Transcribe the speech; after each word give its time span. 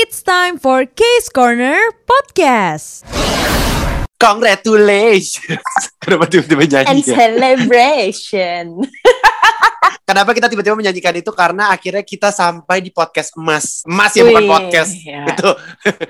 It's 0.00 0.24
time 0.24 0.56
for 0.56 0.88
Case 0.88 1.28
Corner 1.28 1.76
Podcast. 2.08 3.04
Congratulations. 4.16 5.60
Kenapa 6.00 6.24
tiba-tiba 6.24 6.64
and 6.64 6.72
nyanyi 6.72 7.04
ya? 7.04 7.20
celebration. 7.20 8.80
Kenapa 10.10 10.34
kita 10.34 10.50
tiba-tiba 10.50 10.74
menyanyikan 10.74 11.14
itu? 11.22 11.30
Karena 11.30 11.70
akhirnya 11.70 12.02
kita 12.02 12.34
sampai 12.34 12.82
di 12.82 12.90
podcast 12.90 13.30
emas. 13.38 13.86
Emas 13.86 14.10
ya 14.10 14.26
bukan 14.26 14.42
Wih, 14.42 14.50
podcast. 14.50 14.92
ya. 15.06 15.22
Itu 15.30 15.50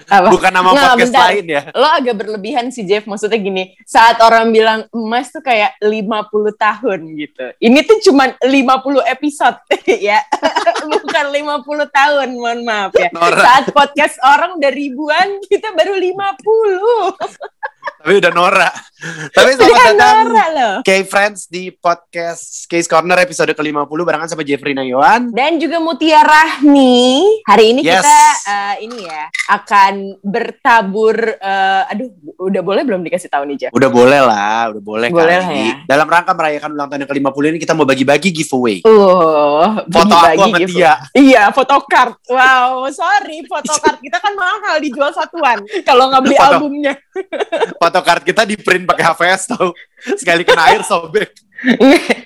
bukan 0.09 0.53
nama 0.57 0.73
Nggak, 0.73 0.89
podcast 0.89 1.13
bentar. 1.13 1.29
lain 1.29 1.45
ya. 1.45 1.63
Lo 1.77 1.89
agak 1.93 2.15
berlebihan 2.17 2.67
sih 2.73 2.89
Jeff, 2.89 3.05
maksudnya 3.05 3.37
gini, 3.37 3.77
saat 3.85 4.17
orang 4.25 4.49
bilang 4.57 4.89
emas 4.97 5.29
tuh 5.29 5.45
kayak 5.45 5.77
50 5.85 6.17
tahun 6.57 7.01
gitu. 7.13 7.45
Ini 7.61 7.79
tuh 7.85 7.99
cuman 8.09 8.41
50 8.41 9.05
episode 9.05 9.59
ya. 10.09 10.25
Bukan 10.97 11.25
50 11.29 11.93
tahun, 11.93 12.29
mohon 12.41 12.61
maaf 12.65 12.97
ya. 12.97 13.13
Nora. 13.13 13.45
Saat 13.45 13.65
podcast 13.77 14.17
orang 14.25 14.57
udah 14.57 14.73
ribuan, 14.73 15.29
kita 15.45 15.77
baru 15.77 16.01
50. 16.01 17.61
Tapi 18.01 18.17
udah 18.17 18.33
Nora. 18.33 18.71
Tapi 19.29 19.51
selamat 19.57 19.69
Udah 19.77 19.85
datang 19.93 20.17
Nora 20.25 20.47
loh. 20.57 20.75
K-Friends 20.81 21.53
di 21.53 21.69
podcast 21.69 22.65
Case 22.65 22.89
Corner 22.89 23.21
episode 23.21 23.53
ke-50 23.61 24.01
barengan 24.03 24.25
sama 24.27 24.41
Jeffrey 24.41 24.73
Nayawan. 24.73 25.29
Dan 25.31 25.61
juga 25.61 25.77
Mutia 25.79 26.25
Rahmi. 26.25 27.21
Hari 27.45 27.65
ini 27.71 27.81
Yes. 27.81 28.01
kita 28.01 28.21
eh, 28.47 28.75
ini 28.83 29.05
ya 29.05 29.29
akan 29.51 29.95
bertabur. 30.21 31.13
eh, 31.37 31.83
aduh, 31.87 32.09
udah 32.41 32.63
boleh 32.63 32.83
belum 32.83 33.01
dikasih 33.03 33.29
tahu 33.29 33.45
nih 33.45 33.57
Jeff? 33.59 33.73
Udah 33.73 33.87
boleh 33.87 34.21
lah, 34.21 34.73
udah 34.73 34.83
boleh, 34.83 35.09
Boleh 35.09 35.39
kali. 35.39 35.61
ya. 35.61 35.75
Dalam 35.87 36.07
rangka 36.07 36.33
merayakan 36.33 36.71
ulang 36.73 36.89
tahun 36.89 37.01
yang 37.03 37.11
ke-50 37.11 37.45
ini 37.47 37.59
kita 37.59 37.73
mau 37.73 37.85
bagi-bagi 37.85 38.29
giveaway. 38.31 38.81
Uh, 38.81 39.85
Foto 39.85 40.09
aku 40.09 40.25
bagi-bagi 40.25 40.41
sama 40.41 40.59
gitu. 40.59 40.73
Tia. 40.75 40.93
Iya, 41.13 41.43
photocard. 41.51 42.15
Wow, 42.27 42.89
sorry, 42.91 43.45
photocard 43.45 43.99
kita 43.99 44.17
kan 44.17 44.33
mahal 44.33 44.77
dijual 44.79 45.11
satuan. 45.11 45.61
Kalau 45.89 46.09
nggak 46.09 46.23
beli 46.23 46.37
Foto. 46.37 46.49
albumnya. 46.57 46.95
Photocard 47.81 48.23
kita 48.23 48.43
di 48.43 48.57
print 48.57 48.87
pakai 48.87 49.05
HVS 49.07 49.43
tau. 49.49 49.75
Sekali 50.15 50.43
kena 50.43 50.71
air 50.71 50.81
sobek. 50.81 51.29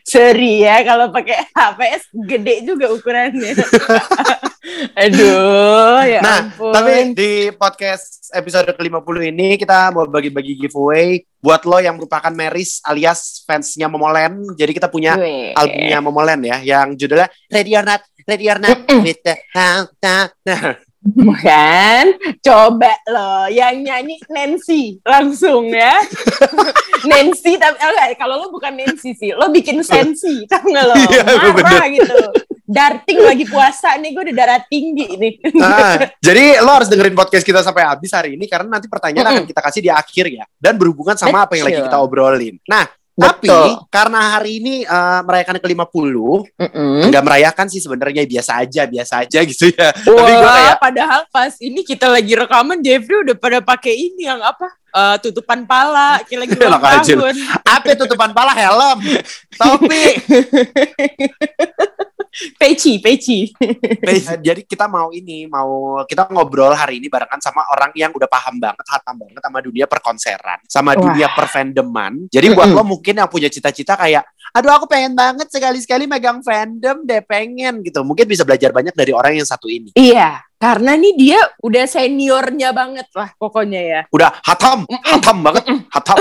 Sorry 0.07 0.63
ya, 0.63 0.83
kalau 0.87 1.11
pakai 1.11 1.51
HPS 1.51 2.03
gede 2.15 2.55
juga 2.63 2.91
ukurannya. 2.95 3.53
Aduh, 5.05 6.01
ya 6.07 6.21
Nah, 6.23 6.39
ampun. 6.49 6.73
Tapi 6.73 6.93
di 7.13 7.33
podcast 7.55 8.31
episode 8.33 8.71
ke-50 8.75 9.17
ini 9.35 9.59
kita 9.59 9.91
mau 9.91 10.07
bagi-bagi 10.07 10.57
giveaway 10.57 11.21
buat 11.43 11.67
lo 11.69 11.77
yang 11.83 12.01
merupakan 12.01 12.33
Meris 12.33 12.81
alias 12.87 13.45
fansnya 13.45 13.91
Momolen. 13.91 14.55
Jadi 14.57 14.73
kita 14.73 14.89
punya 14.89 15.19
Weh. 15.19 15.53
albumnya 15.53 15.98
Momolen 16.01 16.41
ya 16.47 16.57
yang 16.65 16.97
judulnya 16.97 17.29
Ready 17.53 17.73
or 17.77 17.85
Not, 17.85 18.03
Ready 18.25 18.47
or 18.48 18.59
Not 18.63 18.79
with 19.03 19.21
the. 19.21 19.35
Nah, 19.53 20.75
Bukan, 21.21 22.05
coba 22.41 22.97
loh 23.13 23.45
yang 23.53 23.85
nyanyi 23.85 24.17
Nancy 24.33 24.97
langsung 25.05 25.69
ya. 25.69 26.01
Nancy 27.11 27.61
tapi 27.61 27.77
oh, 27.77 27.93
enggak, 27.93 28.17
kalau 28.17 28.41
lo 28.41 28.49
bukan 28.49 28.73
Nancy 28.73 29.13
sih, 29.13 29.37
lo 29.37 29.53
bikin 29.53 29.85
sensi, 29.85 30.49
tau 30.49 30.65
nggak 30.65 30.85
lo? 30.89 30.95
Iya, 31.13 31.23
Marah 31.61 31.87
gitu. 31.93 32.17
Darting 32.65 33.21
lagi 33.21 33.45
puasa 33.45 34.01
nih, 34.01 34.17
gue 34.17 34.23
udah 34.33 34.37
darah 34.41 34.61
tinggi 34.65 35.13
nih. 35.21 35.33
nah, 35.53 36.01
jadi 36.25 36.65
lo 36.65 36.73
harus 36.73 36.89
dengerin 36.89 37.13
podcast 37.13 37.45
kita 37.45 37.61
sampai 37.61 37.85
habis 37.85 38.09
hari 38.09 38.41
ini 38.41 38.49
karena 38.49 38.81
nanti 38.81 38.89
pertanyaan 38.89 39.37
akan 39.37 39.45
kita 39.45 39.61
kasih 39.61 39.85
di 39.85 39.91
akhir 39.93 40.25
ya 40.33 40.49
dan 40.57 40.81
berhubungan 40.81 41.21
sama 41.21 41.45
apa 41.45 41.61
yang 41.61 41.69
lagi 41.69 41.85
Betul. 41.85 41.89
kita 41.93 41.99
obrolin. 42.01 42.57
Nah, 42.65 42.89
tapi 43.15 43.47
Betul. 43.47 43.87
karena 43.95 44.20
hari 44.34 44.59
ini 44.59 44.75
eh, 44.83 45.20
merayakan 45.23 45.55
yang 45.55 45.65
ke-50, 45.70 46.15
Mm-mm. 46.59 46.98
enggak 47.07 47.23
merayakan 47.23 47.67
sih 47.70 47.79
sebenarnya 47.79 48.27
biasa 48.27 48.59
aja, 48.59 48.83
biasa 48.84 49.15
aja 49.23 49.39
gitu 49.47 49.70
ya. 49.70 49.95
Wah, 49.95 50.19
Tapi 50.19 50.33
gue 50.34 50.51
kayak 50.51 50.77
padahal 50.83 51.20
pas 51.31 51.55
ini 51.62 51.81
kita 51.81 52.11
lagi 52.11 52.35
rekaman 52.35 52.83
Jeffrey 52.83 53.23
udah 53.23 53.37
pada 53.39 53.62
pakai 53.62 53.95
ini 53.95 54.27
yang 54.27 54.42
apa? 54.42 54.67
Eh, 54.91 55.17
tutupan 55.23 55.62
pala, 55.62 56.23
kayak 56.23 56.41
lagi 56.42 56.55
ulang 56.62 56.83
tahun. 56.83 57.35
apa 57.62 57.87
tutupan 57.95 58.31
pala 58.31 58.51
helm, 58.51 58.98
topi. 59.55 60.05
Peci, 62.34 62.98
peci. 62.98 63.46
Jadi 64.42 64.67
kita 64.67 64.90
mau 64.90 65.14
ini, 65.14 65.46
mau 65.46 66.02
kita 66.02 66.27
ngobrol 66.34 66.74
hari 66.74 66.98
ini 66.98 67.06
barengan 67.06 67.39
sama 67.39 67.62
orang 67.70 67.95
yang 67.95 68.11
udah 68.11 68.27
paham 68.27 68.58
banget, 68.58 68.83
hatam 68.90 69.22
banget 69.22 69.39
sama 69.39 69.58
dunia 69.62 69.86
perkonseran, 69.86 70.58
sama 70.67 70.98
Wah. 70.98 71.02
dunia 71.06 71.30
perfandoman. 71.30 72.27
Jadi 72.27 72.50
buat 72.50 72.67
Mm-mm. 72.67 72.83
lo 72.83 72.83
mungkin 72.83 73.22
yang 73.22 73.30
punya 73.30 73.46
cita-cita 73.46 73.95
kayak, 73.95 74.27
aduh 74.55 74.70
aku 74.70 74.87
pengen 74.87 75.19
banget 75.19 75.51
sekali-sekali 75.51 76.07
megang 76.07 76.39
fandom 76.41 77.03
deh, 77.03 77.19
pengen 77.27 77.83
gitu. 77.83 78.07
Mungkin 78.07 78.31
bisa 78.31 78.47
belajar 78.47 78.70
banyak 78.70 78.95
dari 78.95 79.11
orang 79.11 79.35
yang 79.35 79.45
satu 79.45 79.67
ini. 79.67 79.91
Iya, 79.98 80.39
karena 80.55 80.95
nih 80.95 81.13
dia 81.19 81.41
udah 81.59 81.85
seniornya 81.85 82.70
banget 82.70 83.11
lah 83.13 83.35
pokoknya 83.35 83.81
ya. 83.83 84.01
Udah 84.14 84.31
hatam, 84.47 84.87
hatam 85.03 85.37
banget, 85.43 85.64
hatam. 85.91 86.17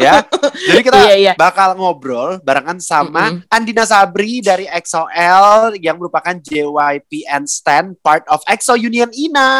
ya. 0.00 0.24
Jadi 0.72 0.80
kita 0.80 0.96
Iya, 1.04 1.14
iya. 1.14 1.32
bakal 1.36 1.76
ngobrol 1.76 2.40
barengan 2.40 2.80
sama 2.80 3.36
Mm-mm. 3.36 3.52
Andina 3.52 3.84
Sabri 3.84 4.40
dari 4.40 4.64
EXO-L 4.64 5.76
yang 5.76 6.00
merupakan 6.00 6.32
JYP 6.32 7.28
and 7.28 7.44
Stan 7.44 7.92
part 8.00 8.24
of 8.32 8.40
EXO 8.48 8.74
Union 8.74 9.12
Ina. 9.12 9.50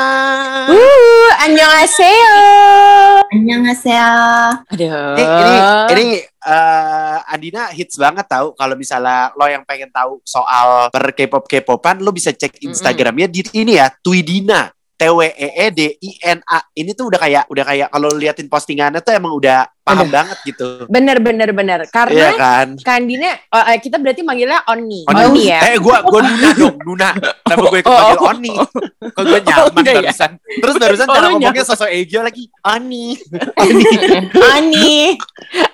Uh, 0.72 1.30
annyeonghaseyo. 1.44 2.36
Annyeonghaseyo. 3.30 4.10
Aduh. 4.72 5.14
Ini 5.14 5.24
ini, 5.24 5.58
ini 5.92 6.06
eh, 6.44 7.32
Andina 7.32 7.72
hits 7.72 7.96
banget 7.96 8.28
tahu 8.28 8.52
kalau 8.54 8.76
misalnya 8.76 9.32
lo 9.34 9.48
yang 9.48 9.64
pengen 9.64 9.90
tahu 9.90 10.20
soal 10.22 10.92
per 10.92 11.16
K-pop 11.16 11.44
K-popan 11.48 12.04
lo 12.04 12.14
bisa 12.14 12.30
cek. 12.30 12.62
Instagramnya 12.62 13.26
di 13.26 13.42
ini 13.56 13.80
ya 13.80 13.90
Twidina 13.90 14.70
T 14.94 15.02
W 15.10 15.20
E 15.26 15.48
E 15.58 15.66
D 15.74 15.80
I 15.98 16.10
N 16.22 16.38
A 16.46 16.62
ini 16.78 16.94
tuh 16.94 17.10
udah 17.10 17.18
kayak 17.18 17.44
udah 17.50 17.64
kayak 17.66 17.88
kalau 17.90 18.08
liatin 18.14 18.46
postingannya 18.46 19.02
tuh 19.02 19.12
emang 19.16 19.34
udah 19.34 19.66
paham 19.84 20.08
banget 20.08 20.38
gitu 20.48 20.88
Bener, 20.88 21.20
bener, 21.20 21.52
bener. 21.52 21.80
Iya 21.84 21.92
Karena 21.92 22.28
kan 22.34 22.68
Kandina, 22.80 23.36
oh, 23.52 23.64
eh, 23.68 23.78
kita 23.78 24.00
berarti 24.00 24.24
manggilnya 24.24 24.64
Oni. 24.72 25.04
Oni. 25.04 25.20
Oni 25.28 25.42
ya. 25.52 25.60
Eh 25.68 25.76
gua 25.76 26.00
gua 26.00 26.24
Nuna 26.24 26.50
dong 26.56 26.76
Nuna 26.80 27.08
Kenapa 27.44 27.64
gue 27.68 27.80
ikut 27.84 27.92
Oh, 27.92 27.96
panggil 28.00 28.16
oh. 28.16 28.30
Oni 28.32 28.52
Kok 29.12 29.22
gue 29.22 29.40
nyaman 29.46 29.60
Oh, 29.60 29.76
enggak 29.76 29.94
ya? 29.94 30.00
barusan 30.08 30.30
Terus 30.40 30.74
barusan 30.80 31.06
Oh, 31.06 31.14
cara 31.14 31.26
lu 31.28 31.32
ngomongnya 31.36 31.64
sosok 31.68 31.88
Egyo 31.92 32.24
lagi 32.24 32.48
Oni 32.64 33.20
Oni 33.60 33.84
Ani. 34.34 35.14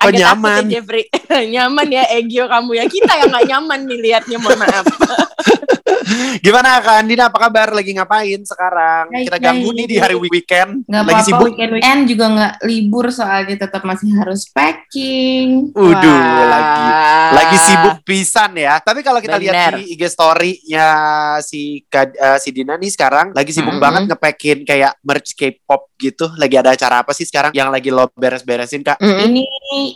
Kok 0.01 0.11
nyaman? 0.11 0.63
ya, 0.67 0.81
Jeffrey. 0.81 1.05
nyaman 1.55 1.87
ya 1.89 2.05
Egyo 2.11 2.45
kamu 2.49 2.71
ya. 2.77 2.85
Kita 2.89 3.13
yang 3.17 3.31
gak 3.31 3.47
nyaman 3.47 3.81
nih 3.87 3.99
liatnya, 4.01 4.37
mohon 4.41 4.59
maaf. 4.59 4.85
Gimana 6.45 6.81
Kak 6.81 6.97
Andina 7.05 7.29
apa 7.31 7.39
kabar 7.39 7.71
lagi 7.71 7.93
ngapain 7.95 8.41
sekarang 8.43 9.13
Baik, 9.13 9.25
Kita 9.31 9.37
ganggu 9.39 9.69
baik. 9.71 9.79
nih 9.79 9.87
di 9.87 9.97
hari 10.01 10.17
weekend 10.17 10.71
Nggak 10.89 11.03
Lagi 11.03 11.13
apa-apa 11.13 11.27
sibuk 11.29 11.47
weekend 11.47 11.71
weekend 11.77 12.01
juga 12.09 12.25
nggak 12.31 12.53
libur 12.67 13.07
soalnya 13.13 13.57
tetap 13.59 13.83
masih 13.85 14.00
harus 14.09 14.49
packing. 14.49 15.69
Udah 15.77 16.25
lagi 16.49 16.89
lagi 17.31 17.57
sibuk 17.61 17.97
pisan 18.03 18.57
ya. 18.59 18.81
Tapi 18.81 19.01
kalau 19.05 19.21
kita 19.23 19.37
lihat 19.39 19.55
Bener. 19.55 19.75
di 19.81 19.95
IG 19.95 20.03
story-nya 20.11 20.89
si 21.45 21.85
eh, 21.87 22.39
si 22.43 22.49
Dina 22.51 22.75
nih 22.75 22.91
sekarang 22.91 23.37
lagi 23.37 23.53
sibuk 23.55 23.77
Mm-mm. 23.77 23.85
banget 23.85 24.03
ngepakin 24.11 24.59
kayak 24.67 24.93
merch 25.05 25.37
K-pop 25.39 25.93
gitu. 26.01 26.27
Lagi 26.35 26.57
ada 26.59 26.75
acara 26.75 27.05
apa 27.05 27.13
sih 27.15 27.29
sekarang 27.29 27.55
yang 27.55 27.71
lagi 27.71 27.93
lo 27.95 28.11
beres-beresin 28.17 28.83
Kak? 28.83 28.99
Mm-mm. 28.99 29.31
Ini 29.31 29.45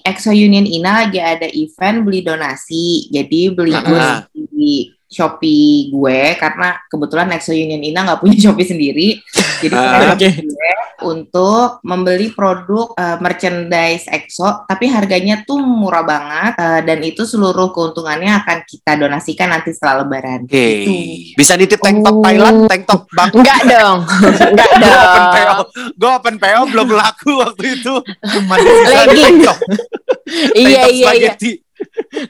EXO 0.06 0.30
Union 0.30 0.66
Ina 0.68 1.06
lagi 1.06 1.18
ada 1.18 1.48
event 1.50 2.06
beli 2.06 2.20
donasi. 2.22 3.10
Jadi 3.10 3.40
beli 3.50 3.74
goods 3.74 4.30
di 4.32 4.93
Shopee 5.06 5.88
gue 5.88 6.20
karena 6.34 6.76
kebetulan 6.84 7.30
EXO 7.30 7.52
Union 7.52 7.78
Ina 7.78 8.04
nggak 8.04 8.20
punya 8.20 8.36
Shopee 8.44 8.66
sendiri. 8.66 9.08
Jadi 9.54 9.74
Ah. 9.74 10.12
mereka 10.12 10.14
gue 10.40 10.70
untuk 11.04 11.78
membeli 11.82 12.30
produk 12.30 12.92
eh, 12.92 13.18
merchandise 13.18 14.06
EXO 14.06 14.64
tapi 14.64 14.86
harganya 14.86 15.42
tuh 15.42 15.58
murah 15.58 16.02
banget 16.02 16.52
eh, 16.54 16.80
dan 16.82 16.98
itu 17.00 17.22
seluruh 17.22 17.70
keuntungannya 17.70 18.32
akan 18.36 18.58
kita 18.62 18.92
donasikan 18.96 19.48
nanti 19.50 19.70
setelah 19.70 20.02
lebaran. 20.02 20.44
Oke. 20.44 20.54
Gitu. 20.54 20.92
Bisa 21.34 21.54
nitip 21.54 21.78
tank 21.78 22.00
top 22.00 22.14
Oh. 22.14 22.22
Thailand, 22.22 22.58
tank 22.66 22.84
top 22.84 23.02
Bang. 23.10 23.30
Enggak 23.30 23.60
dong. 23.64 23.98
Enggak 24.44 24.70
Gue 24.74 24.90
open 24.96 25.24
PO, 25.28 25.44
dong. 25.44 25.66
gue 25.92 26.10
open 26.10 26.36
PO 26.36 26.60
belum 26.68 26.88
laku 26.90 27.30
waktu 27.36 27.64
itu. 27.74 27.94
Di 28.02 28.38
Legging. 28.84 29.22
tank 29.22 29.38
top, 29.44 29.58
tank 29.60 30.56
Iya, 30.56 30.80
top 30.80 30.90
iya, 30.90 30.90
iya. 30.90 31.04
spaghetti. 31.04 31.50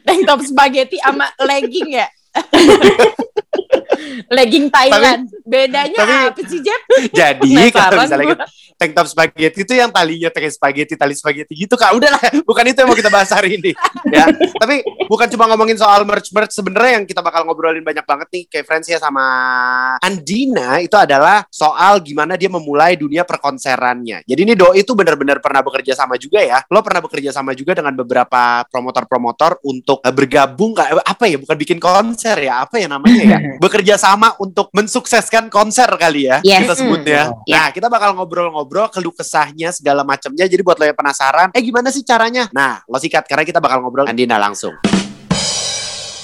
Tank 0.02 0.20
top 0.24 0.40
spaghetti 0.42 0.96
sama 0.98 1.26
legging 1.38 1.88
ya. 1.94 2.06
legging 4.34 4.66
Thailand. 4.70 5.28
Bedanya 5.44 5.98
tapi- 5.98 6.28
apa 6.32 6.42
sih, 6.48 6.60
Jep? 6.62 6.80
Jadi 7.12 7.70
kalau 7.70 8.02
misalnya 8.02 8.26
gua. 8.26 8.36
kita 8.36 8.46
tank 8.74 8.92
top 8.96 9.06
spaghetti 9.06 9.62
itu 9.62 9.74
yang 9.78 9.90
talinya 9.94 10.28
pakai 10.34 10.50
spaghetti, 10.50 10.94
tali 10.98 11.14
spaghetti 11.14 11.54
gitu 11.54 11.78
kak. 11.78 11.94
Udahlah, 11.94 12.18
bukan 12.42 12.64
itu 12.66 12.78
yang 12.82 12.88
mau 12.90 12.98
kita 12.98 13.12
bahas 13.12 13.30
hari 13.30 13.60
ini. 13.60 13.70
ya, 14.10 14.26
tapi 14.58 14.82
bukan 15.06 15.30
cuma 15.30 15.46
ngomongin 15.52 15.78
soal 15.78 16.02
merch-merch 16.02 16.50
sebenarnya 16.50 17.00
yang 17.00 17.04
kita 17.06 17.22
bakal 17.22 17.46
ngobrolin 17.46 17.86
banyak 17.86 18.02
banget 18.02 18.28
nih 18.34 18.42
kayak 18.50 18.66
friends 18.66 18.90
ya 18.90 18.98
sama 18.98 19.24
Andina 20.02 20.82
itu 20.82 20.96
adalah 20.98 21.46
soal 21.48 22.02
gimana 22.02 22.34
dia 22.34 22.50
memulai 22.50 22.98
dunia 22.98 23.22
perkonserannya. 23.22 24.26
Jadi 24.26 24.40
ini 24.42 24.54
Doi 24.58 24.82
itu 24.82 24.92
benar-benar 24.96 25.38
pernah 25.38 25.62
bekerja 25.62 25.94
sama 25.94 26.18
juga 26.18 26.42
ya. 26.42 26.58
Lo 26.72 26.82
pernah 26.82 27.04
bekerja 27.04 27.30
sama 27.30 27.54
juga 27.54 27.78
dengan 27.78 27.94
beberapa 27.94 28.66
promotor-promotor 28.68 29.62
untuk 29.62 30.02
eh, 30.02 30.14
bergabung 30.14 30.74
kayak 30.74 31.04
apa 31.04 31.24
ya? 31.30 31.36
Bukan 31.38 31.56
bikin 31.56 31.78
konser 31.78 32.23
konser 32.24 32.40
ya, 32.40 32.64
apa 32.64 32.80
ya 32.80 32.88
namanya 32.88 33.20
ya? 33.20 33.38
Bekerja 33.62 34.00
sama 34.00 34.32
untuk 34.40 34.72
mensukseskan 34.72 35.52
konser 35.52 35.84
kali 36.00 36.24
ya, 36.24 36.40
Yes. 36.40 36.64
kita 36.64 36.74
sebutnya. 36.80 37.20
Hmm. 37.28 37.44
Nah, 37.44 37.68
kita 37.68 37.92
bakal 37.92 38.16
ngobrol-ngobrol 38.16 38.88
keluh 38.88 39.12
kesahnya 39.12 39.68
segala 39.76 40.08
macamnya. 40.08 40.48
Jadi 40.48 40.64
buat 40.64 40.80
lo 40.80 40.88
yang 40.88 40.96
penasaran, 40.96 41.52
eh 41.52 41.60
gimana 41.60 41.92
sih 41.92 42.00
caranya? 42.00 42.48
Nah, 42.48 42.80
lo 42.88 42.96
sikat 42.96 43.28
karena 43.28 43.44
kita 43.44 43.60
bakal 43.60 43.84
ngobrol 43.84 44.08
dengan 44.08 44.16
Dina 44.16 44.36
langsung. 44.40 44.72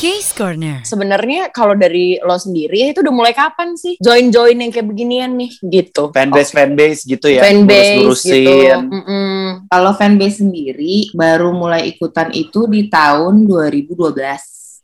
Case 0.01 0.33
Corner. 0.33 0.81
Sebenarnya 0.89 1.53
kalau 1.53 1.77
dari 1.77 2.17
lo 2.25 2.41
sendiri 2.41 2.97
itu 2.97 3.05
udah 3.05 3.13
mulai 3.13 3.37
kapan 3.37 3.77
sih 3.77 4.01
join-join 4.01 4.57
yang 4.57 4.73
kayak 4.73 4.89
beginian 4.89 5.37
nih 5.37 5.53
gitu? 5.61 6.09
Fanbase 6.17 6.57
fanbase 6.57 7.05
gitu 7.05 7.29
ya, 7.29 7.45
Fanbase 7.45 8.09
gitu. 8.25 8.57
Mm-mm. 8.89 9.69
Kalau 9.69 9.93
fanbase 9.93 10.41
sendiri 10.41 11.13
baru 11.13 11.53
mulai 11.53 11.93
ikutan 11.93 12.33
itu 12.33 12.65
di 12.65 12.89
tahun 12.89 13.45
2012. 13.45 14.17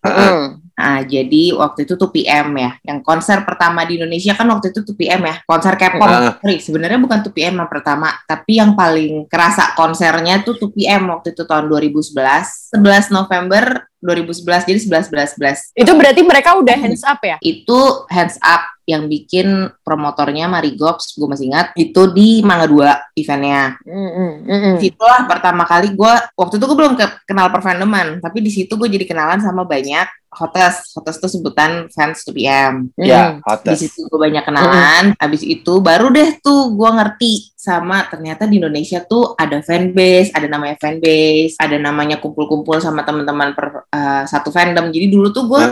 Mm-mm. 0.07 0.67
Nah, 0.77 1.01
jadi 1.09 1.57
waktu 1.57 1.89
itu 1.89 1.97
tuh 1.97 2.13
PM 2.13 2.53
ya. 2.61 2.77
Yang 2.85 3.01
konser 3.01 3.41
pertama 3.49 3.89
di 3.89 3.97
Indonesia 3.97 4.37
kan 4.37 4.45
waktu 4.53 4.77
itu 4.77 4.85
tuh 4.85 4.93
PM 4.93 5.25
ya. 5.25 5.41
Konser 5.49 5.73
K-pop. 5.73 6.45
Sorry, 6.45 6.61
sebenarnya 6.61 7.01
bukan 7.01 7.25
tuh 7.25 7.33
PM 7.33 7.57
yang 7.57 7.71
pertama, 7.73 8.13
tapi 8.29 8.61
yang 8.61 8.77
paling 8.77 9.25
kerasa 9.25 9.73
konsernya 9.73 10.45
tuh 10.45 10.61
tuh 10.61 10.69
PM 10.77 11.09
waktu 11.09 11.33
itu 11.33 11.49
tahun 11.49 11.73
2011. 11.73 12.77
11 12.77 13.09
November 13.09 13.89
2011 14.07 14.63
jadi 14.65 14.79
11 14.79 15.11
11 15.11 15.75
11. 15.75 15.83
Itu 15.83 15.93
berarti 15.93 16.23
mereka 16.23 16.55
udah 16.55 16.77
hands 16.79 17.03
up 17.03 17.19
ya? 17.21 17.37
Itu 17.43 18.07
hands 18.07 18.39
up 18.39 18.63
yang 18.87 19.11
bikin 19.11 19.67
promotornya 19.83 20.47
Marigops, 20.47 21.19
gue 21.19 21.27
masih 21.27 21.51
ingat, 21.51 21.75
itu 21.75 22.07
di 22.15 22.39
Mangga 22.41 22.71
2 22.71 23.19
eventnya. 23.19 23.75
Mm-mm. 23.83 24.31
Mm-mm. 24.47 24.75
Situlah 24.79 25.27
pertama 25.27 25.67
kali 25.67 25.91
gue, 25.91 26.15
waktu 26.33 26.55
itu 26.55 26.65
gue 26.65 26.79
belum 26.79 26.95
ke- 26.95 27.27
kenal 27.27 27.51
perfandoman, 27.51 28.23
tapi 28.23 28.39
di 28.39 28.49
situ 28.49 28.79
gue 28.79 28.87
jadi 28.87 29.03
kenalan 29.03 29.43
sama 29.43 29.67
banyak 29.67 30.07
hotes. 30.31 30.95
Hotes 30.95 31.19
itu 31.19 31.29
sebutan 31.33 31.91
fans 31.91 32.23
2PM. 32.23 32.95
Ya, 32.95 33.35
Mm. 33.35 33.43
Di 33.43 33.43
hotes. 33.43 33.77
situ 33.83 34.07
gue 34.07 34.21
banyak 34.21 34.45
kenalan, 34.45 35.05
habis 35.19 35.43
itu 35.43 35.83
baru 35.83 36.07
deh 36.07 36.39
tuh 36.39 36.71
gue 36.71 36.91
ngerti 36.93 37.33
sama 37.57 38.07
ternyata 38.07 38.47
di 38.47 38.63
Indonesia 38.63 39.03
tuh 39.03 39.35
ada 39.35 39.59
fanbase, 39.59 40.31
ada 40.31 40.47
namanya 40.47 40.79
fanbase, 40.79 41.59
ada 41.59 41.75
namanya 41.77 42.23
kumpul-kumpul 42.23 42.79
sama 42.79 43.03
teman-teman 43.03 43.51
per 43.51 43.76
eh, 43.93 44.25
satu 44.27 44.49
fandom. 44.51 44.91
Jadi 44.91 45.07
dulu 45.11 45.31
tuh 45.31 45.47
gue. 45.47 45.63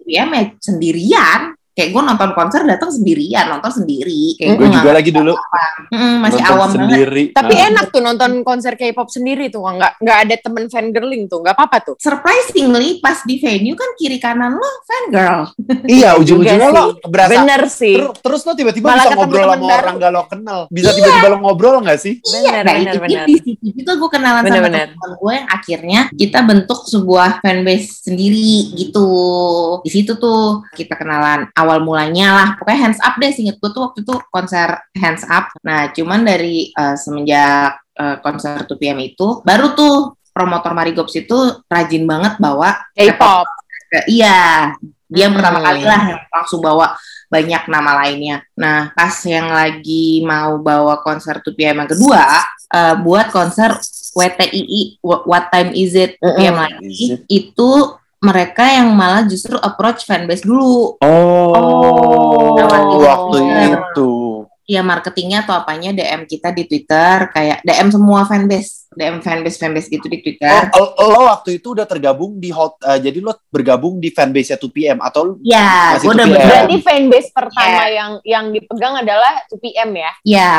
2PM 0.00 0.28
ya 0.34 0.44
sendirian. 0.58 1.40
Kayak 1.70 1.90
gue 1.90 2.02
nonton 2.04 2.30
konser 2.32 2.60
datang 2.62 2.90
sendirian, 2.90 3.46
nonton 3.48 3.72
sendiri. 3.72 4.34
Kayak 4.34 4.50
Gue 4.52 4.66
gua 4.66 4.74
juga 4.74 4.90
lagi 4.92 5.10
dulu 5.10 5.34
Mm, 5.90 6.16
masih 6.20 6.38
nonton 6.38 6.50
awam 6.50 6.60
banget. 6.60 6.74
sendiri. 6.76 7.22
Tapi 7.32 7.50
Nah. 7.52 7.66
enak 7.68 7.84
tuh 7.88 8.00
nonton 8.00 8.32
konser 8.40 8.72
K-pop 8.74 9.08
sendiri 9.08 9.48
tuh, 9.48 9.60
nggak 9.60 9.92
nggak 9.98 10.18
ada 10.20 10.34
temen 10.36 10.64
fangirling 10.66 11.26
tuh, 11.26 11.40
nggak 11.40 11.52
apa-apa 11.52 11.78
tuh. 11.80 11.94
Surprisingly 11.96 12.98
pas 12.98 13.18
di 13.20 13.36
venue 13.36 13.74
kan 13.74 13.90
kiri 13.94 14.16
kanan 14.16 14.54
lo 14.54 14.70
fangirl. 14.82 15.42
Iya, 15.84 16.14
ujung-ujungnya 16.20 16.68
lo 16.68 16.84
berasa 17.04 17.32
Bener 17.36 17.62
sih. 17.66 17.96
Ter- 17.96 18.14
terus 18.20 18.42
lo 18.42 18.52
tiba-tiba 18.52 18.86
Malah 18.86 19.02
bisa 19.02 19.16
ngobrol 19.16 19.42
sama 19.42 19.56
baru. 19.56 19.78
orang 19.80 19.94
gak 19.96 20.12
lo 20.12 20.22
kenal. 20.26 20.60
Bisa 20.68 20.90
tiba-tiba 20.92 21.26
lo 21.28 21.38
ngobrol 21.40 21.74
gak 21.80 21.98
sih? 21.98 22.14
Bener, 22.20 22.60
nah, 22.60 22.72
bener, 22.72 22.82
itu 22.86 22.98
bener. 23.00 23.24
di 23.24 23.34
situ 23.36 23.50
juga 23.76 23.92
gue 23.96 24.10
kenalan 24.10 24.42
Bener, 24.42 24.54
sama 24.54 24.66
bener. 24.68 24.86
teman 24.92 25.10
gue 25.16 25.32
yang 25.32 25.48
akhirnya 25.48 26.00
kita 26.12 26.38
bentuk 26.40 26.80
sebuah 26.84 27.30
fanbase 27.40 27.88
sendiri 28.04 28.48
gitu. 28.76 29.08
Di 29.80 29.90
situ 29.90 30.12
tuh 30.14 30.42
kita 30.70 30.94
kenalan 30.94 31.50
awal 31.60 31.78
mulanya 31.80 32.28
lah. 32.32 32.48
Pokoknya 32.56 32.80
hands 32.82 33.00
up 33.00 33.14
deh, 33.14 33.28
singkat 33.28 33.56
gue 33.56 33.70
tuh 33.70 33.82
waktu 33.84 33.98
itu 34.00 34.14
konser 34.28 34.68
hands 34.92 35.24
up. 35.24 35.52
Nah, 35.60 35.88
cuman 35.90 36.20
dari 36.22 36.68
eh, 36.68 36.96
semenjak 36.96 37.76
eh, 37.94 38.16
konser 38.18 38.64
2PM 38.64 38.98
itu 39.04 39.40
baru 39.40 39.72
tuh 39.72 39.94
promotor 40.30 40.72
Marigops 40.72 41.12
itu 41.14 41.36
rajin 41.66 42.04
banget 42.04 42.38
bawa 42.38 42.80
K-pop. 42.92 43.44
iya 44.06 44.70
dia 45.04 45.26
Hmm. 45.26 45.34
pertama 45.34 45.58
kali 45.60 45.82
lah 45.82 46.02
yang 46.08 46.22
langsung 46.30 46.62
bawa 46.62 46.94
banyak 47.26 47.66
nama 47.66 47.98
lainnya. 47.98 48.46
Nah 48.54 48.90
pas 48.90 49.10
yang 49.26 49.50
lagi 49.50 50.22
mau 50.22 50.54
bawa 50.56 51.02
konser 51.02 51.42
2PM 51.42 51.76
yang 51.76 51.90
kedua 51.90 52.22
eh, 52.70 52.94
buat 52.96 53.28
konser 53.28 53.74
WTII 54.10 55.02
Wha- 55.02 55.22
What 55.22 55.50
Time 55.50 55.70
Is 55.72 55.94
It 55.94 56.14
2PM 56.16 56.54
Mm-mm. 56.54 56.62
lagi 56.62 56.86
Is 56.86 57.10
it? 57.10 57.20
itu 57.26 57.70
mereka 58.20 58.68
yang 58.68 58.92
malah 58.92 59.24
justru 59.24 59.56
approach 59.56 60.04
fanbase 60.04 60.44
dulu. 60.44 61.00
Oh, 61.00 61.52
Oh. 61.56 63.00
waktu 63.00 63.36
Iya. 63.42 63.80
itu. 63.80 64.12
Ya 64.70 64.86
marketingnya 64.86 65.42
atau 65.42 65.58
apanya 65.58 65.90
DM 65.90 66.30
kita 66.30 66.54
di 66.54 66.62
Twitter 66.62 67.26
kayak 67.34 67.58
DM 67.66 67.90
semua 67.90 68.22
fanbase, 68.22 68.79
DM 68.90 69.22
fanbase 69.22 69.58
fanbase 69.58 69.86
gitu 69.86 70.10
di 70.10 70.18
Twitter. 70.18 70.66
Oh, 70.74 70.90
lo 70.98 71.30
waktu 71.30 71.62
itu 71.62 71.78
udah 71.78 71.86
tergabung 71.86 72.42
di 72.42 72.50
hot, 72.50 72.82
eh, 72.82 72.98
jadi 72.98 73.22
lo 73.22 73.38
bergabung 73.46 74.02
di 74.02 74.10
fanbase 74.10 74.58
2PM 74.58 74.98
atau 74.98 75.38
Ya, 75.40 75.94
Masih 75.94 76.10
gue 76.10 76.12
udah 76.18 76.26
2PM. 76.26 76.32
bergabung. 76.34 76.50
Berarti 76.50 76.76
fanbase 76.82 77.28
pertama 77.30 77.82
yang 77.86 78.10
yang 78.26 78.44
dipegang 78.50 78.94
adalah 78.98 79.32
2PM 79.46 79.90
ya? 79.94 80.10
Ya, 80.26 80.54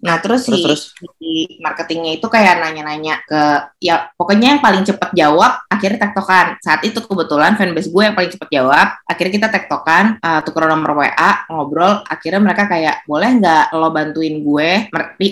nah 0.00 0.16
terus, 0.18 0.48
terus 0.48 0.56
si 0.56 0.64
terus? 0.64 0.82
di 1.20 1.34
marketingnya 1.60 2.18
itu 2.18 2.26
kayak 2.26 2.60
nanya-nanya 2.60 3.20
ke 3.26 3.42
ya 3.80 4.08
pokoknya 4.16 4.56
yang 4.56 4.60
paling 4.62 4.82
cepat 4.82 5.10
jawab 5.12 5.60
akhirnya 5.68 6.08
tektokan 6.08 6.56
saat 6.62 6.80
itu 6.82 6.98
kebetulan 7.04 7.54
fanbase 7.54 7.90
gue 7.90 8.02
yang 8.02 8.16
paling 8.16 8.32
cepat 8.32 8.48
jawab 8.50 8.86
akhirnya 9.06 9.32
kita 9.38 9.48
tektokan 9.50 10.04
uh, 10.20 10.40
tuker 10.42 10.66
nomor 10.66 10.98
WA 10.98 11.30
ngobrol 11.50 12.02
akhirnya 12.06 12.40
mereka 12.42 12.64
kayak 12.66 13.04
boleh 13.06 13.30
nggak 13.38 13.64
lo 13.74 13.88
bantuin 13.90 14.40
gue 14.42 14.70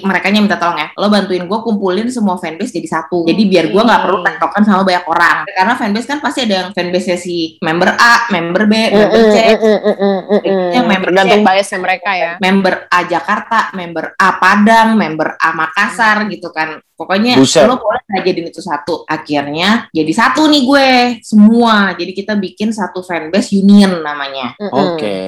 mereka 0.03 0.27
minta 0.33 0.59
tolong 0.59 0.79
ya 0.79 0.89
lo 0.99 1.07
bantuin 1.11 1.45
gue 1.47 1.59
kumpulin 1.63 2.09
semua 2.11 2.39
fanbase 2.43 2.75
jadi 2.75 2.89
satu. 2.91 3.23
Jadi 3.23 3.43
biar 3.47 3.71
gue 3.71 3.83
nggak 3.87 4.03
perlu 4.03 4.19
tektokan 4.27 4.63
sama 4.67 4.83
banyak 4.83 5.07
orang. 5.07 5.37
Karena 5.47 5.75
fanbase 5.79 6.09
kan 6.11 6.19
pasti 6.19 6.43
ada 6.43 6.55
yang 6.67 6.69
fanbase 6.75 7.15
si 7.15 7.55
member 7.63 7.95
A 7.95 8.27
member 8.35 8.67
B 8.67 8.75
member 8.91 9.23
C. 9.31 9.37
Yang 10.75 10.87
member 10.91 11.09
Tergantung 11.15 11.47
biasnya 11.47 11.79
mereka 11.79 12.11
ya. 12.19 12.33
member 12.43 12.75
A 12.91 13.01
Jakarta, 13.07 13.71
member 13.79 14.19
A 14.19 14.29
Padang, 14.43 14.99
member 14.99 15.39
A 15.39 15.55
Makassar 15.55 16.27
gitu 16.27 16.51
kan. 16.51 16.83
Pokoknya 17.03 17.35
Buset. 17.35 17.67
lo 17.67 17.83
boleh 17.83 17.99
nggak 18.07 18.23
jadiin 18.23 18.49
itu 18.55 18.63
satu. 18.63 19.03
Akhirnya 19.11 19.91
jadi 19.91 20.13
satu 20.15 20.47
nih 20.47 20.63
gue 20.63 20.89
semua. 21.27 21.99
Jadi 21.99 22.13
kita 22.15 22.39
bikin 22.39 22.71
satu 22.71 23.03
fanbase 23.03 23.59
union 23.59 23.99
namanya. 24.07 24.55
Oke. 24.71 25.19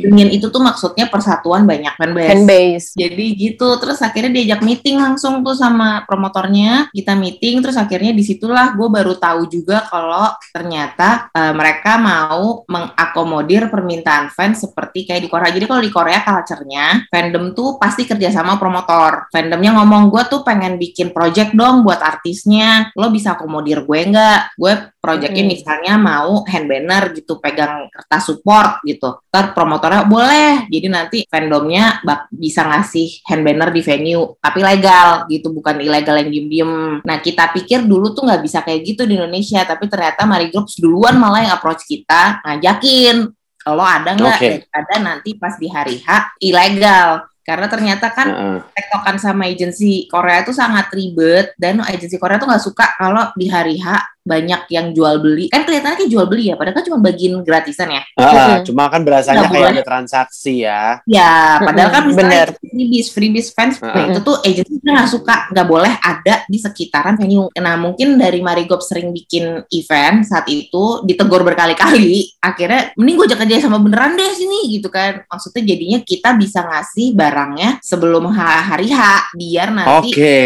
Union 0.00 0.32
itu 0.32 0.48
tuh 0.48 0.64
maksudnya 0.64 1.12
persatuan 1.12 1.68
banyak 1.68 1.92
fanbase. 2.00 2.30
Fanbase. 2.32 2.86
Jadi 2.96 3.26
gitu, 3.36 3.68
terus 3.76 4.00
akhirnya 4.00 4.32
diajak 4.32 4.64
meeting 4.64 4.96
langsung 4.96 5.44
tuh 5.44 5.52
sama 5.52 6.08
promotornya. 6.08 6.88
Kita 6.88 7.12
meeting, 7.12 7.60
terus 7.60 7.76
akhirnya 7.76 8.16
di 8.16 8.24
situlah 8.24 8.72
gue 8.72 8.88
baru 8.88 9.20
tahu 9.20 9.44
juga 9.50 9.84
kalau 9.90 10.32
ternyata 10.54 11.28
eh, 11.34 11.52
mereka 11.52 12.00
mau 12.00 12.64
mengakomodir 12.64 13.68
permintaan 13.68 14.30
fans 14.32 14.64
seperti 14.64 15.04
kayak 15.04 15.22
di 15.26 15.28
Korea. 15.28 15.50
Jadi 15.52 15.66
kalau 15.68 15.82
di 15.82 15.92
Korea 15.92 16.22
culture-nya, 16.22 17.10
fandom 17.10 17.52
tuh 17.52 17.76
pasti 17.76 18.06
kerja 18.06 18.30
sama 18.30 18.56
promotor. 18.56 19.28
Fandomnya 19.34 19.74
ngomong, 19.76 20.08
gue 20.08 20.22
tuh 20.30 20.40
pengen 20.46 20.78
bikin 20.78 20.93
project 21.10 21.50
dong 21.58 21.82
buat 21.82 21.98
artisnya. 21.98 22.94
Lo 22.94 23.10
bisa 23.10 23.34
akomodir 23.34 23.82
gue 23.82 24.00
nggak? 24.06 24.54
Gue 24.54 24.94
projectnya 25.02 25.44
Mm. 25.44 25.50
misalnya 25.50 25.94
mau 25.98 26.46
hand 26.46 26.64
banner 26.70 27.12
gitu, 27.12 27.36
pegang 27.42 27.90
kertas 27.90 28.22
support 28.30 28.80
gitu. 28.86 29.20
Ntar 29.28 29.52
promotornya 29.52 30.06
boleh. 30.06 30.70
Jadi 30.70 30.86
nanti 30.88 31.18
fandomnya 31.26 32.00
bak- 32.06 32.30
bisa 32.30 32.64
ngasih 32.64 33.20
hand 33.26 33.42
banner 33.42 33.68
di 33.74 33.82
venue, 33.82 34.38
tapi 34.38 34.60
legal 34.62 35.26
gitu, 35.28 35.50
bukan 35.52 35.82
ilegal 35.82 36.16
yang 36.22 36.30
diem-diem. 36.30 36.72
Nah 37.04 37.18
kita 37.18 37.50
pikir 37.50 37.84
dulu 37.84 38.14
tuh 38.14 38.24
nggak 38.24 38.40
bisa 38.40 38.62
kayak 38.62 38.80
gitu 38.86 39.04
di 39.04 39.18
Indonesia, 39.18 39.60
tapi 39.66 39.90
ternyata 39.90 40.24
Mari 40.24 40.48
Groups 40.54 40.80
duluan 40.80 41.18
malah 41.20 41.44
yang 41.44 41.54
approach 41.58 41.84
kita, 41.84 42.40
ngajakin. 42.46 43.28
Kalau 43.64 43.80
ada 43.80 44.12
nggak? 44.12 44.38
Oke. 44.40 44.50
Ada 44.68 44.94
nanti 45.00 45.40
pas 45.40 45.56
di 45.56 45.68
hari 45.72 45.96
H 46.04 46.36
ilegal. 46.36 47.24
Karena 47.44 47.68
ternyata 47.68 48.08
kan 48.08 48.28
Heeh. 48.32 48.58
tektokan 48.72 49.20
sama 49.20 49.44
agensi 49.44 50.08
Korea 50.08 50.40
itu 50.40 50.56
sangat 50.56 50.88
ribet 50.96 51.52
dan 51.60 51.84
agensi 51.84 52.16
Korea 52.16 52.40
tuh 52.40 52.48
nggak 52.48 52.64
suka 52.64 52.96
kalau 52.96 53.28
di 53.36 53.52
hari 53.52 53.76
H 53.76 54.13
banyak 54.24 54.72
yang 54.72 54.90
jual 54.90 55.20
beli 55.20 55.46
kan 55.46 55.62
kelihatannya 55.62 56.00
kayak 56.00 56.10
jual 56.10 56.24
beli 56.24 56.48
ya 56.48 56.56
padahal 56.56 56.80
kan 56.80 56.84
cuma 56.88 56.98
bagian 56.98 57.44
gratisan 57.44 57.92
ya 57.92 58.02
Ah, 58.16 58.64
cuma 58.64 58.88
kan 58.88 59.04
berasanya 59.04 59.46
kayak 59.46 59.76
ada 59.76 59.84
transaksi 59.84 60.64
ya. 60.64 61.04
ya 61.04 61.60
padahal 61.60 61.90
kan 61.92 62.02
misalnya 62.08 62.48
bener. 62.48 62.48
freebies 62.56 63.06
freebies 63.12 63.48
fans 63.52 63.76
nah 63.78 63.92
Mm-mm. 63.92 64.10
itu 64.10 64.20
tuh 64.20 64.36
agensi 64.40 64.74
nggak 64.80 65.08
suka 65.08 65.36
nggak 65.52 65.68
boleh 65.68 65.92
ada 65.94 66.34
di 66.48 66.56
sekitaran 66.56 67.14
venue 67.14 67.52
nah 67.54 67.76
mungkin 67.76 68.16
dari 68.16 68.40
Marigop 68.40 68.80
sering 68.80 69.12
bikin 69.12 69.60
event 69.68 70.24
saat 70.24 70.48
itu 70.48 71.04
ditegur 71.04 71.44
berkali-kali 71.44 72.32
akhirnya 72.40 72.96
mending 72.96 73.16
gue 73.16 73.26
ajak 73.28 73.44
aja 73.44 73.60
sama 73.60 73.76
beneran 73.76 74.16
deh 74.16 74.32
sini 74.32 74.72
gitu 74.72 74.88
kan 74.88 75.20
maksudnya 75.28 75.62
jadinya 75.66 75.98
kita 76.00 76.32
bisa 76.34 76.64
ngasih 76.64 77.12
barangnya 77.12 77.76
sebelum 77.84 78.32
ha- 78.32 78.64
hari 78.64 78.88
H 78.88 79.00
biar 79.36 79.68
nanti 79.68 80.16
Oke. 80.16 80.36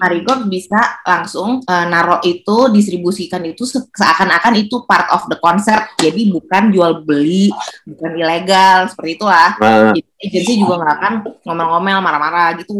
Marigop 0.00 0.48
bisa 0.48 0.80
langsung 1.04 1.60
uh, 1.60 1.84
naruh 1.84 2.20
itu 2.22 2.70
distribusi 2.70 2.92
mendistribusikan 2.96 3.42
itu 3.44 3.62
se- 3.64 3.90
seakan-akan 3.90 4.54
itu 4.56 4.82
part 4.84 5.10
of 5.10 5.26
the 5.26 5.36
concert. 5.36 5.90
Jadi 5.96 6.30
bukan 6.30 6.70
jual 6.70 7.02
beli, 7.02 7.50
bukan 7.84 8.10
ilegal 8.14 8.86
seperti 8.88 9.10
itulah. 9.14 9.50
Nah, 9.58 9.90
Jadi 9.90 10.00
agensi 10.24 10.52
juga 10.56 10.74
nggak 10.78 10.94
akan 10.94 11.12
ngomel-ngomel 11.44 11.98
marah-marah 12.00 12.56
gitu. 12.56 12.74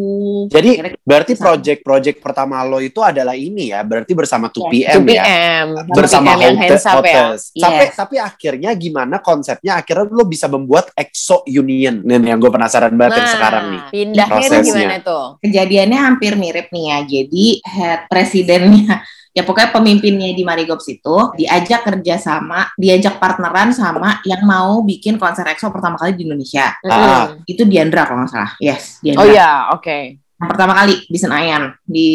Jadi, 0.49 0.71
Akhirnya 0.75 0.92
berarti 0.99 1.33
project-project 1.37 2.18
pertama 2.18 2.64
lo 2.64 2.80
itu 2.80 3.04
adalah 3.04 3.37
ini 3.37 3.68
ya, 3.68 3.85
berarti 3.85 4.16
bersama 4.16 4.49
2PM 4.49 5.04
2 5.04 5.12
ya. 5.12 5.25
PM. 5.25 5.66
Bersama 5.92 6.33
2PM 6.33 6.40
yang 6.40 6.54
Hote- 6.56 6.62
hands 6.64 6.87
up 6.87 7.04
ya. 7.04 7.23
Tapi, 7.37 7.85
Yes. 7.85 7.92
tapi 7.94 8.16
akhirnya 8.16 8.71
gimana 8.73 9.21
konsepnya? 9.21 9.76
Akhirnya 9.76 10.09
lo 10.09 10.25
bisa 10.25 10.49
membuat 10.49 10.88
EXO 10.94 11.44
Union. 11.47 12.00
Nih 12.00 12.16
yang 12.25 12.40
gue 12.40 12.49
penasaran 12.49 12.94
banget 12.94 13.21
yang 13.21 13.28
sekarang 13.30 13.64
nih. 13.68 13.83
Pindahnya 13.90 14.33
Prosesnya. 14.40 14.64
gimana 14.80 14.99
tuh? 15.00 15.25
kejadiannya 15.44 15.99
hampir 16.00 16.33
mirip 16.35 16.66
nih 16.71 16.85
ya. 16.87 16.99
Jadi 17.04 17.47
head 17.62 18.00
presidennya 18.09 19.04
ya 19.35 19.43
pokoknya 19.43 19.75
pemimpinnya 19.75 20.31
di 20.31 20.47
Marigops 20.47 20.87
itu 20.87 21.35
diajak 21.35 21.83
kerja 21.83 22.14
sama, 22.23 22.71
diajak 22.79 23.19
partneran 23.19 23.75
sama 23.75 24.23
yang 24.23 24.47
mau 24.47 24.87
bikin 24.87 25.19
konser 25.19 25.43
EXO 25.50 25.75
pertama 25.75 25.99
kali 25.99 26.14
di 26.14 26.23
Indonesia. 26.23 26.71
Ah. 26.87 27.35
Itu 27.43 27.67
Diandra 27.67 28.07
kalau 28.07 28.23
nggak 28.23 28.31
salah. 28.31 28.53
Yes, 28.62 29.03
Diandra. 29.03 29.21
Oh 29.21 29.26
iya, 29.26 29.50
oke. 29.75 29.99
Yang 30.38 30.49
pertama 30.55 30.73
kali 30.79 30.95
di 31.11 31.19
Senayan, 31.19 31.62
di 31.83 32.11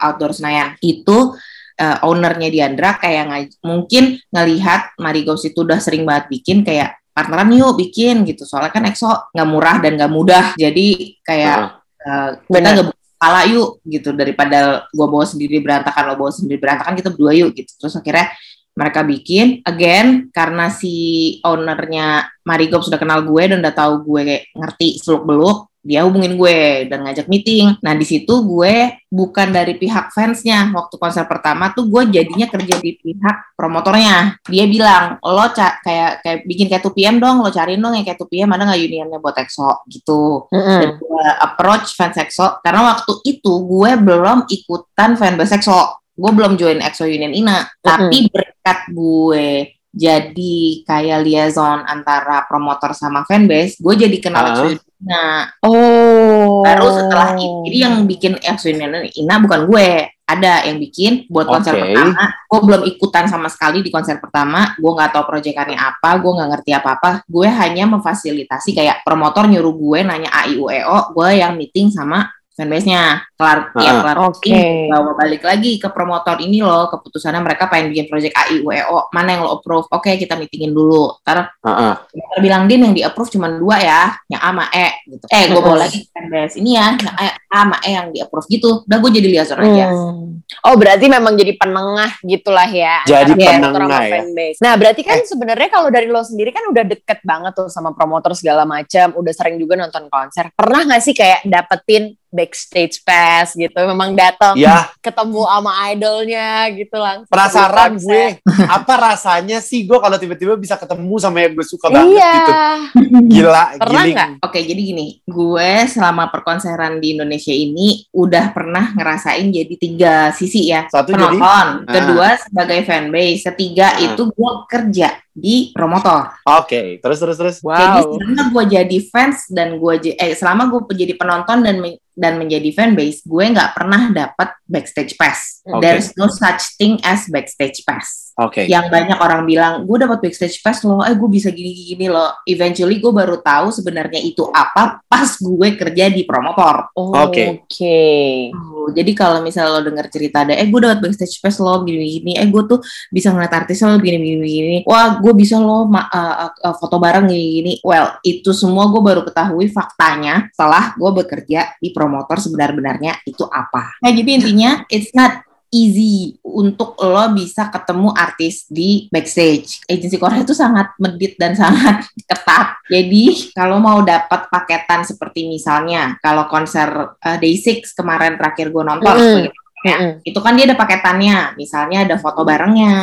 outdoor 0.00 0.32
Senayan. 0.32 0.80
Itu 0.80 1.36
eh, 1.76 1.98
ownernya 2.00 2.48
Diandra 2.48 2.96
kayak 2.96 3.24
ngaj- 3.28 3.58
mungkin 3.60 4.16
ngelihat 4.32 4.96
Marigops 4.96 5.44
itu 5.44 5.60
udah 5.60 5.76
sering 5.76 6.08
banget 6.08 6.32
bikin 6.32 6.64
kayak 6.64 6.96
partneran 7.12 7.52
yuk 7.52 7.76
bikin 7.76 8.24
gitu. 8.24 8.48
Soalnya 8.48 8.72
kan 8.72 8.86
EXO 8.88 9.28
nggak 9.34 9.48
murah 9.50 9.76
dan 9.82 10.00
nggak 10.00 10.12
mudah. 10.12 10.44
Jadi 10.56 11.18
kayak 11.20 11.58
Ah. 12.00 12.30
eh, 12.30 12.30
kita 12.48 12.70
Benar. 12.72 13.03
Kepala 13.24 13.48
yuk 13.48 13.80
gitu. 13.88 14.12
Daripada 14.12 14.84
gua 14.92 15.08
bawa 15.08 15.24
sendiri 15.24 15.64
berantakan 15.64 16.12
lo 16.12 16.14
bawa 16.20 16.28
sendiri 16.28 16.60
berantakan 16.60 16.92
kita 16.92 17.08
berdua 17.08 17.32
yuk 17.32 17.56
gitu. 17.56 17.72
Terus 17.80 17.96
akhirnya 17.96 18.28
mereka 18.76 19.00
bikin 19.06 19.64
again 19.64 20.28
karena 20.28 20.68
si 20.68 20.94
ownernya 21.40 22.28
Marigold 22.44 22.84
sudah 22.84 22.98
kenal 22.98 23.22
gue 23.22 23.42
dan 23.46 23.62
udah 23.62 23.70
tahu 23.70 24.02
gue 24.02 24.20
kayak 24.26 24.44
ngerti 24.50 24.98
seluk 24.98 25.22
beluk 25.24 25.70
dia 25.84 26.00
hubungin 26.08 26.40
gue 26.40 26.88
dan 26.88 27.04
ngajak 27.04 27.28
meeting. 27.28 27.76
Nah 27.84 27.92
di 27.92 28.08
situ 28.08 28.32
gue 28.42 29.04
bukan 29.06 29.52
dari 29.52 29.76
pihak 29.76 30.10
fansnya 30.10 30.72
waktu 30.72 30.96
konser 30.96 31.28
pertama 31.28 31.70
tuh 31.70 31.84
gue 31.86 32.08
jadinya 32.08 32.48
kerja 32.48 32.80
di 32.80 32.96
pihak 32.96 33.52
promotornya. 33.54 34.40
Dia 34.48 34.64
bilang 34.64 35.20
lo 35.20 35.46
ca- 35.52 35.78
kayak 35.84 36.24
kayak 36.24 36.38
bikin 36.48 36.66
kayak 36.72 36.82
2PM 36.82 37.20
dong, 37.20 37.44
lo 37.44 37.52
cariin 37.52 37.78
dong 37.78 37.92
yang 37.92 38.02
kayak 38.02 38.16
2PM 38.16 38.48
ada 38.50 38.64
nggak 38.64 38.80
unionnya 38.80 39.18
buat 39.20 39.36
EXO 39.36 39.84
gitu 39.86 40.48
Mm-mm. 40.48 40.80
dan 40.80 40.90
gue 40.96 41.24
approach 41.44 41.92
fans 41.92 42.16
EXO 42.16 42.64
karena 42.64 42.96
waktu 42.96 43.12
itu 43.28 43.52
gue 43.62 43.90
belum 44.00 44.48
ikutan 44.48 45.20
fanbase 45.20 45.60
EXO 45.60 46.00
gue 46.14 46.30
belum 46.30 46.54
join 46.56 46.80
EXO 46.80 47.04
Union 47.04 47.34
Ina 47.34 47.68
tapi 47.84 48.32
berkat 48.32 48.78
gue 48.88 49.46
jadi 49.94 50.82
kayak 50.82 51.22
liaison 51.22 51.86
antara 51.86 52.42
promotor 52.50 52.90
sama 52.98 53.22
fanbase 53.22 53.78
gue 53.78 53.94
jadi 53.94 54.16
kenal 54.18 54.66
Union 54.66 54.82
Ina. 55.04 55.52
Oh. 55.60 56.64
baru 56.64 56.88
setelah 56.88 57.36
itu 57.36 57.68
jadi 57.68 57.78
yang 57.86 57.94
bikin 58.08 58.32
Union 58.40 59.06
Ina 59.14 59.34
bukan 59.38 59.70
gue. 59.70 60.10
Ada 60.24 60.64
yang 60.64 60.80
bikin 60.80 61.28
buat 61.28 61.44
konser 61.44 61.76
Oke. 61.76 61.92
pertama. 61.92 62.32
Gue 62.48 62.60
belum 62.64 62.82
ikutan 62.88 63.28
sama 63.28 63.52
sekali 63.52 63.84
di 63.84 63.92
konser 63.92 64.16
pertama. 64.16 64.72
Gue 64.80 64.96
nggak 64.96 65.12
tahu 65.12 65.24
proyekannya 65.28 65.76
apa 65.76 66.16
gue 66.16 66.32
nggak 66.32 66.48
ngerti 66.56 66.70
apa 66.72 66.88
apa 66.96 67.10
gue 67.28 67.44
hanya 67.44 67.84
memfasilitasi 67.84 68.72
kayak 68.72 69.04
promotor 69.04 69.44
nyuruh 69.44 69.76
gue 69.76 69.98
nanya 70.00 70.32
a 70.32 70.48
i 70.48 70.56
u 70.56 70.72
e 70.72 70.80
o 70.80 71.12
gue 71.12 71.28
yang 71.44 71.60
meeting 71.60 71.92
sama 71.92 72.24
fanbase-nya 72.54 73.26
kelar 73.34 73.74
ya 73.74 73.90
Ah. 73.90 74.00
kelar 74.00 74.18
Oke. 74.30 74.46
meeting, 74.46 74.86
bawa 74.88 75.12
balik 75.18 75.42
lagi 75.42 75.76
ke 75.76 75.90
promotor 75.90 76.38
ini 76.38 76.62
loh 76.62 76.86
keputusannya 76.86 77.42
mereka 77.42 77.66
pengen 77.66 77.90
bikin 77.90 78.06
project 78.06 78.34
a 78.38 78.46
i 78.54 78.62
u 78.62 78.70
e 78.70 78.78
o 78.86 79.10
mana 79.10 79.34
yang 79.34 79.42
lo 79.42 79.58
approve 79.58 79.90
oke 79.90 80.06
kita 80.06 80.38
meetingin 80.38 80.70
dulu 80.70 81.18
ntar 81.26 81.50
Heeh. 81.60 81.94
promotor 82.14 82.38
bilang 82.38 82.70
din 82.70 82.86
yang 82.86 82.94
di 82.94 83.02
approve 83.02 83.34
cuma 83.34 83.50
dua 83.50 83.76
ya 83.82 84.00
yang 84.30 84.40
A 84.40 84.50
sama 84.54 84.64
E 84.70 84.88
gitu 85.10 85.24
eh 85.28 85.42
gue 85.50 85.60
bawa 85.60 85.76
lagi 85.82 85.98
fanbase 86.08 86.54
ini 86.56 86.78
ya 86.78 86.94
yang 86.94 87.14
A, 87.18 87.26
sama 87.50 87.76
E 87.82 87.90
yang 87.90 88.06
di 88.08 88.18
approve 88.22 88.46
gitu 88.46 88.86
udah 88.86 88.98
gue 89.02 89.10
jadi 89.10 89.28
liaison 89.28 89.58
aja 89.58 89.86
Hmm. 89.90 90.42
Oh 90.60 90.76
berarti 90.76 91.08
memang 91.08 91.40
jadi 91.40 91.56
penengah 91.56 92.20
gitulah 92.20 92.68
ya. 92.68 93.00
Jadi 93.08 93.32
promotor 93.32 93.80
penengah 93.80 94.02
ya. 94.04 94.12
fanbase. 94.20 94.58
Nah 94.60 94.72
berarti 94.76 95.02
kan 95.02 95.18
sebenarnya 95.24 95.68
kalau 95.72 95.88
dari 95.88 96.04
lo 96.04 96.20
sendiri 96.20 96.52
kan 96.52 96.68
udah 96.68 96.84
deket 96.84 97.24
banget 97.24 97.56
tuh 97.56 97.72
sama 97.72 97.96
promotor 97.96 98.36
segala 98.36 98.68
macam, 98.68 99.16
udah 99.16 99.32
sering 99.32 99.56
juga 99.56 99.80
nonton 99.80 100.04
konser. 100.12 100.52
Pernah 100.52 100.84
nggak 100.84 101.00
sih 101.02 101.16
kayak 101.16 101.48
dapetin 101.48 102.12
backstage 102.34 102.98
pass 103.00 103.54
gitu? 103.54 103.70
Memang 103.78 104.12
datang 104.12 104.58
Ya, 104.58 104.90
ketemu 104.98 105.46
sama 105.46 105.70
idolnya 105.88 106.48
gitu 106.68 106.98
langsung. 106.98 107.30
penasaran 107.30 107.94
gue. 107.96 108.42
Apa 108.76 108.94
rasanya 108.98 109.58
sih 109.58 109.86
gue 109.86 109.96
kalau 109.96 110.18
tiba-tiba 110.18 110.54
bisa 110.54 110.74
ketemu 110.74 111.14
sama 111.16 111.38
yang 111.40 111.54
gue 111.54 111.62
suka 111.62 111.86
banget 111.88 112.18
Iya. 112.18 112.34
gitu. 112.34 112.52
Gila, 113.32 113.64
Pernah 113.78 114.02
giling. 114.02 114.14
nggak? 114.14 114.30
Oke, 114.42 114.58
jadi 114.60 114.80
gini, 114.84 115.06
gue 115.22 115.70
selama 115.86 116.26
perkonseran 116.26 116.98
di 116.98 117.14
Indonesia 117.14 117.50
ini 117.50 117.86
udah 118.10 118.50
pernah 118.50 118.90
ngerasain 118.92 119.46
jadi 119.48 119.74
tiga 119.76 120.14
sisi 120.30 120.66
ya. 120.66 120.90
Satu 120.90 121.10
jadi? 121.10 121.22
penonton, 121.30 121.66
Ah. 121.80 121.92
kedua 121.92 122.28
sebagai 122.36 122.82
fanbase, 122.82 123.46
ketiga 123.46 123.86
Ah. 123.92 124.02
itu 124.02 124.22
gue 124.26 124.52
kerja 124.66 125.08
di 125.30 125.70
promotor. 125.70 126.30
Oke, 126.44 126.98
terus 126.98 127.18
terus 127.18 127.36
terus. 127.36 127.56
Jadi 127.58 127.98
Wow. 128.00 128.16
selama 128.16 128.42
gue 128.48 128.64
jadi 128.72 128.98
fans 129.04 129.38
dan 129.48 129.76
gue 129.76 129.94
eh 130.12 130.32
selama 130.32 130.62
gue 130.68 130.94
jadi 130.96 131.14
penonton 131.14 131.58
dan 131.60 131.76
dan 132.14 132.38
menjadi 132.38 132.70
fanbase, 132.70 133.26
gue 133.26 133.44
nggak 133.50 133.74
pernah 133.74 134.10
dapat 134.14 134.54
backstage 134.70 135.18
pass. 135.18 135.62
Oke. 135.66 135.82
There's 135.82 136.14
no 136.14 136.30
such 136.30 136.78
thing 136.78 137.02
as 137.02 137.26
backstage 137.26 137.82
pass. 137.82 138.33
Oke. 138.34 138.66
Yang 138.66 138.90
banyak 138.90 139.18
orang 139.22 139.42
bilang, 139.46 139.72
gue 139.86 139.96
dapat 140.02 140.18
backstage 140.18 140.58
pass 140.58 140.82
loh, 140.82 141.06
eh 141.06 141.14
gue 141.14 141.28
bisa 141.30 141.54
gini-gini 141.54 142.10
loh. 142.10 142.42
Eventually 142.50 142.98
gue 142.98 143.12
baru 143.14 143.38
tahu 143.38 143.70
sebenarnya 143.70 144.18
itu 144.18 144.42
apa 144.50 144.98
pas 145.06 145.30
gue 145.38 145.68
kerja 145.78 146.10
di 146.10 146.26
promotor. 146.26 146.90
Oh, 146.98 147.14
Oke. 147.30 147.62
Oke. 147.62 148.50
Tuh, 148.50 148.90
Jadi 148.90 149.12
kalau 149.14 149.38
misalnya 149.40 149.78
lo 149.78 149.80
denger 149.86 150.06
cerita 150.10 150.42
ada, 150.42 150.58
eh 150.58 150.66
gue 150.66 150.80
dapat 150.82 150.98
backstage 150.98 151.38
pass 151.38 151.62
lo 151.62 151.86
gini-gini, 151.86 152.34
eh 152.34 152.46
gue 152.50 152.62
tuh 152.66 152.82
bisa 153.14 153.30
ngeliat 153.30 153.54
artis 153.54 153.80
lo 153.86 153.96
gini-gini, 154.02 154.82
wah 154.82 155.16
gue 155.22 155.32
bisa 155.32 155.56
lo 155.62 155.86
ma- 155.86 156.10
uh, 156.10 156.50
uh, 156.50 156.52
uh, 156.58 156.74
foto 156.74 156.98
bareng 156.98 157.30
gini-gini. 157.30 157.78
Well, 157.86 158.18
itu 158.26 158.50
semua 158.50 158.90
gue 158.90 159.00
baru 159.00 159.22
ketahui 159.22 159.70
faktanya 159.70 160.50
setelah 160.50 160.92
gue 160.98 161.10
bekerja 161.22 161.78
di 161.78 161.94
promotor 161.94 162.42
sebenar-benarnya 162.42 163.22
itu 163.24 163.46
apa. 163.46 163.96
Nah 164.02 164.10
jadi 164.10 164.30
intinya 164.42 164.82
it's 164.90 165.14
not 165.14 165.53
easy 165.72 166.36
untuk 166.44 166.98
lo 167.00 167.32
bisa 167.32 167.68
ketemu 167.72 168.12
artis 168.12 168.68
di 168.68 169.06
backstage. 169.08 169.84
Agensi 169.88 170.16
Korea 170.20 170.42
itu 170.42 170.52
sangat 170.52 170.92
medit 171.00 171.38
dan 171.40 171.56
sangat 171.62 172.08
ketat. 172.24 172.80
Jadi 172.88 173.52
kalau 173.56 173.80
mau 173.80 174.02
dapat 174.04 174.48
paketan 174.52 175.06
seperti 175.06 175.48
misalnya 175.48 176.20
kalau 176.20 176.44
konser 176.50 177.16
uh, 177.16 177.36
Day6 177.40 177.94
kemarin 177.96 178.36
terakhir 178.36 178.68
gue 178.70 178.84
nonton 178.84 179.14
Mm-mm. 179.14 179.24
sebagai 179.24 179.50
penontonnya, 179.54 179.96
Mm-mm. 179.96 180.12
itu 180.26 180.38
kan 180.42 180.52
dia 180.56 180.64
ada 180.68 180.76
paketannya. 180.76 181.38
Misalnya 181.56 181.98
ada 182.04 182.16
foto 182.20 182.42
barengnya, 182.42 182.96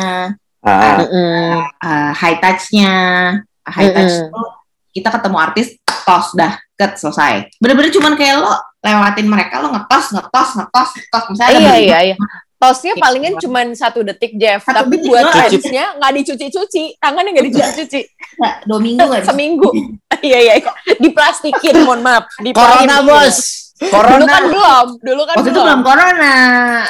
Ah, 0.62 1.02
Mm-mm. 1.02 1.58
uh, 1.82 2.10
high 2.14 2.38
touch-nya. 2.38 2.94
High 3.66 3.90
touch 3.90 4.14
Mm-mm. 4.14 4.30
itu 4.30 4.42
kita 4.92 5.08
ketemu 5.10 5.36
artis, 5.42 5.66
tos 6.06 6.34
dah, 6.38 6.54
ket 6.78 7.00
selesai. 7.00 7.50
Bener-bener 7.58 7.90
cuman 7.90 8.14
kayak 8.14 8.36
lo 8.38 8.52
lewatin 8.82 9.26
mereka, 9.26 9.58
lo 9.62 9.74
ngetos, 9.74 10.14
ngetos, 10.14 10.48
ngetos, 10.58 10.88
ngetos. 10.98 11.24
Misalnya 11.34 11.50
ada 11.58 11.62
Iya 11.62 11.74
iya 11.82 11.98
iya. 12.12 12.16
Tosnya 12.62 12.94
palingan 12.94 13.34
cuma 13.36 13.66
satu 13.74 14.00
detik 14.00 14.38
Jeff, 14.38 14.62
Satu 14.62 14.86
tapi 14.86 14.94
detik 14.96 15.10
buat 15.10 15.24
fansnya 15.28 15.98
nggak 15.98 16.12
dicuci-cuci, 16.14 16.84
tangannya 16.96 17.30
nggak 17.32 17.46
dicuci-cuci, 17.50 18.00
nggak, 18.38 18.54
dua 18.64 18.78
minggu 18.78 19.06
kan. 19.10 19.22
seminggu. 19.26 19.70
Iya 20.22 20.38
iya 20.38 20.54
iya, 20.54 20.70
diplastikin, 21.02 21.82
mohon 21.82 21.98
maaf, 21.98 22.30
diplastikin. 22.38 22.54
Corona 22.54 22.96
bos. 23.02 23.38
Dulu 23.82 23.90
Corona. 23.90 24.26
kan 24.30 24.42
belum, 24.46 24.86
dulu 25.02 25.22
kan 25.26 25.34
Waktu 25.34 25.50
itu 25.50 25.58
belum, 25.58 25.66
belum 25.66 25.80
corona. 25.82 26.36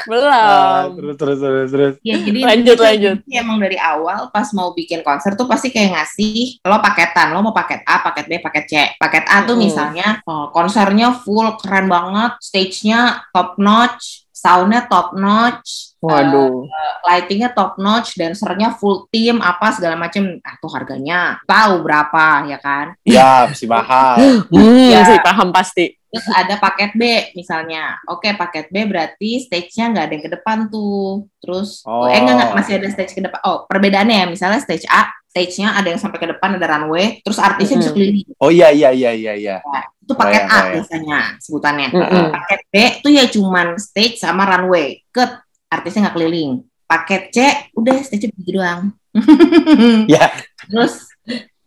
belum. 0.05 0.29
Ah, 0.29 0.85
terus 0.93 1.17
terus 1.17 1.39
terus 1.41 1.69
terus. 1.73 1.95
Ya, 2.05 2.21
jadi 2.21 2.39
Lanjut, 2.45 2.77
itu 2.77 2.85
lanjut. 2.85 3.17
Emang 3.33 3.57
dari 3.57 3.81
awal 3.81 4.29
pas 4.29 4.53
mau 4.53 4.77
bikin 4.77 5.01
konser 5.01 5.33
tuh 5.33 5.49
pasti 5.49 5.73
kayak 5.73 5.97
ngasih 5.97 6.61
lo 6.61 6.77
paketan, 6.85 7.33
lo 7.33 7.41
mau 7.41 7.57
paket 7.57 7.81
A, 7.89 8.05
paket 8.05 8.25
B, 8.29 8.33
paket 8.45 8.65
C. 8.69 8.73
Paket 9.01 9.25
A 9.25 9.49
tuh 9.49 9.57
Mm. 9.57 9.63
misalnya 9.65 10.09
oh, 10.29 10.53
konsernya 10.53 11.17
full 11.17 11.57
keren 11.57 11.89
banget, 11.89 12.37
stage-nya 12.45 13.01
top 13.33 13.57
notch, 13.57 14.22
sound-nya 14.43 14.91
top 14.91 15.15
notch, 15.15 15.92
Waduh. 16.03 16.67
eh, 16.67 16.93
lightingnya 17.07 17.55
top 17.55 17.79
notch, 17.79 18.19
dancernya 18.19 18.75
full 18.75 19.07
team 19.09 19.39
apa 19.39 19.71
segala 19.71 19.95
macem. 19.95 20.43
Ah 20.43 20.59
tuh 20.59 20.67
harganya 20.69 21.39
tahu 21.47 21.79
berapa 21.81 22.43
ya 22.45 22.59
kan? 22.59 22.99
Ya, 23.07 23.47
mesti 23.47 23.65
mahal. 23.65 24.19
Hmm, 24.51 24.91
Ya. 24.91 25.07
sih 25.07 25.19
paham 25.23 25.55
pasti. 25.55 25.95
Terus 26.13 26.29
ada 26.29 26.61
paket 26.61 26.93
B 26.93 27.03
misalnya. 27.33 27.97
Oke, 28.05 28.35
paket 28.35 28.69
B 28.69 28.85
berarti 28.85 29.41
stage-nya 29.41 29.89
nggak 29.89 30.05
ada 30.05 30.13
yang 30.13 30.25
ke 30.27 30.33
depan 30.35 30.59
tuh. 30.69 31.25
Terus 31.41 31.81
Oh. 31.89 32.05
eh 32.05 32.21
enggak, 32.21 32.35
enggak 32.37 32.51
masih 32.53 32.73
ada 32.77 32.89
stage 32.91 33.15
ke 33.15 33.23
depan. 33.23 33.41
Oh, 33.43 33.65
perbedaannya 33.65 34.17
ya 34.21 34.27
misalnya 34.29 34.61
stage 34.61 34.85
A, 34.87 35.09
stage-nya 35.33 35.73
ada 35.73 35.89
yang 35.89 35.97
sampai 35.97 36.21
ke 36.21 36.29
depan 36.29 36.61
ada 36.61 36.69
runway, 36.69 37.25
terus 37.25 37.41
artisnya 37.41 37.81
bisa 37.81 37.89
Mm-mm. 37.89 37.97
keliling. 37.97 38.29
Oh 38.37 38.53
iya 38.53 38.69
iya 38.69 38.93
iya 38.93 39.11
iya 39.17 39.33
iya. 39.33 39.57
Itu 40.05 40.13
paket 40.13 40.45
Bayang, 40.45 40.45
A 40.45 40.53
bayang. 40.53 40.73
biasanya 40.77 41.19
sebutannya. 41.41 41.89
Mm-mm. 41.89 42.25
Paket 42.29 42.61
B 42.69 42.75
tuh 43.01 43.11
ya 43.11 43.25
cuman 43.25 43.67
stage 43.81 44.21
sama 44.21 44.45
runway. 44.45 45.01
Ke 45.09 45.25
artisnya 45.73 46.09
nggak 46.09 46.17
keliling. 46.21 46.53
paket 46.85 47.23
C 47.33 47.39
udah 47.73 48.05
stage 48.05 48.29
begitu 48.37 48.61
doang. 48.61 48.93
Ya. 50.13 50.29
Terus 50.69 51.09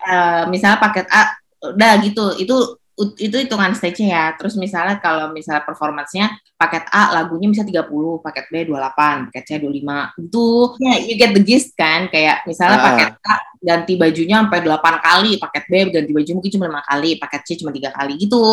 eh, 0.06 0.44
misalnya 0.54 0.78
paket 0.78 1.10
A 1.10 1.34
udah 1.74 1.98
gitu 2.06 2.38
itu 2.38 2.78
itu 3.18 3.36
hitungan 3.42 3.74
stage 3.74 4.06
ya. 4.06 4.38
Terus 4.38 4.54
misalnya 4.56 5.02
kalau 5.02 5.34
misalnya 5.34 5.66
performance-nya 5.66 6.30
paket 6.56 6.86
A 6.94 7.12
lagunya 7.12 7.50
bisa 7.52 7.66
30, 7.66 7.90
paket 8.22 8.46
B 8.54 8.70
28, 8.70 9.34
paket 9.34 9.44
C 9.44 9.52
25. 9.60 10.14
Itu 10.30 10.46
ya 10.80 10.94
you 11.04 11.18
get 11.18 11.34
the 11.34 11.42
gist 11.44 11.74
kan 11.74 12.06
kayak 12.08 12.46
misalnya 12.46 12.78
Ah. 12.80 12.86
paket 12.94 13.12
A 13.26 13.36
ganti 13.66 13.94
bajunya 13.98 14.46
sampai 14.46 14.62
8 14.62 14.96
kali, 15.02 15.32
paket 15.42 15.64
B 15.66 15.74
ganti 15.90 16.12
baju 16.14 16.30
mungkin 16.38 16.52
cuma 16.54 16.66
5 16.70 16.82
kali, 16.86 17.10
paket 17.18 17.42
C 17.44 17.50
cuma 17.60 17.72
3 17.74 17.90
kali 17.92 18.14
gitu. 18.22 18.46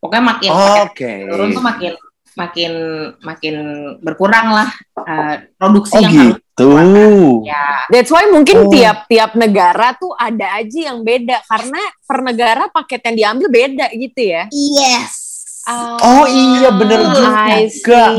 Pokoknya 0.00 0.24
makin 0.24 0.50
paket 0.56 0.88
Oke. 0.88 1.12
turun 1.28 1.48
tuh 1.52 1.62
makin 1.62 1.92
makin 2.34 2.72
makin 3.20 3.54
berkurang 3.98 4.50
lah 4.50 4.68
eh, 5.00 5.50
produksi 5.54 5.94
Oh 5.94 6.00
yang 6.00 6.12
harus 6.12 6.36
gitu. 6.38 6.68
ya 7.42 7.66
That's 7.90 8.10
why 8.10 8.26
mungkin 8.26 8.66
Oh. 8.66 8.70
tiap-tiap 8.70 9.34
negara 9.34 9.94
tuh 9.94 10.14
ada 10.14 10.54
aja 10.54 10.94
yang 10.94 11.02
beda 11.02 11.42
karena 11.44 11.78
per 12.00 12.18
negara 12.20 12.70
paket 12.70 13.00
yang 13.04 13.16
diambil 13.16 13.48
beda 13.48 13.86
gitu 13.90 14.20
ya. 14.22 14.46
yes 14.50 15.33
Oh 16.04 16.24
iya 16.28 16.68
bener 16.70 17.00
juga. 17.08 18.12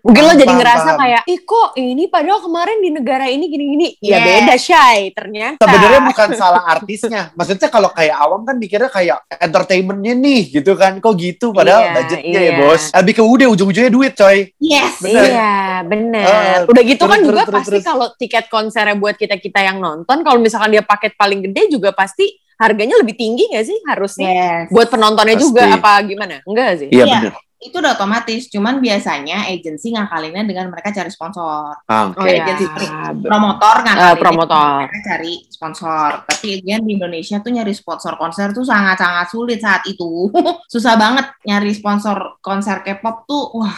Mungkin 0.00 0.22
lo 0.22 0.32
jadi 0.32 0.52
ngerasa 0.54 0.90
paham. 0.94 1.00
kayak, 1.02 1.22
ih 1.28 1.40
kok 1.42 1.68
ini 1.76 2.08
padahal 2.08 2.40
kemarin 2.40 2.78
di 2.80 2.90
negara 2.94 3.26
ini 3.28 3.44
gini-gini. 3.50 3.88
Ya 4.00 4.16
Yes. 4.16 4.24
beda 4.24 4.54
Shay 4.56 5.00
ternyata. 5.12 5.60
Sebenarnya 5.60 6.00
bukan 6.08 6.28
salah 6.32 6.62
artisnya. 6.64 7.22
Maksudnya 7.34 7.68
kalau 7.68 7.90
kayak 7.92 8.16
awam 8.16 8.46
kan 8.46 8.56
mikirnya 8.56 8.88
kayak 8.88 9.18
entertainmentnya 9.36 10.14
nih 10.16 10.42
gitu 10.56 10.72
kan. 10.78 10.96
Kok 11.02 11.14
gitu 11.18 11.52
padahal 11.52 11.90
Iya, 11.90 11.92
budgetnya 11.92 12.40
ya 12.40 12.52
iya. 12.54 12.58
bos. 12.62 12.82
Lebih 12.94 13.12
ke 13.12 13.22
udah 13.26 13.46
ujung-ujungnya 13.52 13.92
duit 13.92 14.12
coy. 14.16 14.38
yes 14.56 14.94
Bener. 15.02 15.24
Iya, 15.26 15.54
bener. 15.84 16.24
Ah, 16.24 16.58
Udah 16.64 16.82
gitu 16.86 17.02
terus, 17.04 17.12
kan 17.12 17.18
terus, 17.20 17.28
juga 17.28 17.42
terus, 17.44 17.56
pasti 17.60 17.78
kalau 17.84 18.06
tiket 18.16 18.44
konsernya 18.48 18.96
buat 18.96 19.14
kita-kita 19.18 19.60
yang 19.60 19.78
nonton, 19.82 20.24
kalau 20.24 20.38
misalkan 20.40 20.72
dia 20.72 20.80
paket 20.86 21.12
paling 21.18 21.44
gede 21.44 21.68
juga 21.68 21.92
pasti 21.92 22.45
harganya 22.56 22.96
lebih 22.96 23.14
tinggi 23.14 23.48
gak 23.48 23.64
sih 23.64 23.78
harusnya? 23.84 24.28
yes 24.28 24.66
Buat 24.68 24.88
penontonnya 24.88 25.34
Pasti. 25.34 25.44
juga 25.44 25.62
apa 25.70 25.92
gimana? 26.02 26.40
Enggak 26.42 26.70
sih? 26.78 26.88
Iya 26.88 27.04
Iya. 27.04 27.18
bener. 27.22 27.34
itu 27.58 27.72
udah 27.74 27.92
otomatis 27.92 28.46
cuman 28.46 28.78
biasanya 28.78 29.48
agensi 29.48 29.88
ngakalinnya 29.90 30.44
dengan 30.44 30.68
mereka 30.68 30.92
cari 30.92 31.08
sponsor 31.08 31.72
Ah, 31.82 32.04
Oh 32.06 32.12
Oke. 32.14 32.28
iya. 32.28 32.44
agensi 32.44 32.68
promotor 33.18 33.74
ngakalinnya 33.80 34.12
Eh, 34.12 34.20
promotor. 34.20 34.76
mereka 34.82 34.98
cari 35.06 35.34
sponsor 35.48 36.08
tapi 36.22 36.46
again 36.54 36.84
di 36.84 36.92
Indonesia 36.94 37.36
tuh 37.38 37.50
nyari 37.50 37.72
sponsor 37.72 38.14
konser 38.14 38.52
tuh 38.52 38.60
sangat-sangat 38.62 39.26
sulit 39.26 39.58
saat 39.58 39.82
itu 39.84 40.28
susah 40.68 40.94
banget 40.94 41.32
nyari 41.42 41.72
sponsor 41.72 42.36
konser 42.38 42.80
K-pop 42.82 43.24
tuh 43.24 43.48
wah 43.54 43.72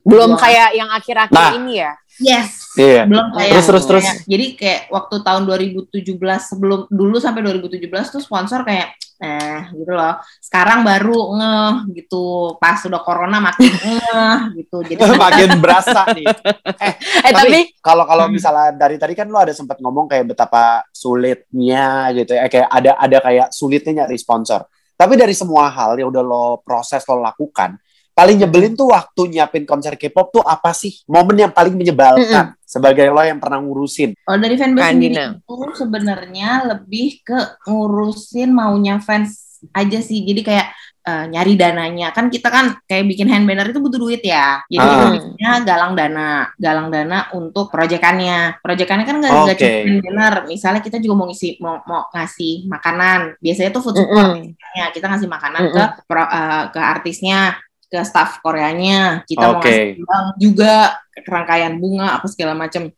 Belum 0.00 0.30
Wah. 0.30 0.40
kayak 0.40 0.70
yang 0.72 0.88
akhir-akhir 0.88 1.30
Nah. 1.32 1.54
ini 1.56 1.78
ya? 1.80 1.92
Yes 2.18 2.62
Iya. 2.74 3.06
belum 3.06 3.30
kayak 3.30 3.52
Terus, 3.54 3.66
terus, 3.70 3.84
terus. 3.86 4.02
kayak- 4.02 4.22
jadi 4.26 4.46
kayak 4.58 4.80
waktu 4.90 5.16
tahun 5.22 5.42
2017 5.46 6.42
sebelum 6.42 6.90
dulu 6.90 7.16
sampai 7.16 7.40
2017 7.40 8.10
tuh 8.10 8.18
sponsor 8.18 8.66
kayak 8.66 8.98
eh 9.14 9.70
gitu 9.70 9.94
loh 9.94 10.18
sekarang 10.42 10.82
baru 10.82 11.38
ngeh 11.38 11.72
gitu 11.94 12.24
pas 12.58 12.82
udah 12.82 12.98
corona 12.98 13.38
makin 13.38 13.70
ngeh 13.70 14.38
gitu 14.58 14.82
jadi 14.82 14.98
Makin 15.22 15.62
berasa 15.62 16.02
nih. 16.10 16.26
Eh 16.82 16.92
tapi, 17.30 17.46
Tapi 17.46 17.58
kalau 17.78 18.04
kalau 18.04 18.26
misalnya 18.26 18.74
dari 18.74 18.98
tadi 18.98 19.14
kan 19.14 19.30
lo 19.30 19.38
ada 19.38 19.54
sempat 19.54 19.78
ngomong 19.78 20.10
kayak 20.10 20.34
betapa 20.34 20.82
sulitnya 20.90 22.10
gitu 22.12 22.34
ya, 22.34 22.50
kayak 22.50 22.68
ada 22.68 22.90
ada 22.98 23.18
kayak 23.22 23.46
sulitnya 23.50 24.02
nyari 24.02 24.18
sponsor. 24.18 24.66
Tapi 24.94 25.14
dari 25.14 25.32
semua 25.32 25.70
hal 25.70 25.94
yang 25.94 26.10
udah 26.10 26.22
lo 26.22 26.44
proses 26.60 27.06
lo 27.06 27.18
lakukan, 27.18 27.78
paling 28.14 28.38
nyebelin 28.38 28.78
tuh 28.78 28.94
waktu 28.94 29.20
nyiapin 29.28 29.66
konser 29.66 29.98
K-pop 29.98 30.30
tuh 30.30 30.42
apa 30.46 30.70
sih? 30.70 31.02
Momen 31.10 31.34
yang 31.34 31.52
paling 31.52 31.74
menyebalkan 31.74 32.54
sebagai 32.62 33.10
lo 33.10 33.20
yang 33.20 33.42
pernah 33.42 33.58
ngurusin. 33.58 34.14
Kalau 34.22 34.38
dari 34.38 34.54
fanbase 34.54 34.94
sendiri 34.94 35.14
itu 35.36 35.54
sebenarnya 35.74 36.50
lebih 36.64 37.20
ke 37.20 37.38
ngurusin 37.66 38.54
maunya 38.54 39.02
fans 39.02 39.62
aja 39.74 39.98
sih. 39.98 40.22
Jadi 40.22 40.40
kayak 40.46 40.68
eh, 41.04 41.24
nyari 41.28 41.52
dananya. 41.52 42.16
Kan 42.16 42.32
kita 42.32 42.48
kan 42.48 42.80
kayak 42.88 43.04
bikin 43.04 43.28
hand 43.28 43.44
banner 43.44 43.68
itu 43.68 43.76
butuh 43.76 44.00
duit 44.00 44.24
ya. 44.24 44.64
Jadi 44.72 44.80
Ah. 44.88 45.12
biasanya 45.12 45.52
galang 45.60 45.92
dana, 45.92 46.48
galang 46.56 46.88
dana 46.88 47.28
untuk 47.36 47.68
proyekannya. 47.68 48.64
Proyekannya 48.64 49.04
kan 49.04 49.16
nggak 49.20 49.32
Oke. 49.36 49.52
cuma 49.60 49.76
hand 49.84 50.00
banner. 50.00 50.34
Misalnya 50.48 50.80
kita 50.80 50.96
juga 51.04 51.14
mau 51.20 51.26
ngisi 51.28 51.60
mau, 51.60 51.84
mau 51.84 52.08
ngasih 52.08 52.64
makanan. 52.72 53.36
Biasanya 53.36 53.68
tuh 53.68 53.82
food 53.84 54.00
support 54.00 54.32
Mm-mm. 54.32 54.56
ya. 54.80 54.88
Kita 54.96 55.06
ngasih 55.12 55.28
makanan 55.28 55.60
Mm-mm. 55.68 55.76
ke 55.76 55.84
pro- 56.08 56.32
eh, 56.32 56.64
ke 56.72 56.80
artisnya, 56.80 57.52
ke 57.94 58.02
staff 58.02 58.42
Koreanya. 58.42 59.22
Kita 59.22 59.54
mau 59.54 59.62
Oke. 59.62 59.70
ngasih 59.70 60.02
uang 60.02 60.26
juga 60.36 60.98
rangkaian 61.22 61.78
bunga 61.78 62.18
apa 62.18 62.26
segala 62.26 62.58
macam. 62.58 62.90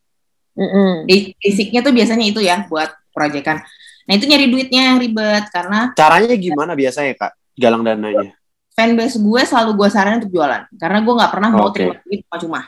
Di- 1.04 1.36
Basicnya 1.36 1.84
tuh 1.84 1.92
biasanya 1.92 2.24
itu 2.24 2.40
ya 2.40 2.64
buat 2.64 2.88
proyekan. 3.12 3.60
Nah 4.08 4.12
itu 4.16 4.24
nyari 4.24 4.48
duitnya 4.48 4.88
yang 4.88 4.96
ribet 4.96 5.52
karena 5.52 5.92
Caranya 5.92 6.32
gimana 6.32 6.72
biasanya 6.72 7.12
kak? 7.12 7.32
Galang 7.54 7.84
dananya. 7.84 8.32
fanbase 8.76 9.16
gue 9.16 9.40
selalu 9.40 9.72
gue 9.72 9.88
saranin 9.88 10.20
untuk 10.20 10.36
jualan 10.36 10.68
karena 10.76 11.00
gue 11.00 11.14
nggak 11.16 11.32
pernah 11.32 11.48
mau 11.48 11.72
terima 11.72 11.96
duit 12.04 12.20
cuma-cuma. 12.28 12.60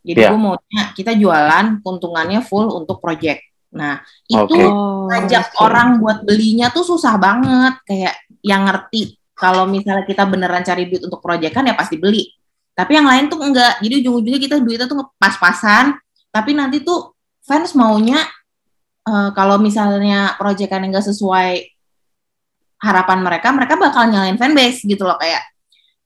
Jadi 0.00 0.20
Iya. 0.20 0.28
gue 0.32 0.40
maunya 0.40 0.82
kita 0.92 1.12
jualan 1.16 1.66
keuntungannya 1.80 2.40
full 2.44 2.68
untuk 2.72 3.00
project. 3.00 3.40
Nah 3.72 4.00
itu. 4.28 4.52
Oh, 4.60 5.08
ngajak 5.08 5.56
oke. 5.56 5.64
orang 5.64 5.96
buat 5.96 6.28
belinya 6.28 6.68
tuh 6.68 6.84
susah 6.84 7.16
banget 7.16 7.72
kayak 7.88 8.14
yang 8.44 8.68
ngerti 8.68 9.16
kalau 9.40 9.64
misalnya 9.64 10.04
kita 10.04 10.28
beneran 10.28 10.60
cari 10.60 10.86
duit 10.86 11.00
untuk 11.00 11.24
proyekan 11.24 11.64
ya 11.64 11.74
pasti 11.74 11.96
beli. 11.96 12.28
Tapi 12.76 12.92
yang 12.94 13.08
lain 13.08 13.32
tuh 13.32 13.40
enggak. 13.40 13.80
Jadi 13.80 14.04
ujung-ujungnya 14.04 14.40
kita 14.40 14.56
duitnya 14.60 14.86
tuh 14.86 15.10
pas-pasan. 15.16 15.96
Tapi 16.30 16.54
nanti 16.54 16.84
tuh 16.84 17.16
fans 17.42 17.72
maunya 17.72 18.20
eh, 19.08 19.30
kalau 19.32 19.56
misalnya 19.56 20.36
proyekan 20.36 20.84
enggak 20.86 21.08
sesuai 21.08 21.64
harapan 22.80 23.18
mereka, 23.20 23.48
mereka 23.52 23.74
bakal 23.76 24.08
nyalain 24.08 24.36
fanbase 24.40 24.84
gitu 24.84 25.04
loh 25.04 25.16
kayak 25.20 25.44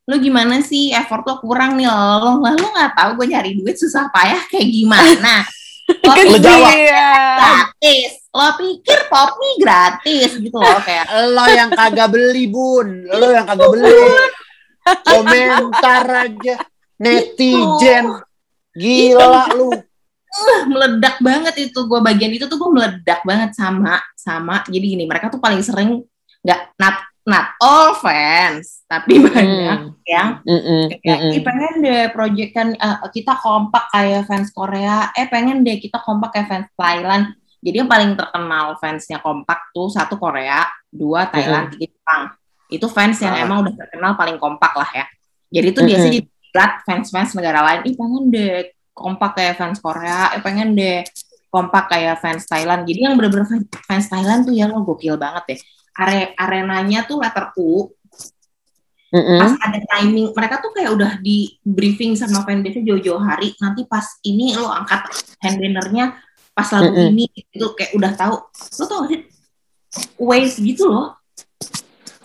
lu 0.04 0.20
gimana 0.20 0.60
sih 0.60 0.92
effort 0.92 1.24
lo 1.24 1.40
kurang 1.40 1.80
nih 1.80 1.88
lo 1.88 2.36
lu 2.36 2.66
nggak 2.76 2.92
tahu 2.92 3.10
gue 3.16 3.26
nyari 3.32 3.56
duit 3.56 3.72
susah 3.80 4.12
payah 4.12 4.42
kayak 4.52 4.68
gimana 4.68 5.48
lo 5.84 6.12
Lu 6.16 6.36
jawab. 6.40 6.72
Kesian. 6.72 7.36
gratis 7.38 8.12
lo 8.34 8.48
pikir 8.58 8.98
pop 9.12 9.30
nih 9.36 9.54
gratis 9.62 10.30
gitu 10.40 10.56
loh 10.56 10.80
kayak 10.82 11.06
Lo 11.30 11.44
yang 11.46 11.70
kagak 11.70 12.08
beli 12.10 12.44
bun, 12.50 13.06
lo 13.06 13.28
yang 13.30 13.46
kagak 13.46 13.70
beli. 13.70 13.92
Komentar 15.04 16.04
aja 16.28 16.56
netizen. 17.00 18.04
Gila 18.74 19.54
lu. 19.54 19.70
"Uh, 20.34 20.62
meledak 20.66 21.22
banget 21.22 21.70
itu 21.70 21.78
gue 21.86 22.00
bagian 22.02 22.34
itu 22.34 22.50
tuh 22.50 22.58
gue 22.58 22.70
meledak 22.74 23.22
banget 23.22 23.54
sama 23.54 24.02
sama 24.18 24.66
jadi 24.66 24.82
gini 24.82 25.06
mereka 25.06 25.30
tuh 25.30 25.38
paling 25.38 25.62
sering 25.62 26.02
nggak 26.42 26.74
not 26.74 27.06
not 27.24 27.56
all 27.56 27.96
fans 27.96 28.84
tapi 28.84 29.16
banyak 29.18 29.96
yang 30.04 30.44
Mm-mm. 30.44 30.92
kayak 31.00 31.18
Mm-mm. 31.24 31.32
"Ih, 31.32 31.42
pengen 31.42 31.74
deh 31.80 32.02
project 32.12 32.50
kan 32.52 32.68
eh, 32.70 32.96
kita 33.10 33.32
kompak 33.36 33.88
kayak 33.88 34.28
fans 34.28 34.52
Korea 34.52 35.08
eh 35.10 35.24
pengen 35.24 35.64
deh 35.64 35.80
kita 35.80 35.98
kompak 35.98 36.36
kayak 36.36 36.48
fans 36.48 36.68
Thailand 36.74 37.32
jadi 37.64 37.80
yang 37.80 37.88
paling 37.88 38.12
terkenal 38.12 38.76
fansnya 38.76 39.18
kompak 39.18 39.72
tuh 39.72 39.88
satu 39.88 40.20
Korea 40.20 40.68
dua 40.86 41.24
Thailand 41.26 41.72
tiga 41.72 41.88
Jepang 41.88 42.22
itu 42.68 42.86
fans 42.86 43.16
yang 43.18 43.34
Ah. 43.34 43.42
emang 43.42 43.64
udah 43.64 43.74
terkenal 43.74 44.12
paling 44.14 44.36
kompak 44.36 44.76
lah 44.76 44.90
ya 44.92 45.04
jadi 45.48 45.72
itu 45.72 45.80
Mm-mm. 45.80 45.88
biasanya 45.88 46.12
jadi 46.12 46.28
berat 46.52 46.72
fans-fans 46.84 47.30
negara 47.32 47.60
lain 47.64 47.80
ih 47.82 47.96
pengen 47.96 48.24
deh 48.28 48.52
kompak 48.92 49.34
kayak 49.34 49.56
fans 49.56 49.80
Korea 49.80 50.28
eh 50.36 50.38
pengen 50.38 50.76
deh 50.76 51.00
kompak 51.48 51.88
kayak 51.88 52.20
fans 52.20 52.44
Thailand 52.44 52.84
jadi 52.84 53.08
yang 53.08 53.16
bener-bener 53.16 53.48
fans- 53.48 53.70
fans 53.82 54.06
Thailand 54.06 54.44
tuh 54.44 54.52
ya 54.52 54.68
lo 54.68 54.84
gokil 54.84 55.16
banget 55.16 55.44
deh 55.48 55.60
Are 55.94 56.34
arenanya 56.34 57.06
tuh 57.06 57.22
letter 57.22 57.54
U 57.54 57.86
Mm-mm. 59.14 59.38
pas 59.38 59.54
ada 59.62 59.78
timing 59.78 60.34
mereka 60.34 60.58
tuh 60.58 60.74
kayak 60.74 60.90
udah 60.90 61.12
di 61.22 61.54
briefing 61.62 62.18
sama 62.18 62.42
fanbase 62.42 62.82
jauh-jauh 62.82 63.22
hari 63.22 63.54
nanti 63.62 63.86
pas 63.86 64.02
ini 64.26 64.58
lo 64.58 64.66
angkat 64.66 65.06
hand 65.38 65.62
bannernya 65.62 66.18
pas 66.50 66.66
lagu 66.74 66.90
Mm-mm. 66.90 67.14
ini 67.14 67.24
itu 67.30 67.66
kayak 67.78 67.94
udah 67.94 68.10
tahu 68.18 68.34
lo 68.42 68.84
tau 68.90 69.06
gak 69.06 69.10
sih 69.14 69.20
wave 70.18 70.54
gitu 70.58 70.90
loh 70.90 71.14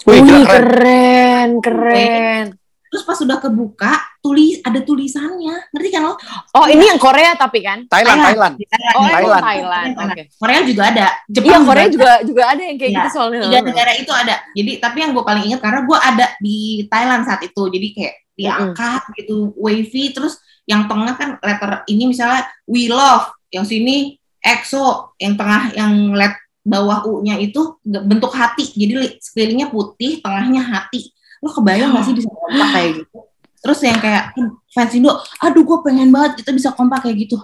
Wih, 0.08 0.24
Wih, 0.26 0.48
keren. 0.48 1.62
keren, 1.62 1.62
keren. 1.62 2.46
terus 2.90 3.04
pas 3.06 3.20
udah 3.22 3.38
kebuka 3.38 3.94
tulis 4.20 4.60
ada 4.62 4.80
tulisannya 4.80 5.56
ngerti 5.72 5.90
kan 5.90 6.02
lo 6.04 6.14
Oh, 6.52 6.66
ini 6.66 6.84
yang 6.84 6.98
Korea 6.98 7.34
tapi 7.34 7.60
kan? 7.60 7.88
Thailand, 7.88 8.20
Thailand. 8.20 8.54
Thailand. 8.58 8.94
Oh, 8.94 9.06
Thailand. 9.06 9.44
Thailand. 9.44 9.88
Oke. 9.96 10.24
Korea 10.36 10.60
juga 10.62 10.84
ada 10.86 11.08
Iya, 11.08 11.32
Jepang 11.32 11.64
Korea 11.64 11.84
ada. 11.84 11.92
juga 11.92 12.10
juga 12.22 12.44
ada 12.46 12.62
yang 12.62 12.78
kayak 12.78 12.90
Iya, 12.90 13.00
gitu 13.00 13.10
soalnya. 13.12 13.40
tiga 13.46 13.60
negara 13.64 13.92
itu 13.94 14.12
ada 14.12 14.36
jadi 14.52 14.72
tapi 14.78 14.98
yang 15.00 15.12
gue 15.12 15.24
paling 15.24 15.44
ingat 15.46 15.62
karena 15.62 15.82
gue 15.82 15.98
ada 15.98 16.26
di 16.38 16.58
Thailand 16.86 17.24
saat 17.24 17.42
itu 17.42 17.62
jadi 17.66 17.88
kayak 17.92 18.14
diangkat 18.36 19.02
gitu 19.16 19.36
wavy 19.56 20.04
terus 20.10 20.40
yang 20.64 20.86
tengah 20.86 21.14
kan 21.14 21.30
letter 21.38 21.84
ini 21.86 22.08
misalnya 22.08 22.46
we 22.66 22.88
love 22.88 23.28
yang 23.50 23.64
sini 23.64 24.16
EXO 24.40 25.16
yang 25.18 25.36
tengah 25.36 25.74
yang 25.74 25.92
let 26.12 26.32
bawah 26.62 27.04
U-nya 27.04 27.36
itu 27.36 27.76
bentuk 27.82 28.32
hati 28.32 28.64
jadi 28.70 28.94
li- 28.98 29.16
sekelilingnya 29.18 29.68
putih 29.68 30.20
tengahnya 30.20 30.62
hati 30.62 31.12
lo 31.40 31.50
kebayang 31.50 31.92
gak 31.92 32.04
sih 32.04 32.14
bisa 32.14 32.28
kompak 32.28 32.70
kayak 32.70 32.92
gitu 33.00 33.18
terus 33.60 33.80
yang 33.84 34.00
kayak 34.00 34.32
"Hmm, 34.36 34.56
fans 34.72 34.94
Indo 34.96 35.12
aduh 35.40 35.64
gue 35.64 35.78
pengen 35.84 36.10
banget 36.10 36.44
kita 36.44 36.52
bisa 36.56 36.72
kompak 36.72 37.04
kayak 37.04 37.28
gitu 37.28 37.38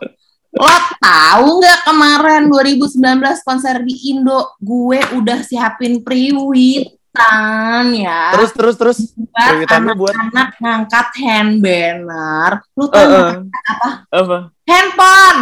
Lo 0.55 0.71
tahu 1.03 1.59
nggak 1.59 1.83
kemarin 1.83 2.47
2019 2.47 2.95
konser 3.43 3.75
di 3.83 4.15
Indo, 4.15 4.55
gue 4.63 5.03
udah 5.19 5.43
siapin 5.43 5.99
priwitan 5.99 7.91
ya. 7.91 8.31
Terus 8.39 8.51
terus 8.55 8.75
terus. 8.79 8.97
buat 9.19 9.67
lu 9.83 9.93
buat? 9.99 10.15
anak-anak 10.15 10.49
ngangkat 10.63 11.07
hand 11.19 11.59
banner. 11.59 12.51
Lu 12.71 12.87
tahu 12.87 13.03
Heeh. 13.03 13.27
ngangkat 13.35 13.63
apa? 13.67 13.89
Apa? 14.07 14.37
Handphone. 14.63 15.41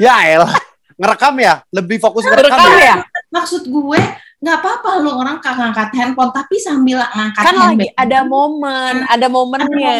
Ya 0.00 0.16
elah. 0.24 0.56
Ngerekam 0.96 1.34
ya? 1.38 1.54
Lebih 1.68 2.00
fokus 2.00 2.24
ngerekam 2.24 2.58
Rekam 2.58 2.80
ya? 2.80 2.80
ya? 2.80 2.96
Maksud 3.28 3.68
gue 3.68 4.00
nggak 4.38 4.56
apa-apa 4.56 4.90
lu 4.98 5.10
orang 5.12 5.38
kagak 5.38 5.58
ngangkat 5.58 5.90
handphone 5.92 6.30
tapi 6.30 6.56
sambil 6.56 7.02
ngangkat 7.02 7.42
Kan 7.42 7.52
hand 7.52 7.62
lagi 7.74 7.86
banner. 7.86 7.98
ada 7.98 8.18
momen, 8.22 8.94
ada 9.04 9.26
momennya. 9.26 9.94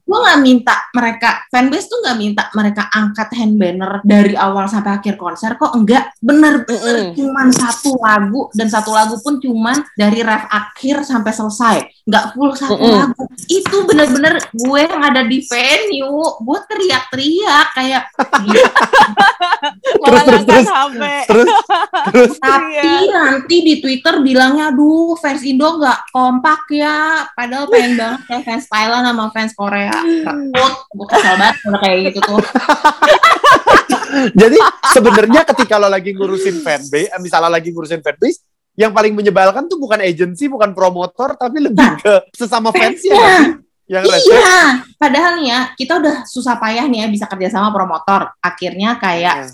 gue 0.00 0.18
nggak 0.20 0.40
minta 0.40 0.76
mereka 0.90 1.30
fanbase 1.46 1.86
tuh 1.86 1.98
nggak 1.98 2.16
minta 2.16 2.42
mereka 2.52 2.86
angkat 2.88 3.28
hand 3.32 3.54
banner 3.54 3.98
dari 4.00 4.34
awal 4.34 4.66
sampai 4.66 4.94
akhir 4.96 5.14
konser 5.14 5.54
kok 5.54 5.70
enggak 5.72 6.14
bener-bener 6.18 6.70
Mm-mm. 7.04 7.14
cuman 7.14 7.48
satu 7.48 7.94
lagu 7.96 8.46
dan 8.52 8.66
satu 8.66 8.90
lagu 8.90 9.18
pun 9.18 9.38
cuman 9.38 9.82
dari 9.92 10.20
ref 10.20 10.46
akhir 10.46 11.02
sampai 11.02 11.30
selesai 11.30 11.76
nggak 12.04 12.24
full 12.32 12.50
satu 12.52 12.74
Mm-mm. 12.76 12.94
lagu 12.96 13.22
itu 13.44 13.76
bener-bener 13.84 14.38
gue 14.50 14.80
yang 14.80 15.02
ada 15.04 15.22
di 15.22 15.42
venue 15.42 16.10
gue 16.40 16.58
teriak-teriak 16.64 17.66
kayak 17.72 18.02
gitu. 18.40 18.70
Terus, 20.00 20.42
terus. 20.42 20.66
HP. 20.66 21.02
Terus 21.26 21.48
terus 22.08 22.32
tapi 22.38 22.72
Iya. 22.80 23.04
nanti 23.12 23.56
di 23.60 23.74
Twitter 23.80 24.20
bilangnya 24.20 24.70
aduh 24.70 25.16
fans 25.18 25.42
Indo 25.42 25.80
nggak 25.80 26.12
kompak 26.12 26.68
ya 26.70 27.26
padahal 27.34 27.66
pengen 27.66 27.96
banget 27.96 28.20
kayak 28.28 28.42
fans 28.46 28.64
Thailand 28.68 29.04
sama 29.08 29.24
fans 29.32 29.52
Korea 29.56 29.96
rekut 29.96 30.74
gue 30.92 31.06
kesel 31.08 31.34
banget 31.40 31.56
kayak 31.80 31.98
gitu 32.12 32.20
tuh 32.24 32.40
Jadi 34.34 34.58
sebenarnya 34.90 35.46
ketika 35.46 35.78
lo 35.78 35.86
lagi 35.86 36.10
ngurusin 36.10 36.66
fanbase, 36.66 37.14
eh, 37.14 37.20
misalnya 37.22 37.46
lagi 37.46 37.70
ngurusin 37.70 38.02
fanbase, 38.02 38.42
yang 38.74 38.90
paling 38.90 39.14
menyebalkan 39.14 39.70
tuh 39.70 39.78
bukan 39.78 40.02
agensi, 40.02 40.50
bukan 40.50 40.74
promotor, 40.74 41.38
tapi 41.38 41.62
lebih 41.62 42.02
ke 42.02 42.14
sesama 42.34 42.74
fans 42.74 43.00
ya. 43.02 43.14
nggak 43.14 43.30
sih? 43.30 43.70
Yang 43.90 44.04
rese. 44.06 44.30
Iya, 44.30 44.62
padahal 44.94 45.32
nih 45.42 45.46
ya 45.50 45.60
kita 45.74 45.92
udah 45.98 46.16
susah 46.22 46.54
payah 46.62 46.86
nih 46.86 46.98
ya 47.02 47.06
bisa 47.10 47.26
kerja 47.26 47.50
sama 47.50 47.74
promotor. 47.74 48.30
Akhirnya 48.38 48.94
kayak 49.02 49.50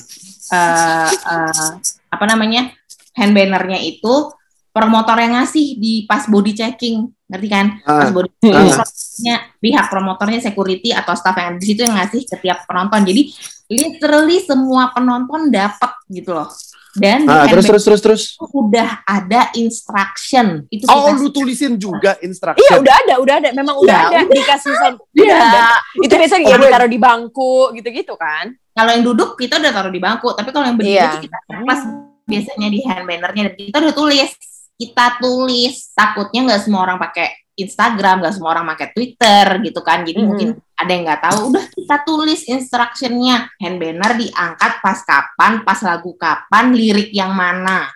eh 0.52 1.08
eh, 1.08 1.70
apa 2.12 2.24
namanya 2.28 2.75
hand 3.16 3.32
bannernya 3.32 3.80
itu 3.80 4.30
promotor 4.70 5.16
yang 5.16 5.40
ngasih 5.40 5.80
di 5.80 6.04
pas 6.04 6.28
body 6.28 6.52
checking, 6.52 7.08
ngerti 7.26 7.48
kan? 7.48 7.66
Pas 7.80 8.06
Ah, 8.06 8.12
body 8.12 8.28
checking 8.44 9.40
pihak 9.56 9.88
promotornya 9.88 10.38
security 10.38 10.92
atau 10.92 11.16
staff 11.16 11.32
yang 11.34 11.56
di 11.56 11.64
situ 11.64 11.80
yang 11.80 11.96
ngasih 11.96 12.28
ke 12.28 12.36
tiap 12.38 12.68
penonton. 12.68 13.00
Jadi 13.02 13.32
literally 13.66 14.38
semua 14.38 14.92
penonton 14.92 15.48
dapat 15.48 15.96
gitu 16.06 16.30
loh. 16.30 16.52
Dan 16.92 17.24
di 17.24 17.28
ah, 17.28 17.44
hand 17.44 17.52
terus 17.52 17.64
terus 17.68 17.84
terus 17.84 18.00
terus. 18.00 18.22
udah 18.52 19.04
ada 19.04 19.52
instruction. 19.52 20.64
Itu 20.68 20.88
Oh, 20.88 21.08
kita 21.08 21.12
lu 21.14 21.28
tulisin 21.28 21.76
juga 21.76 22.16
instruction. 22.20 22.56
Iya 22.56 22.80
udah 22.80 22.94
ada, 23.00 23.14
udah 23.16 23.34
ada. 23.36 23.48
Memang 23.52 23.76
udah 23.80 24.00
Udah, 24.08 24.20
ada 24.22 24.32
dikasih 24.32 24.72
sama. 24.76 24.96
Iya. 25.12 25.24
Udah 25.24 25.36
ada. 25.36 25.60
Itu 25.98 26.14
biasanya 26.14 26.40
Oh, 26.42 26.50
yang 26.52 26.60
gue- 26.60 26.68
ditaruh 26.68 26.88
di 26.88 26.98
bangku 26.98 27.52
gitu-gitu 27.72 28.14
kan. 28.16 28.52
kalau 28.72 28.92
yang 28.92 29.00
duduk 29.02 29.40
kita 29.40 29.56
udah 29.56 29.72
taruh 29.72 29.88
di 29.88 29.96
bangku 29.96 30.36
tapi 30.36 30.52
kalau 30.52 30.68
yang 30.68 30.76
berdiri 30.76 31.00
itu 31.00 31.32
kita 31.32 31.36
pas 31.64 31.80
biasanya 32.26 32.68
di 32.68 32.80
hand 32.84 33.06
bannernya 33.06 33.42
dan 33.48 33.54
kita 33.54 33.76
udah 33.80 33.94
tulis. 33.94 34.30
Kita 34.76 35.06
tulis. 35.22 35.74
Takutnya 35.96 36.40
nggak 36.52 36.62
semua 36.66 36.80
orang 36.84 36.98
pakai 37.00 37.48
Instagram 37.56 38.20
nggak 38.20 38.34
semua 38.36 38.50
orang 38.52 38.66
pakai 38.76 38.92
Twitter 38.92 39.46
gitu 39.64 39.80
kan. 39.80 40.04
Jadi 40.04 40.20
Mm-mm. 40.20 40.28
mungkin 40.28 40.48
ada 40.76 40.90
yang 40.92 41.02
nggak 41.08 41.22
tahu. 41.24 41.40
Udah 41.54 41.64
kita 41.72 41.96
tulis 42.04 42.40
instructionnya. 42.44 43.48
Hand 43.56 43.78
banner 43.80 44.12
diangkat 44.20 44.72
pas 44.84 44.98
kapan 45.06 45.64
pas 45.64 45.80
lagu 45.80 46.12
kapan 46.20 46.76
lirik 46.76 47.08
yang 47.16 47.32
mana 47.32 47.88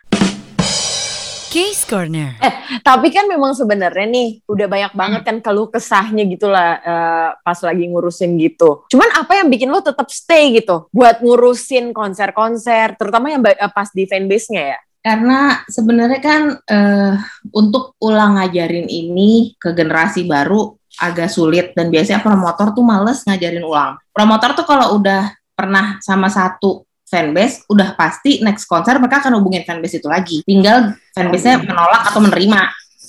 Case 1.51 1.83
Corner. 1.83 2.39
Tapi 2.87 3.11
kan 3.11 3.27
memang 3.27 3.51
sebenarnya 3.59 4.07
nih 4.07 4.47
udah 4.47 4.67
banyak 4.71 4.93
banget 4.95 5.23
kan 5.27 5.37
keluh 5.43 5.67
kesahnya 5.67 6.23
gitulah 6.31 6.79
eh, 6.79 7.29
pas 7.43 7.59
lagi 7.59 7.91
ngurusin 7.91 8.39
gitu. 8.39 8.87
Cuman 8.87 9.11
apa 9.19 9.43
yang 9.43 9.51
bikin 9.51 9.67
lo 9.67 9.83
tetap 9.83 10.07
stay 10.15 10.55
gitu 10.55 10.87
buat 10.95 11.19
ngurusin 11.19 11.91
konser-konser, 11.91 12.95
terutama 12.95 13.35
yang 13.35 13.43
eh, 13.43 13.71
pas 13.75 13.91
di 13.91 14.07
fanbase-nya 14.07 14.79
ya? 14.79 14.81
karena 15.01 15.65
sebenarnya 15.65 16.21
kan 16.21 16.43
eh, 16.61 17.17
untuk 17.57 17.97
ulang 18.05 18.37
ngajarin 18.37 18.85
ini 18.85 19.57
ke 19.57 19.73
generasi 19.73 20.29
baru 20.29 20.77
agak 21.01 21.33
sulit 21.33 21.73
dan 21.73 21.89
biasanya 21.89 22.21
promotor 22.21 22.77
tuh 22.77 22.85
males 22.85 23.25
ngajarin 23.25 23.65
ulang. 23.65 23.97
Promotor 24.13 24.53
tuh 24.53 24.69
kalau 24.69 25.01
udah 25.01 25.33
pernah 25.57 25.97
sama 26.05 26.29
satu 26.29 26.85
fanbase, 27.11 27.67
udah 27.67 27.99
pasti 27.99 28.39
next 28.41 28.71
konser 28.71 28.95
mereka 29.03 29.27
akan 29.27 29.43
hubungin 29.43 29.67
fanbase 29.67 29.99
itu 29.99 30.07
lagi. 30.07 30.47
Tinggal 30.47 30.95
fanbase-nya 31.11 31.67
menolak 31.67 32.07
atau 32.07 32.23
menerima 32.23 32.61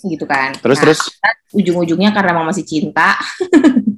gitu 0.01 0.25
kan. 0.25 0.57
Terus 0.57 0.81
Nah, 0.81 0.85
terus. 0.89 1.01
ujung-ujungnya 1.53 2.09
karena 2.09 2.33
emang 2.33 2.49
masih 2.49 2.65
cinta 2.65 3.13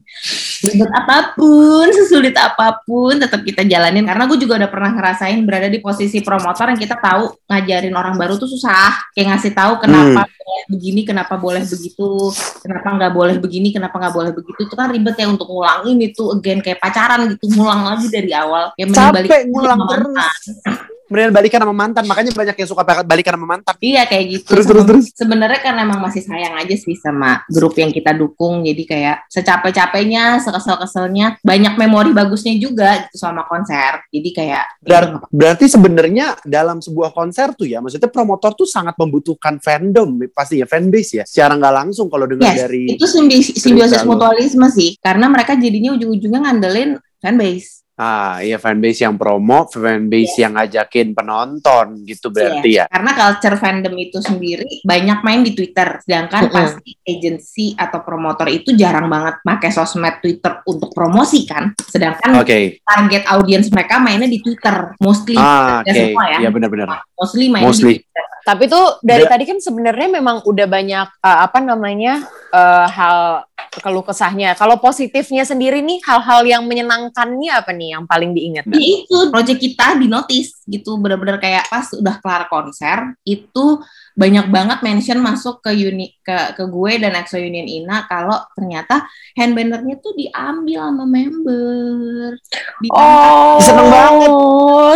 ribet 0.63 0.91
apa 0.95 1.35
pun 1.35 1.87
sesulit 1.91 2.31
apa 2.39 2.79
pun 2.87 3.19
tetap 3.19 3.43
kita 3.43 3.67
jalanin. 3.67 4.07
Karena 4.07 4.23
gue 4.23 4.37
juga 4.39 4.55
udah 4.63 4.69
pernah 4.71 4.91
ngerasain 4.95 5.39
berada 5.43 5.67
di 5.67 5.83
posisi 5.83 6.23
promotor 6.23 6.71
yang 6.71 6.79
kita 6.79 6.95
tahu 6.95 7.35
ngajarin 7.51 7.93
orang 7.93 8.15
baru 8.15 8.39
tuh 8.39 8.47
susah. 8.47 9.11
Kayak 9.11 9.35
ngasih 9.35 9.51
tahu 9.51 9.73
kenapa 9.83 10.23
boleh 10.23 10.63
begini 10.71 11.01
kenapa 11.03 11.33
boleh 11.35 11.63
begitu. 11.67 12.31
Kenapa 12.63 12.87
nggak 12.95 13.13
boleh 13.13 13.35
begini 13.41 13.69
kenapa 13.75 13.95
nggak 13.99 14.15
boleh 14.15 14.31
begitu. 14.31 14.59
Itu 14.63 14.75
kan 14.79 14.87
ribet 14.93 15.15
ya 15.19 15.27
untuk 15.27 15.51
ngulangin 15.51 15.99
itu 15.99 16.23
again 16.31 16.63
kayak 16.63 16.79
pacaran 16.79 17.27
gitu. 17.35 17.51
Ngulang 17.59 17.83
lagi 17.83 18.07
dari 18.07 18.31
awal. 18.31 18.71
Ya 18.79 18.87
Capek 18.87 19.51
ngulang 19.51 19.81
terus. 19.89 20.87
Mendingan 21.11 21.35
balikan 21.35 21.59
sama 21.59 21.75
mantan, 21.75 22.03
makanya 22.07 22.31
banyak 22.31 22.55
yang 22.55 22.69
suka 22.69 22.81
balikan 23.03 23.35
sama 23.35 23.47
mantan. 23.47 23.75
Iya 23.83 24.07
kayak 24.07 24.25
gitu. 24.31 24.47
Terus, 24.55 24.65
terus, 24.65 24.83
terus. 24.87 25.05
Sebenarnya 25.13 25.59
karena 25.59 25.83
emang 25.83 25.99
masih 25.99 26.23
sayang 26.23 26.55
aja 26.55 26.75
sih 26.79 26.95
sama 26.95 27.43
grup 27.51 27.75
yang 27.75 27.91
kita 27.91 28.15
dukung. 28.15 28.63
Jadi 28.63 28.83
kayak 28.87 29.27
secapek-capeknya, 29.27 30.39
sekesel-keselnya, 30.41 31.43
banyak 31.43 31.73
memori 31.75 32.15
bagusnya 32.15 32.55
juga 32.55 33.03
gitu 33.05 33.19
selama 33.19 33.43
konser. 33.51 33.99
Jadi 34.09 34.29
kayak 34.31 34.63
Ber- 34.79 35.27
berarti 35.27 35.65
sebenarnya 35.67 36.39
dalam 36.47 36.79
sebuah 36.79 37.11
konser 37.11 37.51
tuh 37.51 37.67
ya, 37.67 37.83
maksudnya 37.83 38.07
promotor 38.07 38.55
tuh 38.55 38.65
sangat 38.65 38.95
membutuhkan 38.95 39.59
fandom 39.59 40.23
pasti 40.31 40.63
ya 40.63 40.65
fanbase 40.65 41.11
ya. 41.19 41.25
Secara 41.27 41.59
nggak 41.59 41.73
langsung 41.83 42.07
kalau 42.07 42.25
dengar 42.25 42.55
Yes, 42.55 42.59
dari 42.63 42.83
itu 42.95 43.05
simbi- 43.05 43.43
simbiosis 43.43 44.07
mutualisme 44.07 44.71
sih. 44.71 44.95
Karena 45.03 45.27
mereka 45.27 45.59
jadinya 45.59 45.93
ujung-ujungnya 45.93 46.39
ngandelin 46.47 46.95
fanbase. 47.19 47.82
Ah 48.03 48.43
iya 48.43 48.59
fanbase 48.59 49.07
yang 49.07 49.15
promo, 49.15 49.63
fanbase 49.71 50.43
yang 50.43 50.59
ngajakin 50.59 51.15
penonton 51.15 52.03
gitu 52.03 52.27
berarti 52.27 52.83
ya. 52.83 52.85
Karena 52.91 53.11
culture 53.15 53.55
fandom 53.55 53.95
itu 53.95 54.19
sendiri 54.19 54.83
banyak 54.83 55.23
main 55.23 55.39
di 55.39 55.55
Twitter, 55.55 56.03
sedangkan 56.03 56.51
Mm-mm. 56.51 56.55
pasti 56.55 56.91
agency 57.07 57.65
atau 57.79 58.03
promotor 58.03 58.51
itu 58.51 58.75
jarang 58.75 59.07
banget 59.07 59.39
pakai 59.39 59.71
sosmed 59.71 60.19
Twitter 60.19 60.59
untuk 60.67 60.91
promosi 60.91 61.47
kan. 61.47 61.71
Sedangkan 61.79 62.43
Oke. 62.43 62.83
target 62.83 63.23
audience 63.31 63.71
mereka 63.71 64.03
mainnya 64.03 64.27
di 64.27 64.43
Twitter, 64.43 64.91
mostly 64.99 65.39
Ah, 65.39 65.79
oke. 65.79 65.93
semua 65.95 66.25
ya. 66.27 66.37
Iya 66.43 66.49
benar-benar. 66.51 66.87
mostly 67.15 67.47
mainnya 67.47 67.71
Mostly. 67.71 67.93
di 67.95 68.03
Twitter. 68.03 68.25
Tapi 68.43 68.67
tuh 68.67 68.99
dari 68.99 69.23
Da- 69.23 69.31
tadi 69.39 69.43
kan 69.47 69.57
sebenarnya 69.57 70.19
memang 70.19 70.43
udah 70.43 70.67
banyak 70.67 71.07
eh, 71.19 71.39
apa 71.47 71.59
namanya 71.63 72.23
eh, 72.51 72.87
hal 72.91 73.47
keluh 73.73 74.05
kesahnya. 74.05 74.53
Kalau 74.53 74.77
positifnya 74.77 75.41
sendiri 75.41 75.81
nih 75.81 75.97
hal-hal 76.05 76.45
yang 76.45 76.63
menyenangkannya 76.69 77.49
apa 77.49 77.73
nih 77.73 77.97
yang 77.97 78.03
paling 78.05 78.35
diingat? 78.35 78.69
Ya 78.69 78.77
itu 78.77 79.17
project 79.33 79.57
kita 79.57 79.97
di 79.97 80.05
notice 80.05 80.61
gitu 80.69 81.01
bener-bener 81.01 81.41
kayak 81.41 81.65
pas 81.71 81.89
udah 81.95 82.15
kelar 82.21 82.43
konser 82.51 83.17
itu 83.25 83.81
banyak 84.13 84.45
banget 84.53 84.85
mention 84.85 85.17
masuk 85.17 85.65
ke 85.65 85.73
uni 85.73 86.13
ke 86.21 86.53
ke 86.53 86.63
gue 86.69 87.01
dan 87.01 87.17
EXO 87.17 87.41
Union 87.41 87.65
Ina 87.65 88.05
kalau 88.05 88.37
ternyata 88.53 89.09
hand 89.33 89.57
bannernya 89.57 89.97
tuh 89.97 90.13
diambil 90.13 90.93
sama 90.93 91.05
member. 91.09 92.37
Diangkat 92.77 92.93
Oh, 92.93 93.57
Seneng 93.57 93.89
banget. 93.89 94.29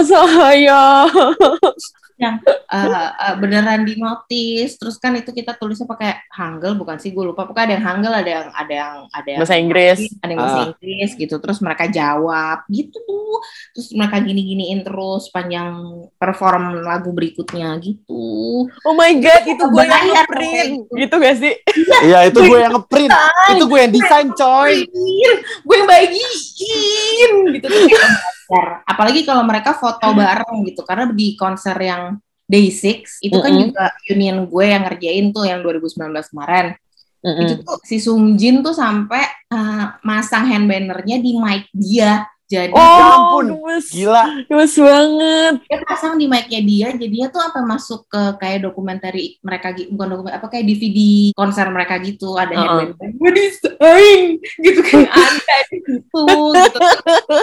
saya. 0.14 0.84
Yang 2.17 2.41
eh, 2.43 2.58
eh, 3.13 3.36
beneran 3.38 3.86
di 3.86 3.93
notice 3.95 4.73
terus 4.75 4.97
kan 4.97 5.13
itu 5.13 5.30
kita 5.30 5.53
tulisnya 5.53 5.86
pakai 5.86 6.17
hangul 6.34 6.73
bukan 6.73 6.97
sih 6.97 7.10
gue 7.10 7.21
lupa 7.23 7.45
pokoknya 7.45 7.63
ada 7.63 7.73
yang 7.77 7.86
hangul 7.86 8.10
ada 8.12 8.32
yang 8.32 8.47
ada 8.51 8.73
yang 8.73 8.95
ada 9.08 9.27
yang 9.30 9.39
Bahasa 9.39 9.56
Inggris. 9.56 9.99
ada 10.19 10.30
yang 10.30 10.39
bahasa 10.39 10.58
Ah. 10.58 10.65
Inggris 10.67 11.10
gitu 11.13 11.36
terus 11.38 11.58
mereka 11.60 11.86
jawab 11.88 12.65
gitu 12.67 12.97
tuh 12.99 13.38
terus 13.71 13.93
mereka 13.93 14.17
gini-giniin 14.19 14.82
terus 14.82 15.30
panjang 15.30 15.77
perform 16.17 16.82
lagu 16.82 17.13
berikutnya 17.13 17.77
gitu 17.80 18.65
Oh 18.82 18.93
my 18.93 19.13
god, 19.17 19.43
itu 19.45 19.63
gue 19.63 19.84
yang 19.84 20.08
ngeprint. 20.08 20.71
oke. 20.82 20.97
Gitu 20.97 21.15
gak 21.15 21.36
sih? 21.38 21.53
Iya, 22.03 22.27
itu 22.27 22.39
gue 22.41 22.58
yang 22.58 22.73
ngeprint. 22.73 23.12
itu 23.47 23.63
gue 23.63 23.80
yang 23.80 23.93
desain, 23.93 24.27
coy. 24.34 24.73
gue 25.62 25.75
yang 25.75 25.88
bagiin 25.88 27.32
gitu 27.53 27.67
tuh 27.67 28.01
belajar. 28.48 28.88
apalagi 28.88 29.22
kalau 29.28 29.44
mereka 29.44 29.76
foto 29.76 30.08
bareng 30.16 30.64
gitu 30.66 30.82
karena 30.88 31.12
di 31.12 31.36
konser 31.36 31.78
yang 31.78 32.18
Day 32.48 32.72
Six 32.72 33.20
itu 33.20 33.36
kan 33.44 33.52
Mm-mm. 33.52 33.64
juga 33.70 33.92
union 34.08 34.48
gue 34.48 34.66
yang 34.72 34.88
ngerjain 34.88 35.26
tuh 35.36 35.44
yang 35.44 35.60
2019 35.62 36.32
kemarin 36.32 36.80
Mm-mm. 37.28 37.44
itu 37.44 37.54
tuh 37.60 37.78
si 37.84 38.00
Sung 38.00 38.40
Jin 38.40 38.64
tuh 38.64 38.72
sampai 38.72 39.24
uh, 39.52 40.00
masang 40.06 40.48
hand 40.48 40.72
bannernya 40.72 41.20
di 41.20 41.36
mic 41.36 41.68
dia 41.76 42.24
Jadi 42.48 42.72
Oh, 42.72 42.80
Ya 42.80 43.08
ampun, 43.12 43.46
gemes. 43.60 43.86
Gila. 43.92 44.24
Gemes 44.48 44.74
banget. 44.74 45.54
dia 45.68 45.80
pasang 45.84 46.16
di 46.16 46.26
mic-nya 46.26 46.62
dia, 46.64 46.88
jadinya 46.96 47.28
tuh 47.28 47.44
sampai 47.44 47.64
masuk 47.68 48.08
ke 48.08 48.22
kayak 48.40 48.64
dokumenter 48.64 49.12
mereka 49.44 49.76
gitu, 49.76 49.92
bukan 49.92 50.08
dokumenter 50.16 50.40
apa 50.40 50.48
kayak 50.48 50.64
DVD 50.64 51.00
konser 51.36 51.68
mereka 51.68 52.00
gitu, 52.00 52.40
ada 52.40 52.56
Uh-uh. 52.56 52.80
headband 52.88 53.14
gue 53.20 53.32
desain 53.36 54.24
gitu 54.64 54.80
kan 54.80 55.04
ada 55.12 55.56
di 55.68 55.78
situ 55.84 56.24
gitu. 56.56 56.80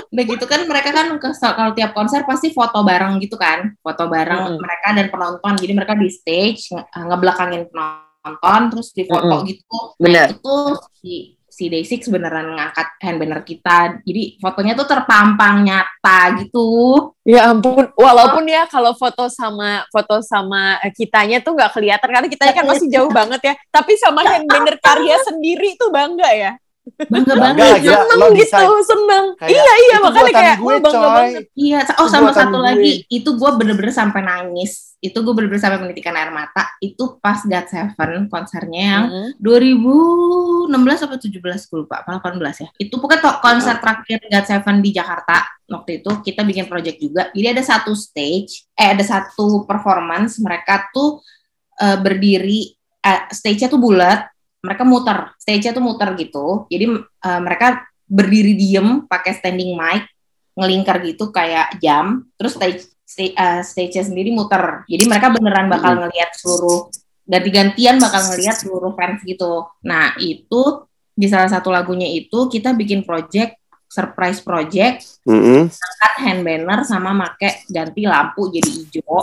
Udah 0.09 0.25
gitu 0.25 0.45
kan 0.49 0.61
mereka 0.64 0.88
kan 0.88 1.07
kalau 1.21 1.73
tiap 1.77 1.93
konser 1.93 2.25
pasti 2.25 2.49
foto 2.51 2.81
bareng 2.81 3.21
gitu 3.21 3.37
kan, 3.37 3.77
foto 3.85 4.09
bareng 4.09 4.57
Mm-mm. 4.57 4.61
mereka 4.61 4.88
dan 4.97 5.07
penonton, 5.12 5.53
jadi 5.61 5.73
mereka 5.77 5.93
di 5.95 6.09
stage 6.09 6.73
nge- 6.73 6.88
ngebelakangin 7.12 7.69
penonton 7.69 8.61
terus 8.73 8.88
di 8.97 9.05
foto 9.05 9.45
gitu. 9.45 9.79
Bener. 10.01 10.33
Nah, 10.33 10.33
itu 10.33 10.40
tuh 10.40 10.81
si 10.97 11.37
si 11.55 11.71
Day6 11.71 12.11
beneran 12.11 12.59
ngangkat 12.59 12.99
hand 12.99 13.19
banner 13.23 13.40
kita. 13.47 14.03
Jadi 14.03 14.43
fotonya 14.43 14.75
tuh 14.75 14.90
terpampang 14.90 15.62
nyata 15.62 16.43
gitu. 16.43 16.67
Ya 17.23 17.55
ampun, 17.55 17.95
walaupun 17.95 18.43
ya 18.51 18.67
kalau 18.67 18.90
foto 18.99 19.31
sama 19.31 19.87
foto 19.95 20.19
sama 20.19 20.83
kitanya 20.99 21.38
tuh 21.38 21.55
nggak 21.55 21.71
kelihatan 21.71 22.09
karena 22.11 22.27
kitanya 22.27 22.55
kan 22.59 22.67
masih 22.67 22.90
jauh 22.90 23.11
banget 23.14 23.40
ya. 23.40 23.55
Tapi 23.71 23.95
sama 23.95 24.27
hand 24.27 24.51
banner 24.51 24.77
karya 24.83 25.17
sendiri 25.23 25.79
tuh 25.79 25.95
bangga 25.95 26.27
ya. 26.35 26.53
Bangga 27.09 27.33
Bangga, 27.33 27.64
banget. 27.64 27.81
gila. 27.81 27.97
seneng 28.05 28.33
gitu, 28.37 28.69
seneng. 28.85 29.25
Kayak, 29.40 29.51
iya 29.57 29.73
iya 29.88 29.97
"Itu 29.97 30.05
makanya 30.05 30.33
kayak 30.37 30.57
gue, 30.61 30.75
bangga 30.85 30.93
coy." 30.93 31.17
banget. 31.17 31.45
Iya, 31.57 31.79
oh 31.97 32.09
sama 32.12 32.31
satu 32.37 32.61
gue. 32.61 32.67
lagi, 32.69 32.93
itu 33.09 33.31
gue 33.33 33.51
bener-bener 33.57 33.88
sampai 33.88 34.21
nangis. 34.21 34.93
Itu 35.05 35.21
gue 35.21 35.37
bener-bener 35.37 35.61
sampai 35.61 35.85
menitikan 35.85 36.17
air 36.17 36.33
mata. 36.33 36.73
Itu 36.81 37.21
pas 37.21 37.45
God 37.45 37.67
Seven 37.69 38.33
konsernya 38.33 38.81
yang 38.81 39.05
Mm-mm. 39.12 39.29
2016 39.37 41.05
atau 41.05 41.17
17 41.21 41.69
gue 41.69 41.79
lupa, 41.85 42.01
apa 42.01 42.17
18 42.25 42.64
ya. 42.64 42.69
Itu 42.81 42.97
pokoknya 42.97 43.21
to- 43.21 43.40
konser 43.45 43.77
terakhir 43.85 44.19
God 44.25 44.47
Seven 44.49 44.77
di 44.81 44.90
Jakarta. 44.97 45.45
Waktu 45.69 46.01
itu 46.01 46.11
kita 46.25 46.40
bikin 46.40 46.64
project 46.64 46.97
juga. 46.97 47.29
Jadi 47.37 47.47
ada 47.53 47.61
satu 47.61 47.93
stage, 47.93 48.64
eh 48.73 48.88
ada 48.97 49.05
satu 49.05 49.69
performance 49.69 50.40
mereka 50.40 50.88
tuh 50.88 51.21
eh, 51.77 51.99
berdiri, 52.01 52.73
eh, 53.05 53.23
stage-nya 53.29 53.69
tuh 53.69 53.83
bulat, 53.83 54.25
mereka 54.64 54.88
muter, 54.88 55.37
stage-nya 55.37 55.77
tuh 55.77 55.85
muter 55.85 56.17
gitu. 56.17 56.64
Jadi 56.73 56.85
eh, 57.05 57.40
mereka 57.45 57.85
berdiri 58.09 58.57
diem 58.57 59.05
pakai 59.05 59.37
standing 59.37 59.77
mic, 59.77 60.09
ngelingkar 60.55 61.03
gitu 61.03 61.35
kayak 61.35 61.77
jam, 61.83 62.25
terus 62.38 62.55
stage 62.55 62.93
sta- 63.05 63.37
eh, 63.37 63.61
stage-nya 63.62 64.05
sendiri 64.09 64.33
muter. 64.33 64.83
Jadi 64.88 65.05
mereka 65.07 65.29
beneran 65.31 65.69
bakal 65.69 66.01
ngelihat 66.01 66.35
seluruh 66.35 66.88
ganti-gantian 67.25 67.97
bakal 68.01 68.21
ngelihat 68.33 68.57
seluruh 68.59 68.93
fans 68.97 69.21
gitu. 69.25 69.64
Nah, 69.85 70.12
itu 70.21 70.85
di 71.14 71.31
salah 71.31 71.49
satu 71.49 71.71
lagunya 71.71 72.11
itu 72.11 72.51
kita 72.51 72.75
bikin 72.75 73.07
project 73.07 73.57
surprise 73.95 74.43
project 74.43 75.23
Mm-mm. 75.23 75.71
cut 75.71 76.14
hand 76.19 76.43
banner 76.43 76.83
sama 76.83 77.14
make 77.14 77.62
ganti 77.71 78.03
lampu 78.11 78.51
jadi 78.51 78.67
hijau 78.67 79.23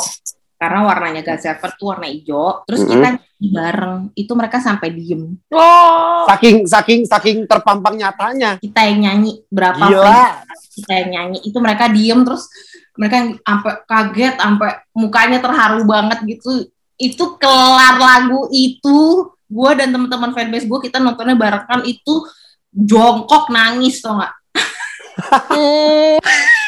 karena 0.61 0.85
warnanya 0.85 1.25
God 1.25 1.41
Seven 1.41 1.71
tuh 1.73 1.87
warna 1.89 2.05
hijau 2.05 2.61
terus 2.69 2.85
Mm-mm. 2.85 2.91
kita 2.93 3.07
nyanyi 3.17 3.49
bareng. 3.49 3.99
Itu 4.13 4.31
mereka 4.37 4.61
sampai 4.61 4.93
diem. 4.93 5.33
Oh, 5.49 6.29
Saking 6.29 6.69
saking 6.69 7.01
saking 7.09 7.37
terpampang 7.49 7.97
nyatanya. 7.97 8.61
kita 8.61 8.85
yang 8.85 9.09
nyanyi 9.09 9.41
berapa 9.49 9.81
Gila. 9.81 10.45
kita 10.77 10.93
yang 11.01 11.09
nyanyi. 11.17 11.41
Itu 11.41 11.57
mereka 11.57 11.89
diem 11.89 12.21
terus 12.21 12.45
mereka 12.93 13.25
sampai 13.41 13.73
kaget 13.89 14.35
sampai 14.37 14.69
mukanya 14.93 15.41
terharu 15.41 15.81
banget 15.89 16.21
gitu. 16.29 16.69
Itu 17.01 17.41
kelar 17.41 17.97
lagu 17.97 18.45
itu. 18.53 19.33
Gue 19.49 19.71
dan 19.73 19.89
teman-teman 19.89 20.31
fanbase 20.31 20.69
gue 20.69 20.79
kita 20.79 21.01
nontonnya 21.01 21.33
bareng 21.35 21.65
kan 21.65 21.81
itu 21.83 22.23
jongkok 22.71 23.51
nangis 23.51 23.99
tau 23.99 24.15
gak 24.15 24.31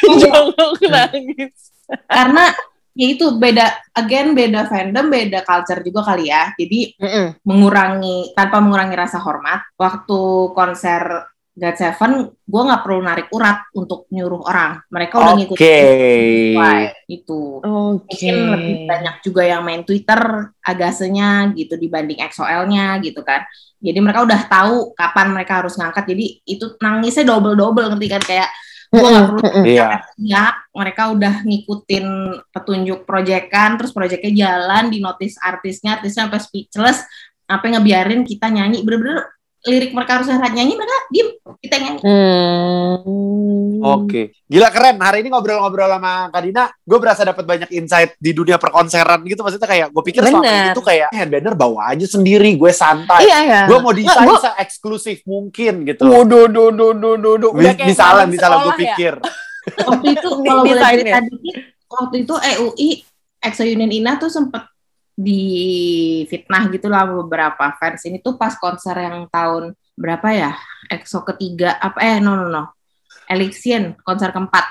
jangan 0.20 0.52
nangis. 0.84 1.72
karena 2.12 2.52
ya 2.94 3.08
itu 3.10 3.26
beda 3.42 3.66
again 3.98 4.38
beda 4.38 4.70
fandom 4.70 5.10
beda 5.10 5.42
culture 5.42 5.82
juga 5.82 6.14
kali 6.14 6.30
ya 6.30 6.54
jadi 6.54 6.94
Mm-mm. 7.02 7.28
mengurangi 7.42 8.38
tanpa 8.38 8.62
mengurangi 8.62 8.94
rasa 8.94 9.18
hormat 9.18 9.66
waktu 9.76 10.22
konser 10.54 11.34
God 11.54 11.78
Seven 11.78 12.34
gue 12.34 12.62
nggak 12.66 12.82
perlu 12.82 13.02
narik 13.06 13.30
urat 13.30 13.70
untuk 13.78 14.10
nyuruh 14.10 14.42
orang 14.50 14.82
mereka 14.90 15.22
udah 15.22 15.34
Oke. 15.38 15.40
ngikutin 15.46 15.86
Why, 16.58 16.82
itu 17.06 17.62
Oke. 17.62 18.10
mungkin 18.10 18.36
lebih 18.58 18.76
banyak 18.90 19.16
juga 19.22 19.42
yang 19.46 19.62
main 19.62 19.86
Twitter 19.86 20.50
agasenya 20.66 21.54
gitu 21.54 21.78
dibanding 21.78 22.26
XOL-nya 22.26 22.98
gitu 23.06 23.22
kan. 23.22 23.46
Jadi 23.78 24.00
mereka 24.02 24.26
udah 24.26 24.42
tahu 24.50 24.98
kapan 24.98 25.28
mereka 25.30 25.62
harus 25.62 25.78
ngangkat. 25.78 26.10
Jadi 26.10 26.42
itu 26.42 26.74
nangisnya 26.82 27.26
double-double 27.30 27.86
ngerti 27.94 28.08
kan 28.10 28.24
kayak 28.26 28.50
gue 28.94 29.10
nggak 29.10 29.26
perlu 29.34 29.42
Iya. 29.66 29.90
teriak, 30.14 30.56
mereka 30.70 31.04
udah 31.10 31.34
ngikutin 31.42 32.06
petunjuk 32.54 33.00
proyekan, 33.10 33.82
terus 33.82 33.90
proyeknya 33.90 34.32
jalan 34.46 34.94
di 34.94 35.02
notice 35.02 35.42
artisnya, 35.42 35.98
artisnya 35.98 36.30
sampai 36.30 36.40
speechless, 36.42 37.02
sampai 37.50 37.68
ngebiarin 37.74 38.22
kita 38.22 38.54
nyanyi. 38.54 38.86
Bener-bener 38.86 39.33
lirik 39.64 39.92
mereka 39.92 40.20
harus 40.20 40.28
nyanyi 40.28 40.76
mereka 40.76 40.98
diem 41.08 41.30
kita 41.58 41.74
yang 41.76 41.86
nyanyi 41.90 42.00
Hmm. 42.04 43.80
Oke, 43.84 44.32
gila 44.46 44.70
keren. 44.70 44.96
Hari 44.98 45.20
ini 45.20 45.30
ngobrol-ngobrol 45.30 45.90
sama 45.90 46.32
Kak 46.32 46.42
Dina, 46.42 46.72
gue 46.72 46.98
berasa 46.98 47.22
dapat 47.22 47.44
banyak 47.44 47.70
insight 47.70 48.16
di 48.16 48.32
dunia 48.32 48.56
perkonseran 48.56 49.20
gitu. 49.24 49.44
Maksudnya 49.44 49.68
kayak 49.68 49.88
gue 49.92 50.04
pikir 50.04 50.24
selama 50.24 50.40
Bener. 50.42 50.56
ini 50.56 50.70
tuh 50.72 50.86
kayak 50.86 51.10
headbander 51.12 51.54
bawa 51.54 51.92
aja 51.92 52.06
sendiri, 52.06 52.56
gue 52.56 52.72
santai. 52.72 53.24
Iya 53.24 53.40
ya. 53.44 53.62
Gue 53.68 53.80
mau 53.80 53.92
desain 53.92 54.08
Nggak, 54.16 54.28
gua- 54.30 54.40
se-eksklusif 54.42 55.18
mungkin 55.26 55.84
gitu. 55.84 56.04
Waduh, 56.06 56.48
duh, 56.48 56.72
duh, 56.72 56.92
duh, 56.94 57.16
duh, 57.18 57.36
duh. 57.38 57.52
Udah 57.52 57.74
kayak 57.74 57.90
Misalan, 57.90 58.16
malam 58.24 58.30
misalan 58.32 58.58
gue 58.58 58.72
ya? 58.72 58.80
pikir. 58.80 59.14
waktu 59.64 60.08
itu 60.12 60.28
kalau 60.44 60.62
boleh 60.62 60.84
cerita 60.86 61.20
dikit 61.24 61.56
waktu 61.90 62.16
itu 62.20 62.34
EUI 62.36 62.90
EXO 63.42 63.64
Union 63.64 63.92
Ina 63.92 64.12
tuh 64.16 64.28
sempet 64.28 64.64
di 65.14 65.44
fitnah 66.28 66.68
gitu 66.74 66.90
lah 66.90 67.06
beberapa 67.06 67.74
fans 67.78 68.02
ini 68.10 68.18
tuh 68.20 68.38
pas 68.38 68.58
konser 68.58 68.98
yang 68.98 69.30
tahun 69.30 69.78
berapa 69.94 70.28
ya 70.34 70.52
EXO 70.90 71.22
ketiga 71.34 71.78
apa 71.78 72.02
eh 72.02 72.18
no 72.18 72.34
no 72.34 72.50
no 72.50 72.64
Elixion 73.30 73.94
konser 74.02 74.34
keempat 74.34 74.66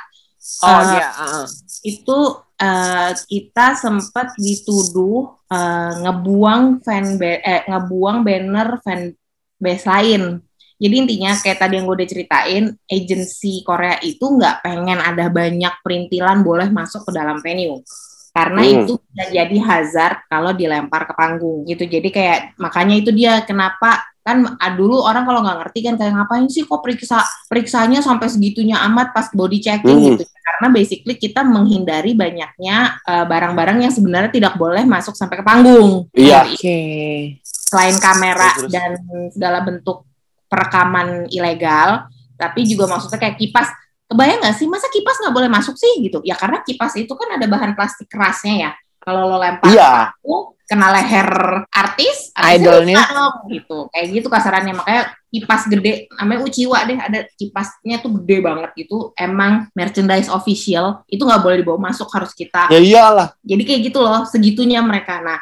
Oh 0.67 0.83
Eh, 0.83 0.99
iya. 0.99 1.09
uh-uh. 1.15 1.47
itu 1.87 2.19
eh, 2.59 3.11
kita 3.31 3.79
sempat 3.79 4.35
dituduh 4.35 5.39
eh, 5.47 5.93
ngebuang 6.03 6.83
fan 6.83 7.15
eh, 7.23 7.63
ngebuang 7.71 8.27
banner 8.27 8.69
fan 8.83 9.15
base 9.63 9.87
lain. 9.87 10.43
Jadi 10.83 10.95
intinya 10.99 11.31
kayak 11.39 11.63
tadi 11.63 11.79
yang 11.79 11.87
gue 11.87 11.95
udah 11.95 12.11
ceritain, 12.11 12.65
agensi 12.91 13.63
Korea 13.63 14.03
itu 14.03 14.19
nggak 14.27 14.67
pengen 14.67 14.99
ada 14.99 15.31
banyak 15.31 15.79
perintilan 15.79 16.43
boleh 16.43 16.75
masuk 16.75 17.07
ke 17.07 17.15
dalam 17.15 17.39
venue. 17.39 17.79
Karena 18.33 18.61
Hmm. 18.61 18.73
itu 18.81 18.93
bisa 18.97 19.25
jadi 19.29 19.57
hazard 19.61 20.25
kalau 20.27 20.51
dilempar 20.51 21.05
ke 21.05 21.13
panggung 21.13 21.63
gitu. 21.63 21.85
Jadi 21.85 22.09
kayak 22.09 22.57
makanya 22.57 22.97
itu 22.97 23.13
dia 23.13 23.45
kenapa 23.45 24.01
kan 24.23 24.55
ah, 24.57 24.73
dulu 24.73 25.03
orang 25.03 25.27
kalau 25.27 25.43
nggak 25.43 25.59
ngerti 25.61 25.79
kan 25.83 25.95
kayak 25.97 26.15
ngapain 26.15 26.47
sih 26.47 26.63
kok 26.63 26.79
periksa 26.79 27.21
periksanya 27.45 27.99
sampai 27.99 28.31
segitunya 28.31 28.79
amat 28.87 29.11
pas 29.11 29.27
body 29.29 29.59
checking 29.59 29.99
Hmm. 29.99 30.09
gitu 30.15 30.23
karena 30.23 30.69
basically 30.71 31.15
kita 31.15 31.43
menghindari 31.43 32.15
banyaknya 32.15 32.77
eh, 33.03 33.25
barang-barang 33.27 33.83
yang 33.83 33.91
sebenarnya 33.91 34.31
tidak 34.31 34.55
boleh 34.55 34.87
masuk 34.87 35.13
sampai 35.13 35.37
ke 35.37 35.45
panggung 35.45 36.07
Iya. 36.15 36.47
Oke. 36.49 36.79
selain 37.43 37.99
kamera 37.99 38.55
terus. 38.55 38.71
dan 38.71 38.91
segala 39.29 39.59
bentuk 39.61 40.07
perekaman 40.47 41.27
ilegal 41.29 42.07
tapi 42.37 42.63
juga 42.63 42.87
maksudnya 42.87 43.19
kayak 43.19 43.37
kipas 43.37 43.69
kebayang 44.13 44.39
nggak 44.39 44.55
sih 44.55 44.69
masa 44.69 44.87
kipas 44.87 45.17
nggak 45.19 45.33
boleh 45.33 45.49
masuk 45.49 45.75
sih 45.75 45.99
gitu 45.99 46.21
ya 46.21 46.37
karena 46.37 46.61
kipas 46.61 46.93
itu 46.95 47.11
kan 47.11 47.33
ada 47.33 47.47
bahan 47.47 47.73
plastik 47.73 48.07
kerasnya 48.07 48.55
ya 48.59 48.71
kalau 48.99 49.27
lo 49.27 49.35
lempar 49.35 49.67
Iya. 49.67 50.15
panggung, 50.15 50.55
kena 50.63 50.89
leher 50.91 51.31
artis 51.69 52.31
Idolnya. 52.33 53.03
dong, 53.09 53.51
gitu 53.51 53.89
kayak 53.89 54.07
gitu 54.13 54.29
kasarannya 54.29 54.73
makanya 54.73 55.03
kipas 55.27 55.67
gede 55.67 55.93
namanya 56.13 56.41
Uchiwa 56.45 56.79
deh 56.83 56.97
ada 56.97 57.19
kipasnya 57.35 57.99
tuh 57.99 58.15
gede 58.21 58.39
banget 58.39 58.71
gitu 58.77 59.11
emang 59.15 59.67
merchandise 59.73 60.29
official 60.29 61.03
itu 61.07 61.19
nggak 61.19 61.41
boleh 61.41 61.57
dibawa 61.59 61.81
masuk 61.83 62.07
harus 62.09 62.31
kita 62.31 62.69
Ya 62.69 62.79
iyalah. 62.79 63.35
jadi 63.41 63.63
kayak 63.65 63.81
gitu 63.89 63.99
loh, 63.99 64.23
segitunya 64.23 64.79
mereka. 64.81 65.19
Nah, 65.19 65.41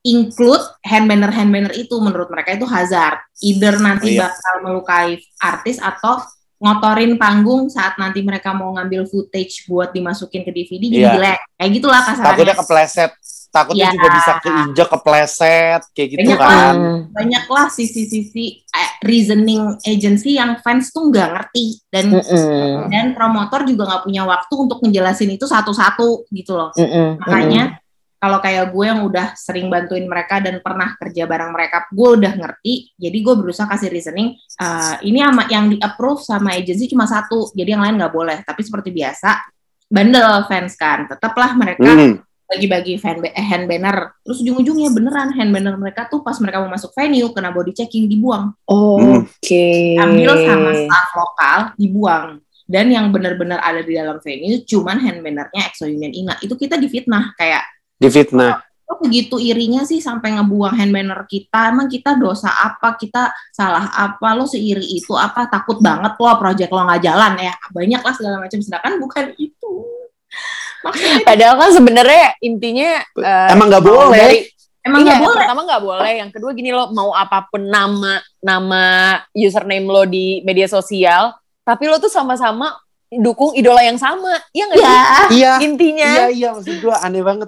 include 0.00 0.60
hand 0.80 1.04
banner 1.06 1.28
hand 1.28 1.50
banner 1.50 1.72
itu 1.72 1.92
menurut 1.98 2.28
mereka 2.28 2.52
itu 2.52 2.64
hazard. 2.64 3.20
Either 3.42 3.76
nanti 3.76 4.06
Oh, 4.06 4.14
iya. 4.16 4.28
bakal 4.28 4.54
melukai 4.62 5.10
artis 5.36 5.76
atau 5.76 6.20
ngotorin 6.60 7.16
panggung 7.16 7.72
saat 7.72 7.96
nanti 7.96 8.20
mereka 8.20 8.52
mau 8.52 8.76
ngambil 8.76 9.08
footage 9.08 9.64
buat 9.64 9.90
dimasukin 9.90 10.44
ke 10.44 10.52
DVD 10.52 10.82
jadi 10.86 10.98
Iya. 11.00 11.12
jelek. 11.16 11.40
Kayak 11.56 11.70
gitulah 11.72 12.00
kasarannya. 12.04 12.28
Takutnya 12.30 12.54
kepleset. 12.60 13.12
Takutnya 13.50 13.86
Iya. 13.90 13.94
juga 13.98 14.08
bisa 14.14 14.32
keinjak 14.38 14.88
kepleset 14.94 15.82
kayak 15.90 16.08
gitu 16.14 16.20
Banyak 16.22 16.38
kan. 16.38 16.74
Hmm. 16.76 16.98
Banyak 17.10 17.44
lah 17.48 17.66
sisi-sisi 17.66 18.44
eh, 18.62 18.90
reasoning 19.02 19.74
agency 19.82 20.38
yang 20.38 20.60
fans 20.62 20.94
tuh 20.94 21.10
nggak 21.10 21.28
ngerti 21.34 21.82
dan 21.90 22.14
Mm-mm. 22.14 22.86
dan 22.86 23.10
promotor 23.10 23.66
juga 23.66 23.90
nggak 23.90 24.02
punya 24.06 24.22
waktu 24.22 24.54
untuk 24.54 24.78
ngejelasin 24.78 25.34
itu 25.34 25.48
satu-satu 25.48 26.30
gitu 26.30 26.54
loh. 26.54 26.70
Mm-mm. 26.78 27.18
Makanya 27.18 27.79
kalau 28.20 28.36
kayak 28.44 28.68
gue 28.68 28.84
yang 28.84 29.00
udah 29.00 29.32
sering 29.32 29.72
bantuin 29.72 30.04
mereka 30.04 30.44
dan 30.44 30.60
pernah 30.60 30.92
kerja 31.00 31.24
bareng 31.24 31.56
mereka, 31.56 31.88
gue 31.88 32.08
udah 32.20 32.36
ngerti. 32.36 32.92
Jadi 33.00 33.18
gue 33.24 33.34
berusaha 33.34 33.64
kasih 33.64 33.88
reasoning. 33.88 34.36
Uh, 34.60 35.00
ini 35.00 35.24
sama 35.24 35.48
yang 35.48 35.72
di 35.72 35.80
approve 35.80 36.20
sama 36.20 36.52
agency 36.52 36.84
cuma 36.92 37.08
satu, 37.08 37.48
jadi 37.56 37.80
yang 37.80 37.82
lain 37.82 37.96
nggak 37.96 38.12
boleh. 38.12 38.44
Tapi 38.44 38.60
seperti 38.60 38.92
biasa, 38.92 39.40
bandel 39.88 40.44
fans 40.52 40.76
kan, 40.76 41.08
tetaplah 41.08 41.56
mereka 41.56 41.88
Hmm. 41.88 42.20
bagi-bagi 42.44 43.00
fan 43.00 43.24
eh, 43.24 43.40
hand 43.40 43.64
banner. 43.64 44.12
Terus 44.20 44.44
ujung-ujungnya 44.44 44.92
beneran 44.92 45.32
hand 45.32 45.50
banner 45.56 45.80
mereka 45.80 46.04
tuh 46.12 46.20
pas 46.20 46.36
mereka 46.44 46.60
mau 46.60 46.68
masuk 46.68 46.92
venue 46.92 47.32
kena 47.32 47.56
body 47.56 47.72
checking 47.72 48.04
dibuang. 48.04 48.52
Hmm. 48.68 49.24
Oke. 49.24 49.96
Ambil 49.96 50.44
sama 50.44 50.70
staff 50.76 51.08
lokal 51.16 51.58
dibuang. 51.80 52.44
Dan 52.68 52.92
yang 52.92 53.08
benar-benar 53.10 53.64
ada 53.64 53.80
di 53.80 53.96
dalam 53.96 54.20
venue 54.20 54.60
cuman 54.62 55.00
hand 55.00 55.24
bannernya 55.24 55.72
EXO 55.72 55.88
Union 55.88 56.12
Ina. 56.12 56.36
Itu 56.44 56.54
kita 56.54 56.76
difitnah 56.76 57.32
kayak 57.34 57.64
Difitnah. 58.00 58.64
lo 58.90 58.98
begitu 58.98 59.38
irinya 59.38 59.86
sih 59.86 60.02
sampai 60.02 60.34
ngebuang 60.34 60.74
hand 60.74 60.90
banner 60.90 61.22
kita. 61.30 61.70
Emang 61.70 61.86
kita 61.86 62.18
dosa 62.18 62.50
apa? 62.50 62.98
Kita 62.98 63.30
salah 63.54 63.86
apa? 63.86 64.34
Lo 64.34 64.50
seiri 64.50 64.82
itu 64.82 65.14
apa? 65.14 65.46
Takut 65.46 65.78
banget 65.78 66.18
lo 66.18 66.26
project 66.34 66.74
lo 66.74 66.82
nggak 66.82 66.98
jalan 66.98 67.38
ya. 67.38 67.54
Banyak 67.70 68.02
lah 68.02 68.14
segala 68.18 68.42
macam. 68.42 68.58
Sedangkan 68.58 68.98
bukan 68.98 69.30
itu. 69.38 69.72
Maksudnya 70.82 71.22
Padahal 71.22 71.54
kan 71.54 71.70
sebenarnya 71.70 72.24
intinya 72.40 72.98
eh, 72.98 73.48
Emang 73.54 73.70
nggak 73.70 73.84
boleh. 73.84 74.18
dari- 74.18 74.48
emang 74.80 75.00
iya, 75.00 75.06
nggak 75.06 75.22
boleh. 75.22 75.38
Pertama 75.38 75.60
nggak 75.62 75.82
boleh. 75.84 76.12
Yang 76.18 76.30
kedua 76.34 76.50
gini 76.50 76.70
lo 76.72 76.84
mau 76.90 77.14
apa 77.14 77.46
pun 77.46 77.62
nama 77.62 78.18
nama 78.40 78.82
username 79.30 79.84
lo 79.84 80.02
di 80.02 80.42
media 80.42 80.66
sosial, 80.66 81.30
tapi 81.62 81.86
lo 81.86 82.00
tuh 82.00 82.10
sama-sama 82.10 82.74
dukung 83.06 83.54
idola 83.54 83.86
yang 83.86 84.00
sama. 84.00 84.34
Iya 84.50 84.64
nggak 84.66 84.78
Ya, 84.80 84.88
sih? 84.90 85.28
Iya. 85.38 85.52
Intinya. 85.62 86.10
Iya, 86.10 86.26
iya 86.32 86.48
maksud 86.50 86.74
gua 86.80 86.98
aneh 87.04 87.22
banget 87.22 87.46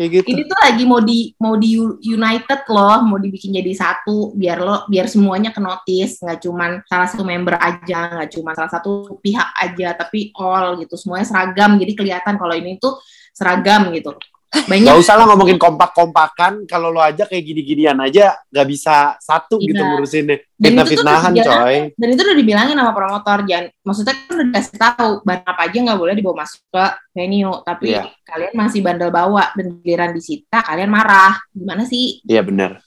kayak 0.00 0.24
gitu. 0.24 0.32
ini 0.32 0.42
tuh 0.48 0.58
lagi 0.64 0.84
mau 0.88 1.00
di 1.04 1.36
mau 1.36 1.54
di 1.60 1.76
united 2.00 2.64
loh, 2.72 3.04
mau 3.04 3.20
dibikin 3.20 3.52
jadi 3.52 3.68
satu 3.76 4.32
biar 4.32 4.56
lo 4.56 4.88
biar 4.88 5.04
semuanya 5.04 5.52
ke 5.52 5.60
notice, 5.60 6.24
nggak 6.24 6.40
cuman 6.40 6.80
salah 6.88 7.04
satu 7.04 7.20
member 7.20 7.60
aja, 7.60 8.16
nggak 8.16 8.32
cuma 8.32 8.56
salah 8.56 8.72
satu 8.72 9.20
pihak 9.20 9.52
aja, 9.60 9.92
tapi 9.92 10.32
all 10.40 10.80
gitu, 10.80 10.96
semuanya 10.96 11.28
seragam. 11.28 11.76
Jadi 11.76 11.92
kelihatan 11.92 12.40
kalau 12.40 12.56
ini 12.56 12.80
tuh 12.80 12.96
seragam 13.36 13.92
gitu. 13.92 14.16
Gak 14.50 14.66
Banyak 14.66 14.98
usah 14.98 15.14
lah 15.14 15.30
ngomongin 15.30 15.62
kompak-kompakan 15.62 16.66
kalau 16.66 16.90
lo 16.90 16.98
aja 16.98 17.22
kayak 17.22 17.46
gini-ginian 17.46 17.94
aja 18.02 18.34
gak 18.44 18.66
bisa 18.66 19.14
satu 19.16 19.62
gitu 19.62 19.78
Iya. 19.78 19.86
ngurusinnya. 19.86 20.36
Fitnah-fitnahan 20.58 21.32
coy. 21.32 21.76
dan 21.94 22.08
itu 22.10 22.20
udah 22.20 22.34
dibilangin 22.34 22.74
sama 22.74 22.90
promotor 22.90 23.46
jangan 23.46 23.70
maksudnya 23.80 24.10
kan 24.12 24.26
udah 24.28 24.46
dikasih 24.50 24.76
tahu 24.76 25.10
barang 25.22 25.46
apa 25.46 25.62
aja 25.64 25.78
nggak 25.80 25.96
boleh 25.96 26.14
dibawa 26.14 26.36
masuk 26.42 26.60
ke 26.66 26.84
venue 27.14 27.54
tapi 27.62 27.84
Iya. 27.88 28.02
kalian 28.20 28.52
masih 28.52 28.80
bandel 28.82 29.08
bawa 29.08 29.44
dan 29.54 29.66
giliran 29.80 30.10
disita 30.10 30.58
kalian 30.60 30.90
marah 30.90 31.38
gimana 31.50 31.86
sih 31.86 32.18
Iya 32.26 32.42
bener. 32.42 32.82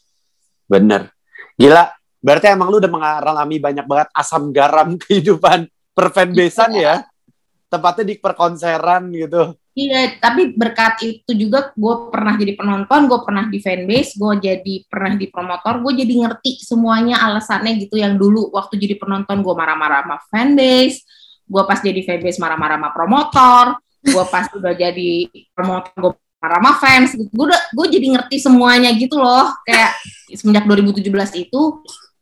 Bener. 0.67 1.15
Gila. 1.55 1.95
Berarti 2.19 2.45
emang 2.49 2.67
lu 2.67 2.79
udah 2.79 2.91
mengalami 2.91 3.57
banyak 3.57 3.83
banget 3.83 4.07
asam 4.11 4.51
garam 4.51 4.95
kehidupan 5.01 5.63
perfanbasean 5.91 6.71
ya. 6.75 6.95
Tepatnya 7.65 8.03
di 8.03 8.15
perkonseran 8.17 9.07
gitu. 9.09 9.55
Iya, 9.73 10.21
tapi 10.21 10.53
berkat 10.53 11.01
itu 11.01 11.33
juga 11.33 11.73
gue 11.73 11.95
pernah 12.13 12.37
jadi 12.37 12.53
penonton, 12.53 13.09
gue 13.09 13.19
pernah 13.25 13.49
di 13.49 13.57
fanbase, 13.57 14.13
gue 14.21 14.33
jadi 14.37 14.75
pernah 14.85 15.17
di 15.17 15.25
promotor, 15.33 15.81
gue 15.81 16.05
jadi 16.05 16.13
ngerti 16.13 16.61
semuanya 16.61 17.25
alasannya 17.25 17.81
gitu 17.81 17.97
yang 17.97 18.21
dulu 18.21 18.53
waktu 18.53 18.77
jadi 18.77 19.01
penonton 19.01 19.41
gue 19.41 19.53
marah-marah 19.57 20.05
sama 20.05 20.17
fanbase, 20.29 21.01
gue 21.49 21.63
pas 21.65 21.81
jadi 21.81 22.05
fanbase 22.05 22.37
marah-marah 22.37 22.77
sama 22.77 22.89
promotor, 22.93 23.65
gue 24.05 24.25
pas 24.29 24.45
udah 24.53 24.73
jadi 24.77 25.11
promotor 25.57 25.93
gue 25.97 26.11
marah 26.37 26.59
sama 26.61 26.71
fans, 26.77 27.09
gue 27.17 27.45
udah 27.49 27.61
gue 27.73 27.87
jadi 27.97 28.07
ngerti 28.13 28.37
semuanya 28.45 28.93
gitu 28.93 29.17
loh, 29.17 29.57
kayak 29.65 29.97
semenjak 30.37 30.69
2017 30.69 31.49
itu 31.49 31.61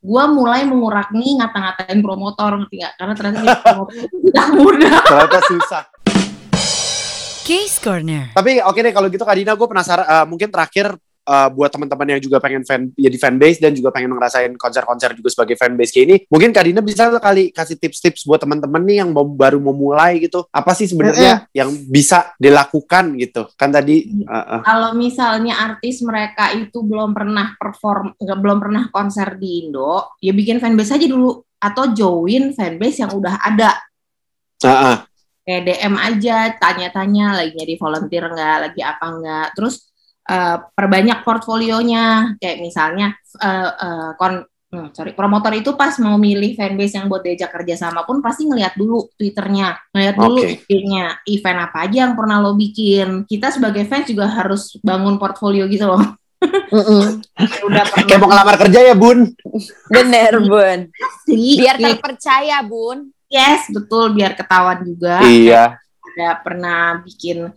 gue 0.02 0.24
mulai 0.34 0.66
mengurangi 0.66 1.38
ngata-ngatain 1.38 2.00
promotor 2.00 2.58
ngerti 2.64 2.76
gak? 2.82 2.94
Karena 2.98 3.14
ternyata 3.14 3.60
promotor 3.62 3.94
tidak 4.02 4.48
mudah. 4.58 4.98
Ternyata 5.06 5.40
susah. 5.46 5.84
Case 7.42 7.82
Corner. 7.82 8.30
Tapi 8.38 8.62
oke 8.62 8.80
deh 8.80 8.94
kalau 8.94 9.10
gitu 9.10 9.26
Kak 9.26 9.34
Dina 9.34 9.58
gue 9.58 9.66
penasaran 9.66 10.06
eh, 10.06 10.26
mungkin 10.30 10.54
terakhir 10.54 10.94
eh, 11.26 11.50
buat 11.50 11.74
teman-teman 11.74 12.14
yang 12.14 12.22
juga 12.22 12.38
pengen 12.38 12.62
fan 12.62 12.94
jadi 12.94 13.18
fanbase 13.18 13.58
dan 13.58 13.74
juga 13.74 13.90
pengen 13.90 14.14
ngerasain 14.14 14.54
konser-konser 14.62 15.18
juga 15.18 15.30
sebagai 15.34 15.58
fanbase 15.58 15.90
kayak 15.90 16.06
ini, 16.06 16.16
mungkin 16.30 16.54
Kak 16.54 16.64
Dina 16.70 16.86
bisa 16.86 17.10
kali 17.18 17.50
kasih 17.50 17.82
tips-tips 17.82 18.30
buat 18.30 18.46
teman-teman 18.46 18.86
nih 18.86 19.02
yang 19.02 19.10
mau, 19.10 19.26
baru 19.26 19.58
mau 19.58 19.74
mulai 19.74 20.22
gitu. 20.22 20.46
Apa 20.54 20.78
sih 20.78 20.86
sebenarnya 20.86 21.50
yang 21.50 21.74
bisa 21.90 22.30
dilakukan 22.38 23.18
gitu? 23.18 23.50
Kan 23.58 23.74
tadi 23.74 24.06
eh, 24.22 24.36
eh, 24.38 24.62
kalau 24.62 24.94
misalnya 24.94 25.66
artis 25.66 26.06
mereka 26.06 26.54
itu 26.54 26.86
belum 26.86 27.18
pernah 27.18 27.58
perform, 27.58 28.14
nggak 28.22 28.38
belum 28.38 28.58
pernah 28.62 28.84
konser 28.94 29.42
di 29.42 29.66
Indo, 29.66 30.14
ya 30.22 30.30
bikin 30.30 30.62
fanbase 30.62 30.94
aja 30.94 31.10
dulu 31.10 31.42
atau 31.58 31.90
join 31.90 32.54
fanbase 32.54 33.02
yang 33.02 33.12
udah 33.18 33.42
ada. 33.42 33.82
eh, 34.62 34.70
eh. 34.94 34.98
Kayak 35.42 35.62
DM 35.66 35.96
aja, 35.98 36.38
tanya-tanya 36.54 37.26
lagi 37.34 37.54
jadi 37.58 37.74
volunteer 37.82 38.26
nggak, 38.30 38.58
lagi 38.70 38.82
apa 38.86 39.06
nggak. 39.10 39.48
Terus 39.58 39.76
eh, 40.30 40.58
perbanyak 40.78 41.26
portfolionya, 41.26 42.38
kayak 42.38 42.58
misalnya 42.62 43.18
eh, 43.42 43.70
eh, 43.74 44.10
kon 44.22 44.46
hmm, 44.72 44.94
sorry, 44.96 45.12
promotor 45.18 45.52
itu 45.58 45.74
pas 45.76 45.92
mau 46.00 46.16
milih 46.16 46.56
fanbase 46.56 46.96
yang 46.96 47.12
buat 47.12 47.26
diajak 47.26 47.52
kerja 47.52 47.76
sama 47.76 48.08
pun 48.08 48.22
pasti 48.24 48.48
ngeliat 48.48 48.78
dulu 48.78 49.10
Twitternya, 49.18 49.92
ngeliat 49.92 50.16
dulu. 50.16 50.42
IG-nya, 50.46 51.20
event 51.28 51.60
apa 51.68 51.78
aja 51.90 51.98
yang 52.08 52.14
pernah 52.14 52.38
lo 52.40 52.54
bikin. 52.56 53.26
Kita 53.28 53.50
sebagai 53.52 53.84
fans 53.90 54.08
juga 54.08 54.30
harus 54.30 54.78
bangun 54.80 55.18
portfolio 55.20 55.66
gitu 55.68 55.90
loh. 55.90 56.00
Mm-mm. 56.74 57.22
Udah 57.70 57.84
pernah 57.86 58.06
Kayak 58.10 58.20
mau 58.24 58.30
ngelamar 58.34 58.56
kerja 58.66 58.80
ya 58.82 58.96
Bun? 58.98 59.30
Bener 59.94 60.34
bun. 60.42 60.80
Biar 61.30 61.76
Kayak- 61.78 62.02
terpercaya 62.02 62.58
bun. 62.66 63.14
Yes, 63.32 63.72
betul 63.72 64.12
biar 64.14 64.36
ketahuan 64.36 64.84
juga. 64.84 65.24
Iya. 65.24 65.80
Ada 66.12 66.30
pernah 66.44 67.00
bikin 67.02 67.48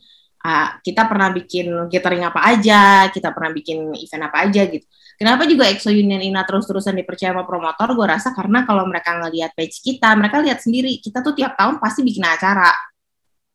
ah, 0.41 0.79
kita 0.81 1.05
pernah 1.11 1.29
bikin 1.35 1.91
gathering 1.91 2.23
apa 2.23 2.41
aja, 2.47 3.11
kita 3.11 3.35
pernah 3.35 3.51
bikin 3.51 3.93
event 3.99 4.25
apa 4.31 4.47
aja 4.47 4.63
gitu. 4.71 4.87
Kenapa 5.15 5.47
juga 5.47 5.71
EXO 5.71 5.95
Union 5.95 6.19
Ina 6.19 6.43
terus-terusan 6.43 6.99
dipercaya 6.99 7.31
sama 7.31 7.47
promotor? 7.47 7.95
Gue 7.95 8.07
rasa 8.11 8.35
karena 8.35 8.67
kalau 8.67 8.83
mereka 8.83 9.15
ngelihat 9.15 9.55
page 9.55 9.79
kita, 9.79 10.11
mereka 10.19 10.43
lihat 10.43 10.59
sendiri. 10.59 10.99
Kita 10.99 11.23
tuh 11.23 11.39
tiap 11.39 11.55
tahun 11.55 11.79
pasti 11.79 12.03
bikin 12.03 12.27
acara 12.27 12.75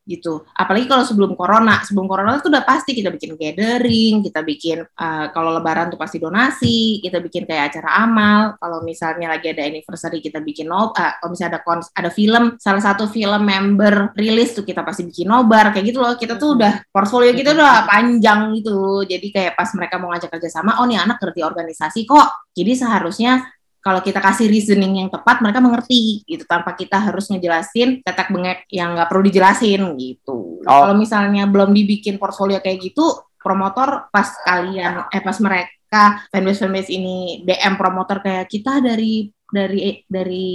gitu. 0.10 0.42
Apalagi 0.58 0.90
kalau 0.90 1.06
sebelum 1.06 1.38
corona, 1.38 1.86
sebelum 1.86 2.10
corona 2.10 2.42
tuh 2.42 2.50
udah 2.50 2.66
pasti 2.66 2.98
kita 2.98 3.14
bikin 3.14 3.38
gathering, 3.38 4.26
kita 4.26 4.42
bikin 4.42 4.82
eh, 4.82 5.26
kalau 5.30 5.54
lebaran 5.54 5.94
tuh 5.94 6.02
pasti 6.02 6.18
donasi, 6.18 6.98
kita 7.06 7.22
bikin 7.22 7.46
kayak 7.46 7.70
acara 7.70 8.02
amal. 8.02 8.58
Kalau 8.58 8.82
misalnya 8.82 9.30
lagi 9.30 9.54
ada 9.54 9.62
anniversary 9.62 10.18
kita 10.18 10.42
bikin 10.42 10.66
no, 10.66 10.90
eh, 10.98 11.14
kalau 11.22 11.30
misalnya 11.30 11.52
ada 11.54 11.62
kons, 11.62 11.94
ada 11.94 12.10
film, 12.10 12.58
salah 12.58 12.82
satu 12.82 13.06
film 13.06 13.46
member 13.46 14.18
rilis 14.18 14.58
tuh 14.58 14.66
kita 14.66 14.82
pasti 14.82 15.06
bikin 15.06 15.30
nobar 15.30 15.70
kayak 15.70 15.94
gitu 15.94 16.02
loh. 16.02 16.18
Kita 16.18 16.42
tuh 16.42 16.58
udah 16.58 16.90
portfolio 16.90 17.30
kita 17.38 17.54
udah 17.54 17.86
panjang 17.86 18.58
gitu. 18.58 19.06
Jadi 19.06 19.30
kayak 19.30 19.54
pas 19.54 19.70
mereka 19.78 20.02
mau 20.02 20.10
ngajak 20.10 20.34
kerja 20.34 20.50
sama, 20.50 20.82
oh 20.82 20.90
nih 20.90 20.98
anak 20.98 21.22
ngerti 21.22 21.46
organisasi 21.46 22.10
kok. 22.10 22.50
Jadi 22.58 22.74
seharusnya 22.74 23.59
kalau 23.80 24.04
kita 24.04 24.20
kasih 24.20 24.52
reasoning 24.52 25.00
yang 25.00 25.10
tepat 25.10 25.40
mereka 25.40 25.64
mengerti 25.64 26.24
gitu. 26.28 26.44
Tanpa 26.44 26.76
kita 26.76 27.00
harus 27.00 27.32
ngejelasin 27.32 28.04
tetek 28.04 28.28
bengek 28.32 28.68
yang 28.72 28.96
nggak 28.96 29.08
perlu 29.08 29.24
dijelasin 29.24 29.96
gitu. 29.96 30.60
Oh. 30.64 30.84
Kalau 30.84 30.96
misalnya 31.00 31.48
belum 31.48 31.72
dibikin 31.72 32.20
portfolio 32.20 32.60
kayak 32.60 32.92
gitu, 32.92 33.08
promotor 33.40 34.12
pas 34.12 34.28
kalian 34.44 35.08
eh 35.10 35.22
pas 35.24 35.38
mereka 35.40 36.28
fanbase 36.28 36.60
fanbase 36.68 36.92
ini 36.92 37.48
DM 37.48 37.80
promotor 37.80 38.20
kayak 38.20 38.52
kita 38.52 38.84
dari 38.84 39.32
dari 39.48 40.04
dari 40.06 40.50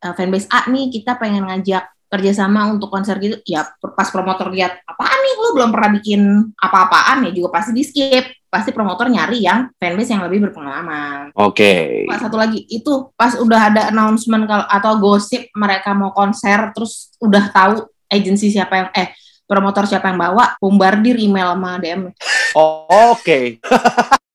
eh, 0.00 0.14
fanbase 0.16 0.48
A 0.48 0.66
nih 0.72 0.88
kita 0.88 1.20
pengen 1.20 1.46
ngajak 1.46 1.84
kerjasama 2.08 2.72
untuk 2.72 2.88
konser 2.88 3.20
gitu. 3.20 3.36
Ya 3.44 3.68
pas 3.76 4.08
promotor 4.08 4.48
lihat 4.48 4.80
apaan 4.88 5.18
nih? 5.20 5.34
Lu 5.36 5.48
belum 5.52 5.70
pernah 5.70 5.90
bikin 6.00 6.20
apa-apaan? 6.56 7.28
Ya 7.28 7.30
juga 7.36 7.60
pasti 7.60 7.76
di 7.76 7.84
skip 7.84 8.37
pasti 8.48 8.72
promotor 8.72 9.12
nyari 9.12 9.44
yang 9.44 9.68
fanbase 9.76 10.12
yang 10.12 10.24
lebih 10.24 10.48
berpengalaman 10.48 11.30
Oke. 11.36 12.04
Pak, 12.08 12.28
satu 12.28 12.36
lagi 12.40 12.64
itu 12.68 13.12
pas 13.12 13.36
udah 13.36 13.60
ada 13.72 13.82
announcement 13.92 14.48
kalau 14.48 14.66
atau 14.66 14.92
gosip 14.96 15.52
mereka 15.52 15.92
mau 15.92 16.10
konser 16.16 16.72
terus 16.72 17.12
udah 17.20 17.44
tahu 17.52 17.84
agensi 18.08 18.48
siapa 18.48 18.74
yang 18.74 18.88
eh 18.96 19.12
promotor 19.44 19.84
siapa 19.84 20.08
yang 20.12 20.18
bawa 20.20 20.56
bombardir 20.60 21.16
email 21.20 21.52
sama 21.56 21.80
DM 21.80 22.12
Oh, 22.56 23.16
Oke. 23.16 23.60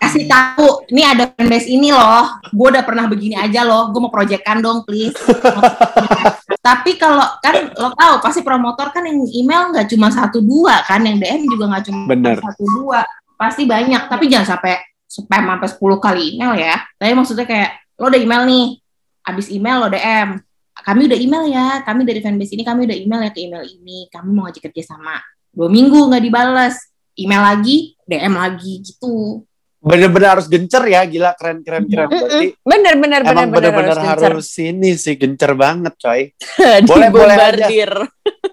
kasih 0.00 0.24
tahu 0.30 0.86
ini 0.90 1.02
ada 1.02 1.28
fanbase 1.28 1.68
ini 1.68 1.90
loh 1.90 2.40
gue 2.50 2.68
udah 2.72 2.84
pernah 2.86 3.04
begini 3.10 3.36
aja 3.36 3.66
loh 3.66 3.90
gue 3.90 4.00
mau 4.00 4.12
projectkan 4.12 4.62
dong 4.62 4.86
please 4.86 5.14
tapi 6.60 7.00
kalau 7.00 7.24
kan 7.40 7.72
lo 7.72 7.96
tahu 7.96 8.14
pasti 8.20 8.44
promotor 8.44 8.92
kan 8.92 9.08
yang 9.08 9.24
email 9.32 9.72
nggak 9.72 9.88
cuma 9.88 10.12
satu 10.12 10.44
dua 10.44 10.84
kan 10.84 11.00
yang 11.00 11.16
DM 11.16 11.48
juga 11.48 11.72
nggak 11.72 11.84
cuma 11.88 12.00
Bener. 12.04 12.36
satu 12.36 12.64
dua 12.68 13.00
pasti 13.40 13.64
banyak 13.64 14.12
tapi 14.12 14.28
jangan 14.28 14.56
sampai 14.56 14.76
spam 15.10 15.42
sampai 15.42 15.68
10 15.72 16.04
kali 16.04 16.24
email 16.36 16.52
ya 16.54 16.76
tapi 17.00 17.12
maksudnya 17.16 17.48
kayak 17.48 17.70
lo 17.98 18.12
udah 18.12 18.20
email 18.20 18.42
nih 18.46 18.66
abis 19.26 19.46
email 19.50 19.76
lo 19.82 19.88
DM 19.88 20.38
kami 20.80 21.02
udah 21.08 21.18
email 21.18 21.44
ya 21.48 21.66
kami 21.82 22.04
dari 22.04 22.20
fanbase 22.20 22.52
ini 22.54 22.62
kami 22.62 22.84
udah 22.84 22.96
email 22.96 23.20
ya 23.24 23.30
ke 23.32 23.40
email 23.40 23.64
ini 23.64 24.06
kami 24.12 24.28
mau 24.30 24.46
ngajak 24.46 24.70
kerja 24.70 24.94
sama 24.94 25.16
dua 25.50 25.66
minggu 25.66 25.98
nggak 26.12 26.22
dibales 26.22 26.76
email 27.20 27.42
lagi, 27.44 27.96
DM 28.08 28.34
lagi 28.34 28.80
gitu. 28.80 29.44
Bener-bener 29.80 30.36
harus 30.36 30.44
gencer 30.44 30.84
ya, 30.92 31.00
gila 31.08 31.32
keren 31.40 31.64
keren 31.64 31.88
keren. 31.88 32.08
Berarti 32.12 32.52
Bener 32.60 32.94
bener 33.00 33.20
bener 33.24 33.32
emang 33.32 33.48
bener 33.48 33.72
bener-bener 33.72 33.96
harus 34.04 34.24
harus 34.28 34.48
ini 34.60 34.92
sih 34.92 35.16
gencer 35.16 35.56
banget 35.56 35.96
coy. 35.96 36.36
Boleh, 36.90 37.08
boleh 37.08 37.36
aja. 37.36 37.64
Dibombardir. 37.64 37.92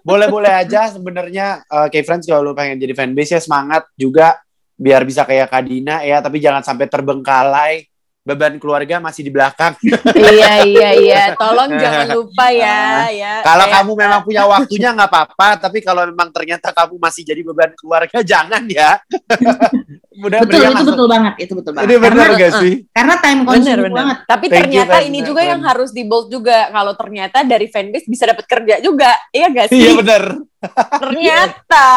Boleh-boleh 0.08 0.54
aja 0.56 0.82
sebenarnya 0.88 1.68
uh, 1.68 1.92
kayak 1.92 2.08
friends 2.08 2.32
kalau 2.32 2.48
lu 2.48 2.56
pengen 2.56 2.80
jadi 2.80 2.96
fanbase 2.96 3.36
ya 3.36 3.42
semangat 3.44 3.92
juga 4.00 4.40
biar 4.80 5.04
bisa 5.04 5.28
kayak 5.28 5.52
Kadina 5.52 6.00
ya, 6.08 6.24
tapi 6.24 6.40
jangan 6.40 6.64
sampai 6.64 6.88
terbengkalai. 6.88 7.84
Beban 8.28 8.60
keluarga 8.60 9.00
masih 9.00 9.24
di 9.24 9.32
belakang. 9.32 9.72
iya 10.20 10.60
iya 10.68 10.90
iya, 11.00 11.24
tolong 11.40 11.72
jangan 11.84 12.12
lupa 12.12 12.52
ya 12.52 13.08
ya. 13.08 13.40
Kalau 13.40 13.64
Kayak- 13.68 13.76
kamu 13.88 13.92
memang 13.96 14.22
punya 14.28 14.44
waktunya 14.44 14.90
nggak 14.92 15.08
apa-apa, 15.12 15.48
tapi 15.64 15.80
kalau 15.80 16.04
memang 16.12 16.28
ternyata 16.36 16.76
kamu 16.76 17.00
masih 17.00 17.24
jadi 17.24 17.40
beban 17.40 17.72
keluarga, 17.80 18.20
jangan 18.20 18.68
ya. 18.68 19.00
Mudah 20.18 20.42
Betul, 20.42 20.66
itu 20.66 20.82
betul 20.90 21.06
banget, 21.06 21.34
itu 21.38 21.54
betul 21.54 21.72
banget. 21.78 21.94
Ini 21.94 21.96
karena, 22.02 22.24
gak 22.34 22.54
sih? 22.66 22.74
karena 22.90 23.16
time 23.22 23.42
consuming 23.46 23.86
bener. 23.86 23.94
banget. 23.94 24.18
Tapi 24.26 24.46
Thank 24.50 24.58
you, 24.58 24.62
ternyata 24.82 24.98
Ren. 24.98 25.08
ini 25.14 25.20
juga 25.22 25.42
yang 25.46 25.62
harus 25.62 25.90
di 25.94 26.04
bold 26.10 26.28
juga. 26.34 26.58
Kalau 26.74 26.94
ternyata 26.98 27.38
dari 27.46 27.70
fanbase 27.70 28.10
bisa 28.10 28.26
dapat 28.26 28.46
kerja 28.50 28.82
juga, 28.82 29.14
iya 29.30 29.46
gak 29.54 29.70
sih? 29.70 29.78
Iya 29.78 29.92
bener. 29.94 30.24
ternyata. 30.98 31.88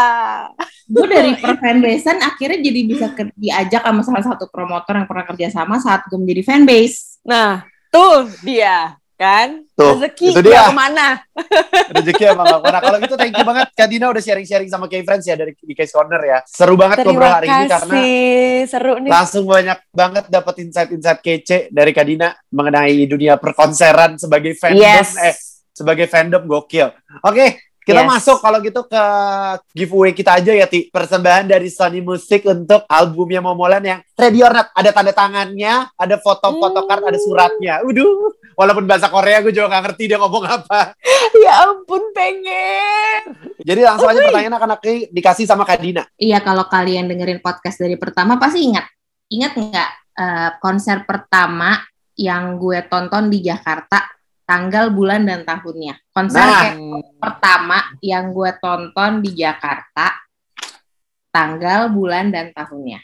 Gue 0.93 1.07
dari 1.09 1.33
per 1.41 1.57
fanbase 1.57 2.13
akhirnya 2.13 2.59
jadi 2.61 2.81
bisa 2.85 3.07
ke- 3.17 3.33
diajak 3.41 3.83
sama 3.89 4.03
salah 4.05 4.25
satu 4.37 4.53
promotor 4.53 5.01
yang 5.01 5.09
pernah 5.09 5.25
kerja 5.25 5.49
sama 5.49 5.81
saat 5.81 6.05
gue 6.05 6.21
menjadi 6.21 6.45
fanbase. 6.45 7.25
Nah, 7.25 7.65
tuh 7.89 8.29
dia 8.45 9.00
kan. 9.21 9.49
Tuh, 9.71 10.01
Rezeki 10.01 10.33
itu 10.33 10.41
dia. 10.41 10.65
ke 10.65 10.73
mana? 10.73 11.21
Rezeki 11.97 12.25
emang 12.27 12.49
gak 12.49 12.63
pernah. 12.63 12.81
Kalau 12.81 12.99
gitu 12.99 13.15
thank 13.15 13.35
you 13.35 13.45
banget 13.45 13.69
Kak 13.71 13.87
Dina 13.87 14.09
udah 14.09 14.19
sharing-sharing 14.19 14.67
sama 14.67 14.87
K-Friends 14.87 15.25
ya 15.25 15.37
dari 15.37 15.53
di 15.55 15.75
Case 15.75 15.93
Corner 15.93 16.17
ya. 16.19 16.39
Seru 16.43 16.75
banget 16.75 17.05
ngobrol 17.05 17.21
Terima 17.21 17.37
hari 17.37 17.47
ini 17.47 17.65
karena 17.67 17.93
kasih, 17.93 18.41
seru 18.67 18.93
nih. 18.97 19.11
langsung 19.11 19.45
banyak 19.45 19.79
banget 19.91 20.25
dapat 20.27 20.55
insight-insight 20.59 21.21
kece 21.21 21.59
dari 21.69 21.93
Kak 21.93 22.07
Dina 22.07 22.29
mengenai 22.49 23.05
dunia 23.05 23.37
perkonseran 23.37 24.17
sebagai 24.17 24.57
fandom 24.57 24.81
Yes. 24.81 25.13
eh 25.15 25.37
sebagai 25.71 26.07
fandom 26.07 26.45
gokil. 26.45 26.89
Oke, 27.23 27.70
kita 27.81 28.05
Yes. 28.05 28.11
masuk 28.13 28.39
kalau 28.45 28.59
gitu 28.61 28.81
ke 28.85 29.03
giveaway 29.73 30.13
kita 30.13 30.37
aja 30.37 30.53
ya 30.53 30.67
Ti. 30.69 30.93
Persembahan 30.93 31.49
dari 31.49 31.73
Sony 31.73 32.05
Music 32.05 32.45
untuk 32.45 32.85
albumnya 32.87 33.41
Momolan 33.41 33.83
yang 33.83 34.01
Ready 34.15 34.41
or 34.45 34.53
Not. 34.53 34.69
Ada 34.77 34.91
tanda 34.93 35.13
tangannya, 35.17 35.89
ada 35.97 36.17
foto-foto 36.21 36.85
card, 36.85 37.03
ada 37.09 37.19
suratnya. 37.19 37.81
Udah. 37.83 38.05
Walaupun 38.55 38.85
bahasa 38.85 39.09
Korea 39.09 39.41
gue 39.41 39.57
juga 39.57 39.73
gak 39.73 39.85
ngerti 39.89 40.05
dia 40.13 40.19
ngomong 40.21 40.45
apa. 40.45 40.93
Ya 41.31 41.63
ampun 41.63 42.03
pengen. 42.11 43.23
Jadi 43.63 43.81
langsung 43.87 44.11
aja 44.11 44.19
pertanyaan 44.19 44.59
akan 44.59 44.71
aku 44.77 45.09
dikasih 45.15 45.47
sama 45.47 45.63
Kak 45.63 45.79
Dina. 45.79 46.03
Iya, 46.19 46.43
kalau 46.43 46.67
kalian 46.67 47.07
dengerin 47.07 47.39
podcast 47.39 47.79
dari 47.79 47.95
pertama 47.95 48.35
pasti 48.37 48.67
ingat. 48.67 48.85
Ingat 49.31 49.53
nggak 49.55 49.91
eh, 50.19 50.51
konser 50.59 51.07
pertama 51.07 51.79
yang 52.19 52.59
gue 52.59 52.83
tonton 52.91 53.31
di 53.31 53.41
Jakarta 53.47 54.05
tanggal, 54.51 54.91
bulan, 54.91 55.23
dan 55.23 55.47
tahunnya. 55.47 55.95
Konser 56.11 56.43
Nah. 56.43 56.51
kayak 56.59 56.77
pertama 57.23 57.79
yang 58.03 58.35
gue 58.35 58.51
tonton 58.59 59.23
di 59.23 59.31
Jakarta 59.39 60.11
tanggal, 61.31 61.87
bulan, 61.95 62.35
dan 62.35 62.51
tahunnya. 62.51 62.99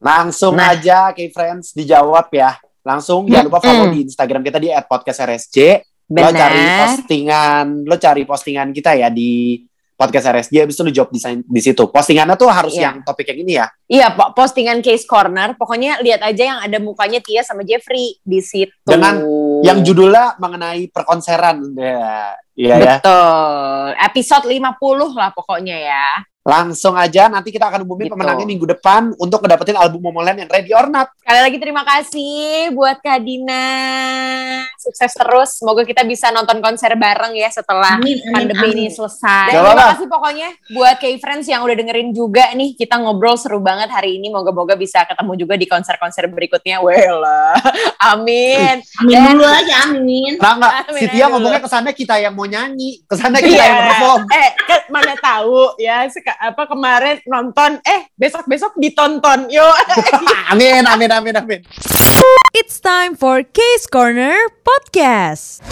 Langsung 0.00 0.56
Nah. 0.56 0.72
aja 0.72 1.12
K-Friends 1.12 1.76
dijawab 1.76 2.32
ya. 2.32 2.56
Langsung 2.80 3.28
jangan 3.28 3.52
lupa 3.52 3.60
follow 3.60 3.92
di 3.92 4.08
Instagram 4.08 4.40
kita 4.40 4.56
di 4.56 4.72
@podcastrsj. 4.72 5.84
Lo 6.10 6.32
cari 6.32 6.58
postingan, 6.80 7.66
lo 7.86 7.94
cari 7.94 8.22
postingan 8.24 8.72
kita 8.72 8.96
ya 8.96 9.12
di 9.12 9.62
podcast 9.94 10.32
RSJ, 10.32 10.64
habis 10.64 10.74
itu 10.74 10.82
lo 10.82 10.88
job 10.90 11.12
design 11.12 11.44
di 11.44 11.60
situ. 11.60 11.84
Postingannya 11.86 12.32
tuh 12.34 12.48
harus 12.48 12.72
Iya. 12.72 12.88
yang 12.88 13.04
topik 13.04 13.28
yang 13.28 13.38
ini 13.44 13.52
ya. 13.60 13.68
Iya, 13.84 14.16
po- 14.16 14.32
postingan 14.32 14.80
case 14.80 15.04
corner. 15.04 15.52
Pokoknya 15.60 16.00
lihat 16.00 16.24
aja 16.24 16.42
yang 16.56 16.58
ada 16.64 16.80
mukanya 16.80 17.20
Tia 17.20 17.44
sama 17.44 17.62
Jeffrey 17.62 18.16
di 18.24 18.40
situ. 18.40 18.72
Dengan 18.80 19.20
Yang 19.64 19.78
judulnya 19.92 20.36
mengenai 20.40 20.88
perkonseran. 20.90 21.76
Ya, 21.76 22.34
Iya 22.60 22.74
ya. 22.76 22.94
Betul. 23.00 23.86
Episode 23.96 24.44
50 24.52 25.16
lah 25.16 25.30
pokoknya 25.32 25.76
ya. 25.80 26.08
Langsung 26.40 26.96
aja 26.96 27.28
nanti 27.28 27.52
kita 27.52 27.68
akan 27.68 27.84
umumin 27.84 28.08
Gitu. 28.08 28.16
pemenangnya 28.16 28.42
minggu 28.44 28.64
depan 28.66 29.12
untuk 29.16 29.44
ngedapetin 29.44 29.76
album 29.76 30.00
Momoland 30.00 30.40
yang 30.40 30.48
Ready 30.48 30.72
or 30.72 30.88
Not. 30.88 31.12
Sekali 31.14 31.40
lagi 31.44 31.58
terima 31.58 31.84
kasih 31.84 32.40
buat 32.72 32.96
Kak 32.98 33.20
Dina. 33.20 33.64
Sukses 34.74 35.12
terus. 35.12 35.50
Semoga 35.54 35.84
kita 35.84 36.00
bisa 36.02 36.32
nonton 36.32 36.58
konser 36.58 36.96
bareng 36.96 37.36
ya 37.36 37.52
setelah 37.52 38.00
Amin, 38.00 38.16
amin, 38.16 38.32
pandemi 38.32 38.66
amin. 38.66 38.76
ini 38.78 38.88
selesai. 38.88 39.52
Gak 39.52 39.54
Dan 39.54 39.68
terima 39.68 39.86
kasih 39.92 40.08
pokoknya 40.08 40.48
buat 40.72 40.96
K-Friends 40.96 41.46
yang 41.46 41.60
udah 41.60 41.76
dengerin 41.76 42.10
juga 42.10 42.48
nih. 42.52 42.72
Kita 42.72 42.96
ngobrol 42.96 43.36
seru 43.36 43.60
banget 43.60 43.92
hari 43.92 44.16
ini. 44.16 44.32
Moga-moga 44.32 44.74
bisa 44.74 45.04
ketemu 45.04 45.36
juga 45.36 45.54
di 45.54 45.66
konser-konser 45.66 46.24
berikutnya. 46.26 46.80
Wela. 46.80 47.52
Amin. 48.10 48.80
Amin 48.98 49.12
Dan- 49.12 49.36
dulu 49.36 49.44
aja, 49.44 49.74
amin. 49.86 50.32
Nah 50.36 50.56
enggak, 50.56 50.72
Amin 50.88 50.96
si 50.96 51.06
Tia 51.10 51.28
ngomongnya 51.28 51.60
ke 51.60 51.68
sana 51.68 51.92
kita 51.92 52.16
yang 52.16 52.32
mau 52.32 52.48
nyanyi. 52.48 53.04
Ke 53.04 53.14
sana 53.14 53.36
kita 53.38 53.52
Iya. 53.52 53.64
yang 53.66 53.80
perform. 53.86 54.20
Eh, 54.32 54.50
ke- 54.56 54.84
mana 54.88 55.12
tahu 55.14 55.76
ya 55.76 56.08
seka- 56.08 56.29
apa 56.38 56.68
kemarin 56.68 57.18
nonton 57.26 57.80
eh 57.82 58.06
besok-besok 58.14 58.76
ditonton. 58.78 59.50
Yo. 59.50 59.64
amin, 60.52 60.86
amin, 60.86 61.10
amin, 61.10 61.34
amin. 61.34 61.60
It's 62.52 62.78
time 62.78 63.16
for 63.16 63.42
Case 63.42 63.88
Corner 63.88 64.36
Podcast. 64.62 65.64